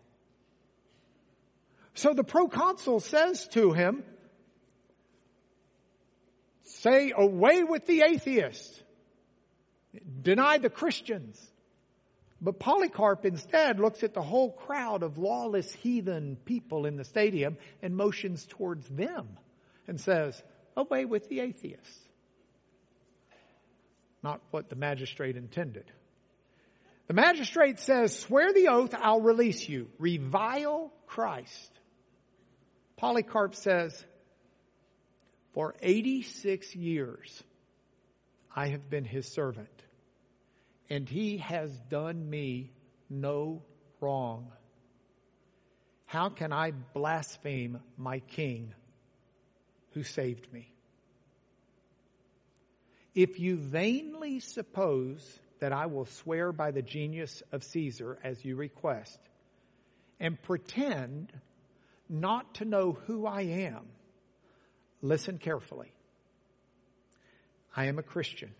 So 1.96 2.14
the 2.14 2.24
proconsul 2.24 3.00
says 3.00 3.48
to 3.50 3.72
him, 3.72 4.04
say 6.64 7.14
away 7.16 7.64
with 7.64 7.86
the 7.86 8.02
atheists. 8.02 8.82
Deny 10.22 10.58
the 10.58 10.70
Christians. 10.70 11.40
But 12.42 12.60
Polycarp 12.60 13.26
instead 13.26 13.80
looks 13.80 14.04
at 14.04 14.14
the 14.14 14.22
whole 14.22 14.52
crowd 14.52 15.04
of 15.04 15.18
lawless 15.18 15.72
heathen 15.72 16.36
people 16.44 16.86
in 16.86 16.98
the 16.98 17.06
stadium 17.06 17.58
and 17.82 17.96
motions 17.96 18.46
towards 18.46 18.88
them 18.90 19.38
and 19.88 20.00
says, 20.00 20.42
away 20.76 21.06
with 21.06 21.30
the 21.30 21.40
atheists. 21.40 22.00
Not 24.24 24.42
what 24.52 24.70
the 24.70 24.76
magistrate 24.76 25.38
intended. 25.38 25.86
The 27.08 27.14
magistrate 27.14 27.80
says, 27.80 28.18
swear 28.18 28.52
the 28.52 28.70
oath, 28.70 28.96
I'll 28.98 29.22
release 29.22 29.68
you. 29.70 29.90
Revile 30.00 30.92
Christ. 31.08 31.72
Polycarp 33.04 33.54
says, 33.54 34.02
For 35.52 35.76
86 35.82 36.74
years 36.74 37.44
I 38.56 38.68
have 38.68 38.90
been 38.90 39.04
his 39.04 39.28
servant, 39.28 39.84
and 40.90 41.10
he 41.10 41.40
has 41.40 41.70
done 41.90 42.30
me 42.30 42.72
no 43.10 43.62
wrong. 44.00 44.54
How 46.06 46.30
can 46.30 46.54
I 46.54 46.72
blaspheme 46.72 47.82
my 47.98 48.20
king 48.20 48.74
who 49.92 50.04
saved 50.04 50.54
me? 50.54 50.72
If 53.14 53.38
you 53.38 53.58
vainly 53.58 54.40
suppose 54.40 55.42
that 55.60 55.74
I 55.74 55.88
will 55.88 56.06
swear 56.06 56.54
by 56.54 56.72
the 56.72 56.82
genius 56.82 57.44
of 57.52 57.66
Caesar 57.66 58.18
as 58.24 58.46
you 58.46 58.56
request, 58.56 59.20
and 60.22 60.42
pretend 60.42 61.34
not 62.10 62.56
to 62.56 62.66
know 62.66 62.98
who 63.08 63.26
I 63.26 63.42
am, 63.42 63.86
listen 65.02 65.38
carefully. 65.38 65.92
I 67.76 67.86
am 67.86 68.00
a 68.00 68.04
Christian. 68.04 68.52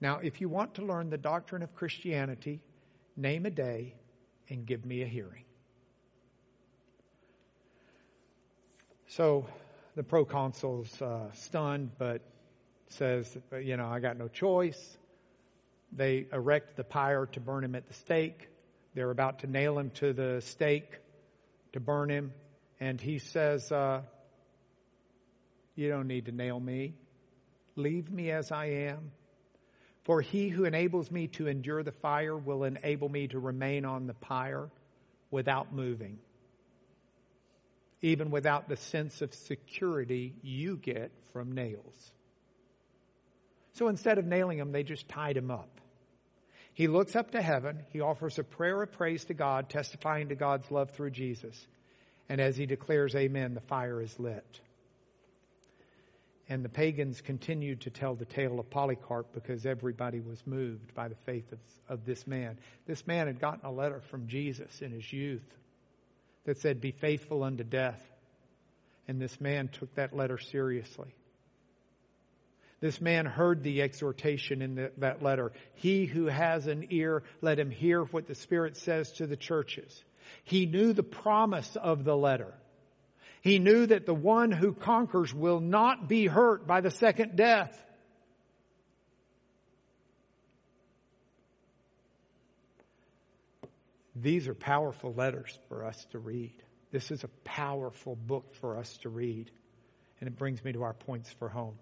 Now, 0.00 0.20
if 0.22 0.40
you 0.40 0.48
want 0.48 0.74
to 0.74 0.84
learn 0.84 1.10
the 1.10 1.18
doctrine 1.18 1.62
of 1.62 1.74
Christianity, 1.74 2.60
name 3.16 3.46
a 3.46 3.50
day 3.50 3.94
and 4.48 4.66
give 4.66 4.84
me 4.84 5.02
a 5.02 5.06
hearing. 5.06 5.44
So 9.08 9.46
the 9.94 10.02
proconsul's 10.02 11.00
uh, 11.00 11.32
stunned, 11.32 11.92
but 11.98 12.20
says, 12.88 13.36
you 13.60 13.76
know, 13.76 13.86
I 13.86 13.98
got 13.98 14.18
no 14.18 14.28
choice. 14.28 14.98
They 15.92 16.26
erect 16.32 16.76
the 16.76 16.84
pyre 16.84 17.26
to 17.32 17.40
burn 17.40 17.64
him 17.64 17.74
at 17.74 17.88
the 17.88 17.94
stake. 17.94 18.48
They're 18.94 19.10
about 19.10 19.40
to 19.40 19.46
nail 19.46 19.78
him 19.78 19.90
to 19.94 20.12
the 20.12 20.42
stake 20.42 20.98
to 21.72 21.80
burn 21.80 22.10
him. 22.10 22.32
And 22.80 23.00
he 23.00 23.18
says, 23.18 23.70
uh, 23.72 24.02
You 25.74 25.88
don't 25.88 26.06
need 26.06 26.26
to 26.26 26.32
nail 26.32 26.58
me. 26.60 26.94
Leave 27.76 28.10
me 28.10 28.30
as 28.30 28.52
I 28.52 28.66
am. 28.66 29.12
For 30.04 30.20
he 30.20 30.48
who 30.48 30.64
enables 30.64 31.10
me 31.10 31.26
to 31.28 31.48
endure 31.48 31.82
the 31.82 31.92
fire 31.92 32.36
will 32.36 32.64
enable 32.64 33.08
me 33.08 33.26
to 33.28 33.40
remain 33.40 33.84
on 33.84 34.06
the 34.06 34.14
pyre 34.14 34.70
without 35.32 35.72
moving, 35.72 36.18
even 38.02 38.30
without 38.30 38.68
the 38.68 38.76
sense 38.76 39.20
of 39.20 39.34
security 39.34 40.34
you 40.42 40.76
get 40.76 41.10
from 41.32 41.52
nails. 41.52 42.12
So 43.72 43.88
instead 43.88 44.18
of 44.18 44.24
nailing 44.24 44.58
him, 44.58 44.70
they 44.70 44.84
just 44.84 45.08
tied 45.08 45.36
him 45.36 45.50
up. 45.50 45.80
He 46.76 46.88
looks 46.88 47.16
up 47.16 47.30
to 47.30 47.40
heaven. 47.40 47.78
He 47.94 48.02
offers 48.02 48.38
a 48.38 48.44
prayer 48.44 48.82
of 48.82 48.92
praise 48.92 49.24
to 49.24 49.34
God, 49.34 49.70
testifying 49.70 50.28
to 50.28 50.34
God's 50.34 50.70
love 50.70 50.90
through 50.90 51.12
Jesus. 51.12 51.66
And 52.28 52.38
as 52.38 52.54
he 52.54 52.66
declares 52.66 53.14
amen, 53.14 53.54
the 53.54 53.62
fire 53.62 54.02
is 54.02 54.20
lit. 54.20 54.60
And 56.50 56.62
the 56.62 56.68
pagans 56.68 57.22
continued 57.22 57.80
to 57.80 57.90
tell 57.90 58.14
the 58.14 58.26
tale 58.26 58.60
of 58.60 58.68
Polycarp 58.68 59.32
because 59.32 59.64
everybody 59.64 60.20
was 60.20 60.46
moved 60.46 60.94
by 60.94 61.08
the 61.08 61.16
faith 61.24 61.50
of, 61.50 61.58
of 61.88 62.04
this 62.04 62.26
man. 62.26 62.58
This 62.86 63.06
man 63.06 63.26
had 63.26 63.40
gotten 63.40 63.64
a 63.64 63.72
letter 63.72 64.02
from 64.10 64.28
Jesus 64.28 64.82
in 64.82 64.90
his 64.90 65.10
youth 65.10 65.48
that 66.44 66.58
said, 66.58 66.82
Be 66.82 66.92
faithful 66.92 67.42
unto 67.42 67.64
death. 67.64 68.02
And 69.08 69.18
this 69.18 69.40
man 69.40 69.68
took 69.68 69.94
that 69.94 70.14
letter 70.14 70.36
seriously. 70.36 71.14
This 72.86 73.00
man 73.00 73.26
heard 73.26 73.64
the 73.64 73.82
exhortation 73.82 74.62
in 74.62 74.76
the, 74.76 74.92
that 74.98 75.20
letter. 75.20 75.50
He 75.74 76.06
who 76.06 76.26
has 76.26 76.68
an 76.68 76.86
ear, 76.90 77.24
let 77.42 77.58
him 77.58 77.68
hear 77.68 78.04
what 78.04 78.28
the 78.28 78.36
Spirit 78.36 78.76
says 78.76 79.10
to 79.14 79.26
the 79.26 79.36
churches. 79.36 80.04
He 80.44 80.66
knew 80.66 80.92
the 80.92 81.02
promise 81.02 81.74
of 81.74 82.04
the 82.04 82.16
letter. 82.16 82.54
He 83.40 83.58
knew 83.58 83.86
that 83.86 84.06
the 84.06 84.14
one 84.14 84.52
who 84.52 84.72
conquers 84.72 85.34
will 85.34 85.58
not 85.58 86.08
be 86.08 86.28
hurt 86.28 86.68
by 86.68 86.80
the 86.80 86.92
second 86.92 87.34
death. 87.34 87.76
These 94.14 94.46
are 94.46 94.54
powerful 94.54 95.12
letters 95.12 95.58
for 95.68 95.84
us 95.84 96.06
to 96.12 96.20
read. 96.20 96.54
This 96.92 97.10
is 97.10 97.24
a 97.24 97.28
powerful 97.42 98.14
book 98.14 98.54
for 98.60 98.78
us 98.78 98.96
to 98.98 99.08
read. 99.08 99.50
And 100.20 100.28
it 100.28 100.38
brings 100.38 100.62
me 100.62 100.72
to 100.74 100.84
our 100.84 100.94
points 100.94 101.32
for 101.40 101.48
home. 101.48 101.74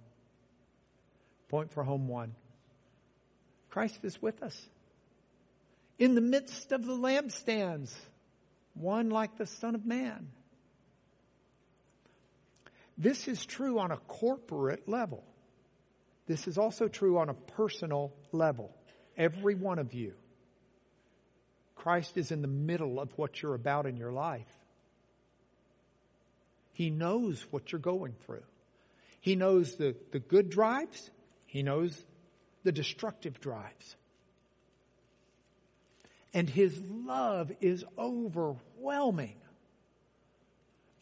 Point 1.48 1.72
for 1.72 1.82
home 1.82 2.08
one. 2.08 2.34
Christ 3.70 3.98
is 4.02 4.20
with 4.20 4.42
us. 4.42 4.60
In 5.98 6.14
the 6.14 6.20
midst 6.20 6.72
of 6.72 6.84
the 6.84 6.92
lampstands, 6.92 7.92
one 8.74 9.10
like 9.10 9.36
the 9.36 9.46
Son 9.46 9.74
of 9.74 9.86
Man. 9.86 10.28
This 12.96 13.28
is 13.28 13.44
true 13.44 13.78
on 13.78 13.90
a 13.90 13.96
corporate 13.96 14.88
level. 14.88 15.24
This 16.26 16.46
is 16.46 16.58
also 16.58 16.88
true 16.88 17.18
on 17.18 17.28
a 17.28 17.34
personal 17.34 18.12
level. 18.32 18.74
Every 19.16 19.54
one 19.54 19.78
of 19.78 19.92
you. 19.92 20.14
Christ 21.76 22.16
is 22.16 22.30
in 22.30 22.40
the 22.40 22.48
middle 22.48 22.98
of 22.98 23.10
what 23.16 23.42
you're 23.42 23.54
about 23.54 23.86
in 23.86 23.96
your 23.96 24.12
life. 24.12 24.48
He 26.72 26.90
knows 26.90 27.44
what 27.50 27.70
you're 27.70 27.80
going 27.80 28.14
through. 28.24 28.42
He 29.20 29.36
knows 29.36 29.76
the, 29.76 29.94
the 30.12 30.18
good 30.18 30.50
drives. 30.50 31.10
He 31.54 31.62
knows 31.62 31.96
the 32.64 32.72
destructive 32.72 33.40
drives. 33.40 33.96
And 36.34 36.50
His 36.50 36.76
love 36.90 37.52
is 37.60 37.84
overwhelming 37.96 39.36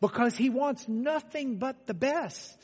because 0.03 0.37
He 0.37 0.51
wants 0.51 0.87
nothing 0.87 1.57
but 1.57 1.87
the 1.87 1.95
best. 1.95 2.55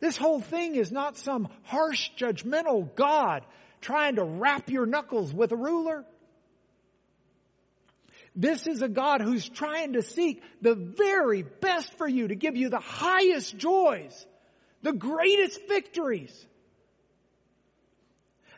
This 0.00 0.16
whole 0.16 0.40
thing 0.40 0.76
is 0.76 0.90
not 0.90 1.18
some 1.18 1.50
harsh, 1.64 2.08
judgmental 2.16 2.94
God 2.94 3.44
trying 3.82 4.16
to 4.16 4.24
rap 4.24 4.70
your 4.70 4.86
knuckles 4.86 5.34
with 5.34 5.52
a 5.52 5.56
ruler. 5.56 6.06
This 8.34 8.66
is 8.66 8.80
a 8.80 8.88
God 8.88 9.20
who's 9.20 9.46
trying 9.46 9.92
to 9.92 10.02
seek 10.02 10.42
the 10.62 10.74
very 10.74 11.42
best 11.42 11.92
for 11.98 12.08
you 12.08 12.28
to 12.28 12.34
give 12.34 12.56
you 12.56 12.70
the 12.70 12.80
highest 12.80 13.58
joys, 13.58 14.26
the 14.82 14.92
greatest 14.92 15.60
victories. 15.68 16.46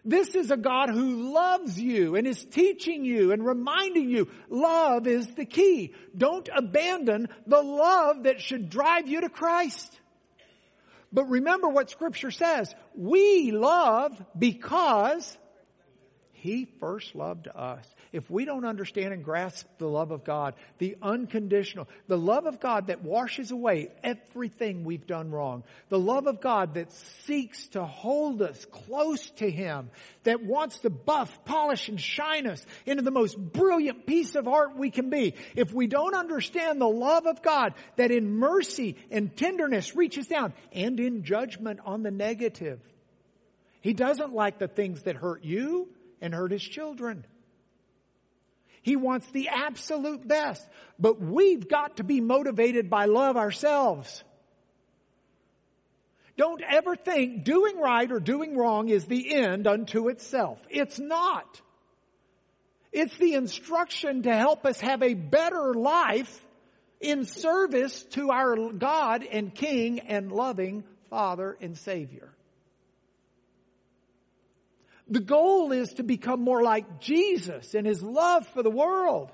This 0.04 0.34
is 0.34 0.50
a 0.50 0.56
God 0.56 0.88
who 0.88 1.32
loves 1.32 1.78
you 1.78 2.16
and 2.16 2.26
is 2.26 2.42
teaching 2.44 3.04
you 3.04 3.32
and 3.32 3.44
reminding 3.44 4.08
you 4.08 4.28
love 4.48 5.06
is 5.06 5.34
the 5.34 5.44
key. 5.44 5.94
Don't 6.16 6.48
abandon 6.54 7.28
the 7.46 7.62
love 7.62 8.22
that 8.22 8.40
should 8.40 8.70
drive 8.70 9.08
you 9.08 9.20
to 9.20 9.28
Christ. 9.28 10.00
But 11.12 11.24
remember 11.24 11.68
what 11.68 11.90
scripture 11.90 12.30
says. 12.30 12.74
We 12.94 13.50
love 13.50 14.20
because 14.38 15.36
he 16.32 16.66
first 16.78 17.14
loved 17.14 17.48
us. 17.48 17.86
If 18.12 18.28
we 18.28 18.44
don't 18.44 18.64
understand 18.64 19.12
and 19.12 19.22
grasp 19.22 19.66
the 19.78 19.86
love 19.86 20.10
of 20.10 20.24
God, 20.24 20.54
the 20.78 20.96
unconditional, 21.00 21.88
the 22.08 22.18
love 22.18 22.46
of 22.46 22.58
God 22.58 22.88
that 22.88 23.04
washes 23.04 23.52
away 23.52 23.92
everything 24.02 24.82
we've 24.82 25.06
done 25.06 25.30
wrong, 25.30 25.62
the 25.90 25.98
love 25.98 26.26
of 26.26 26.40
God 26.40 26.74
that 26.74 26.92
seeks 26.92 27.68
to 27.68 27.84
hold 27.84 28.42
us 28.42 28.64
close 28.64 29.30
to 29.32 29.48
Him, 29.48 29.90
that 30.24 30.42
wants 30.42 30.80
to 30.80 30.90
buff, 30.90 31.44
polish, 31.44 31.88
and 31.88 32.00
shine 32.00 32.48
us 32.48 32.66
into 32.84 33.02
the 33.02 33.12
most 33.12 33.38
brilliant 33.38 34.06
piece 34.06 34.34
of 34.34 34.48
art 34.48 34.76
we 34.76 34.90
can 34.90 35.08
be. 35.08 35.34
If 35.54 35.72
we 35.72 35.86
don't 35.86 36.14
understand 36.14 36.80
the 36.80 36.88
love 36.88 37.26
of 37.26 37.42
God 37.42 37.74
that 37.94 38.10
in 38.10 38.28
mercy 38.32 38.96
and 39.12 39.36
tenderness 39.36 39.94
reaches 39.94 40.26
down 40.26 40.52
and 40.72 40.98
in 40.98 41.22
judgment 41.22 41.78
on 41.84 42.02
the 42.02 42.10
negative, 42.10 42.80
He 43.82 43.92
doesn't 43.92 44.34
like 44.34 44.58
the 44.58 44.68
things 44.68 45.04
that 45.04 45.14
hurt 45.14 45.44
you 45.44 45.90
and 46.20 46.34
hurt 46.34 46.50
his 46.50 46.62
children. 46.62 47.24
He 48.82 48.96
wants 48.96 49.30
the 49.30 49.48
absolute 49.48 50.26
best, 50.26 50.66
but 50.98 51.20
we've 51.20 51.68
got 51.68 51.98
to 51.98 52.04
be 52.04 52.20
motivated 52.20 52.88
by 52.88 53.06
love 53.06 53.36
ourselves. 53.36 54.24
Don't 56.36 56.62
ever 56.62 56.96
think 56.96 57.44
doing 57.44 57.78
right 57.78 58.10
or 58.10 58.18
doing 58.18 58.56
wrong 58.56 58.88
is 58.88 59.04
the 59.04 59.34
end 59.34 59.66
unto 59.66 60.08
itself. 60.08 60.58
It's 60.70 60.98
not. 60.98 61.60
It's 62.92 63.16
the 63.18 63.34
instruction 63.34 64.22
to 64.22 64.34
help 64.34 64.64
us 64.64 64.80
have 64.80 65.02
a 65.02 65.14
better 65.14 65.74
life 65.74 66.46
in 67.00 67.24
service 67.24 68.02
to 68.12 68.30
our 68.30 68.72
God 68.72 69.24
and 69.30 69.54
King 69.54 70.00
and 70.00 70.32
loving 70.32 70.84
Father 71.08 71.56
and 71.60 71.76
Savior. 71.76 72.29
The 75.10 75.20
goal 75.20 75.72
is 75.72 75.94
to 75.94 76.04
become 76.04 76.40
more 76.40 76.62
like 76.62 77.00
Jesus 77.00 77.74
and 77.74 77.84
his 77.84 78.00
love 78.00 78.46
for 78.48 78.62
the 78.62 78.70
world. 78.70 79.32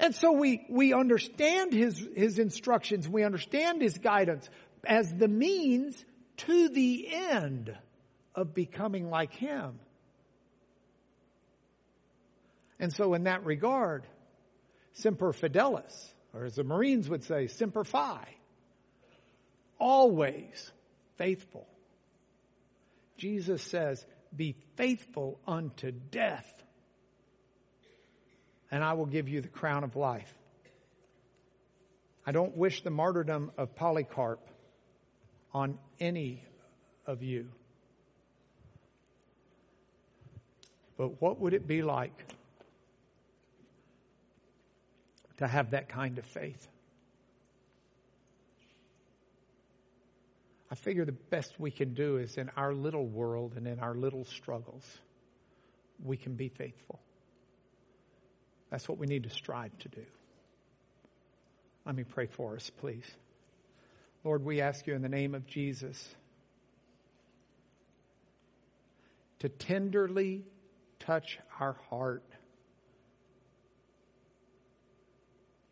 And 0.00 0.14
so 0.14 0.32
we, 0.32 0.64
we 0.70 0.94
understand 0.94 1.74
his, 1.74 2.02
his 2.16 2.38
instructions, 2.38 3.06
we 3.06 3.24
understand 3.24 3.82
his 3.82 3.98
guidance 3.98 4.48
as 4.84 5.12
the 5.12 5.28
means 5.28 6.02
to 6.38 6.70
the 6.70 7.08
end 7.12 7.76
of 8.34 8.54
becoming 8.54 9.10
like 9.10 9.34
him. 9.34 9.78
And 12.80 12.90
so 12.92 13.12
in 13.12 13.24
that 13.24 13.44
regard, 13.44 14.06
semper 14.94 15.32
fidelis, 15.32 16.14
or 16.32 16.46
as 16.46 16.54
the 16.54 16.64
Marines 16.64 17.08
would 17.10 17.24
say, 17.24 17.48
semper 17.48 17.84
fi, 17.84 18.24
always 19.78 20.72
faithful 21.16 21.66
Jesus 23.18 23.62
says, 23.62 24.04
be 24.34 24.54
faithful 24.76 25.38
unto 25.46 25.90
death, 25.90 26.46
and 28.70 28.82
I 28.82 28.94
will 28.94 29.06
give 29.06 29.28
you 29.28 29.40
the 29.40 29.48
crown 29.48 29.84
of 29.84 29.96
life. 29.96 30.32
I 32.24 32.32
don't 32.32 32.56
wish 32.56 32.82
the 32.82 32.90
martyrdom 32.90 33.50
of 33.58 33.74
Polycarp 33.74 34.40
on 35.52 35.78
any 35.98 36.44
of 37.06 37.22
you. 37.22 37.48
But 40.96 41.20
what 41.22 41.40
would 41.40 41.54
it 41.54 41.66
be 41.66 41.82
like 41.82 42.26
to 45.38 45.46
have 45.46 45.70
that 45.70 45.88
kind 45.88 46.18
of 46.18 46.26
faith? 46.26 46.68
I 50.70 50.74
figure 50.74 51.04
the 51.04 51.12
best 51.12 51.58
we 51.58 51.70
can 51.70 51.94
do 51.94 52.18
is 52.18 52.36
in 52.36 52.50
our 52.56 52.74
little 52.74 53.06
world 53.06 53.54
and 53.56 53.66
in 53.66 53.80
our 53.80 53.94
little 53.94 54.24
struggles, 54.24 54.84
we 56.04 56.16
can 56.16 56.34
be 56.34 56.48
faithful. 56.48 57.00
That's 58.70 58.88
what 58.88 58.98
we 58.98 59.06
need 59.06 59.22
to 59.22 59.30
strive 59.30 59.76
to 59.78 59.88
do. 59.88 60.04
Let 61.86 61.94
me 61.94 62.04
pray 62.04 62.26
for 62.26 62.54
us, 62.54 62.70
please. 62.80 63.06
Lord, 64.24 64.44
we 64.44 64.60
ask 64.60 64.86
you 64.86 64.94
in 64.94 65.00
the 65.00 65.08
name 65.08 65.34
of 65.34 65.46
Jesus 65.46 66.06
to 69.38 69.48
tenderly 69.48 70.42
touch 70.98 71.38
our 71.60 71.76
heart 71.88 72.24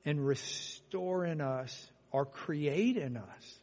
and 0.07 0.25
restore 0.25 1.27
in 1.27 1.43
us 1.43 1.91
or 2.13 2.25
create 2.25 2.97
in 2.97 3.19
us 3.19 3.61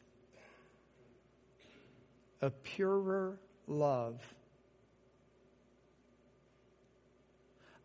a 2.44 2.50
purer 2.50 3.39
love. 3.68 4.22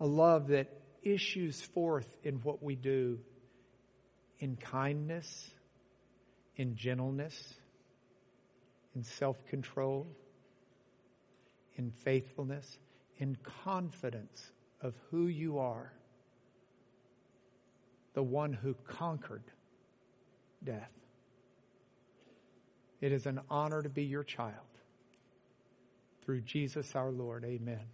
A 0.00 0.06
love 0.06 0.48
that 0.48 0.66
issues 1.04 1.60
forth 1.60 2.08
in 2.24 2.34
what 2.42 2.60
we 2.60 2.74
do 2.74 3.20
in 4.40 4.56
kindness, 4.56 5.48
in 6.56 6.74
gentleness, 6.74 7.54
in 8.96 9.04
self 9.04 9.36
control, 9.46 10.08
in 11.76 11.92
faithfulness, 11.92 12.78
in 13.18 13.36
confidence 13.62 14.50
of 14.80 14.92
who 15.12 15.28
you 15.28 15.60
are, 15.60 15.92
the 18.14 18.22
one 18.24 18.52
who 18.52 18.74
conquered 18.88 19.44
death. 20.64 20.90
It 23.00 23.12
is 23.12 23.26
an 23.26 23.40
honor 23.48 23.82
to 23.82 23.88
be 23.88 24.04
your 24.04 24.24
child. 24.24 24.54
Through 26.24 26.42
Jesus 26.42 26.94
our 26.96 27.10
Lord, 27.10 27.44
amen. 27.44 27.86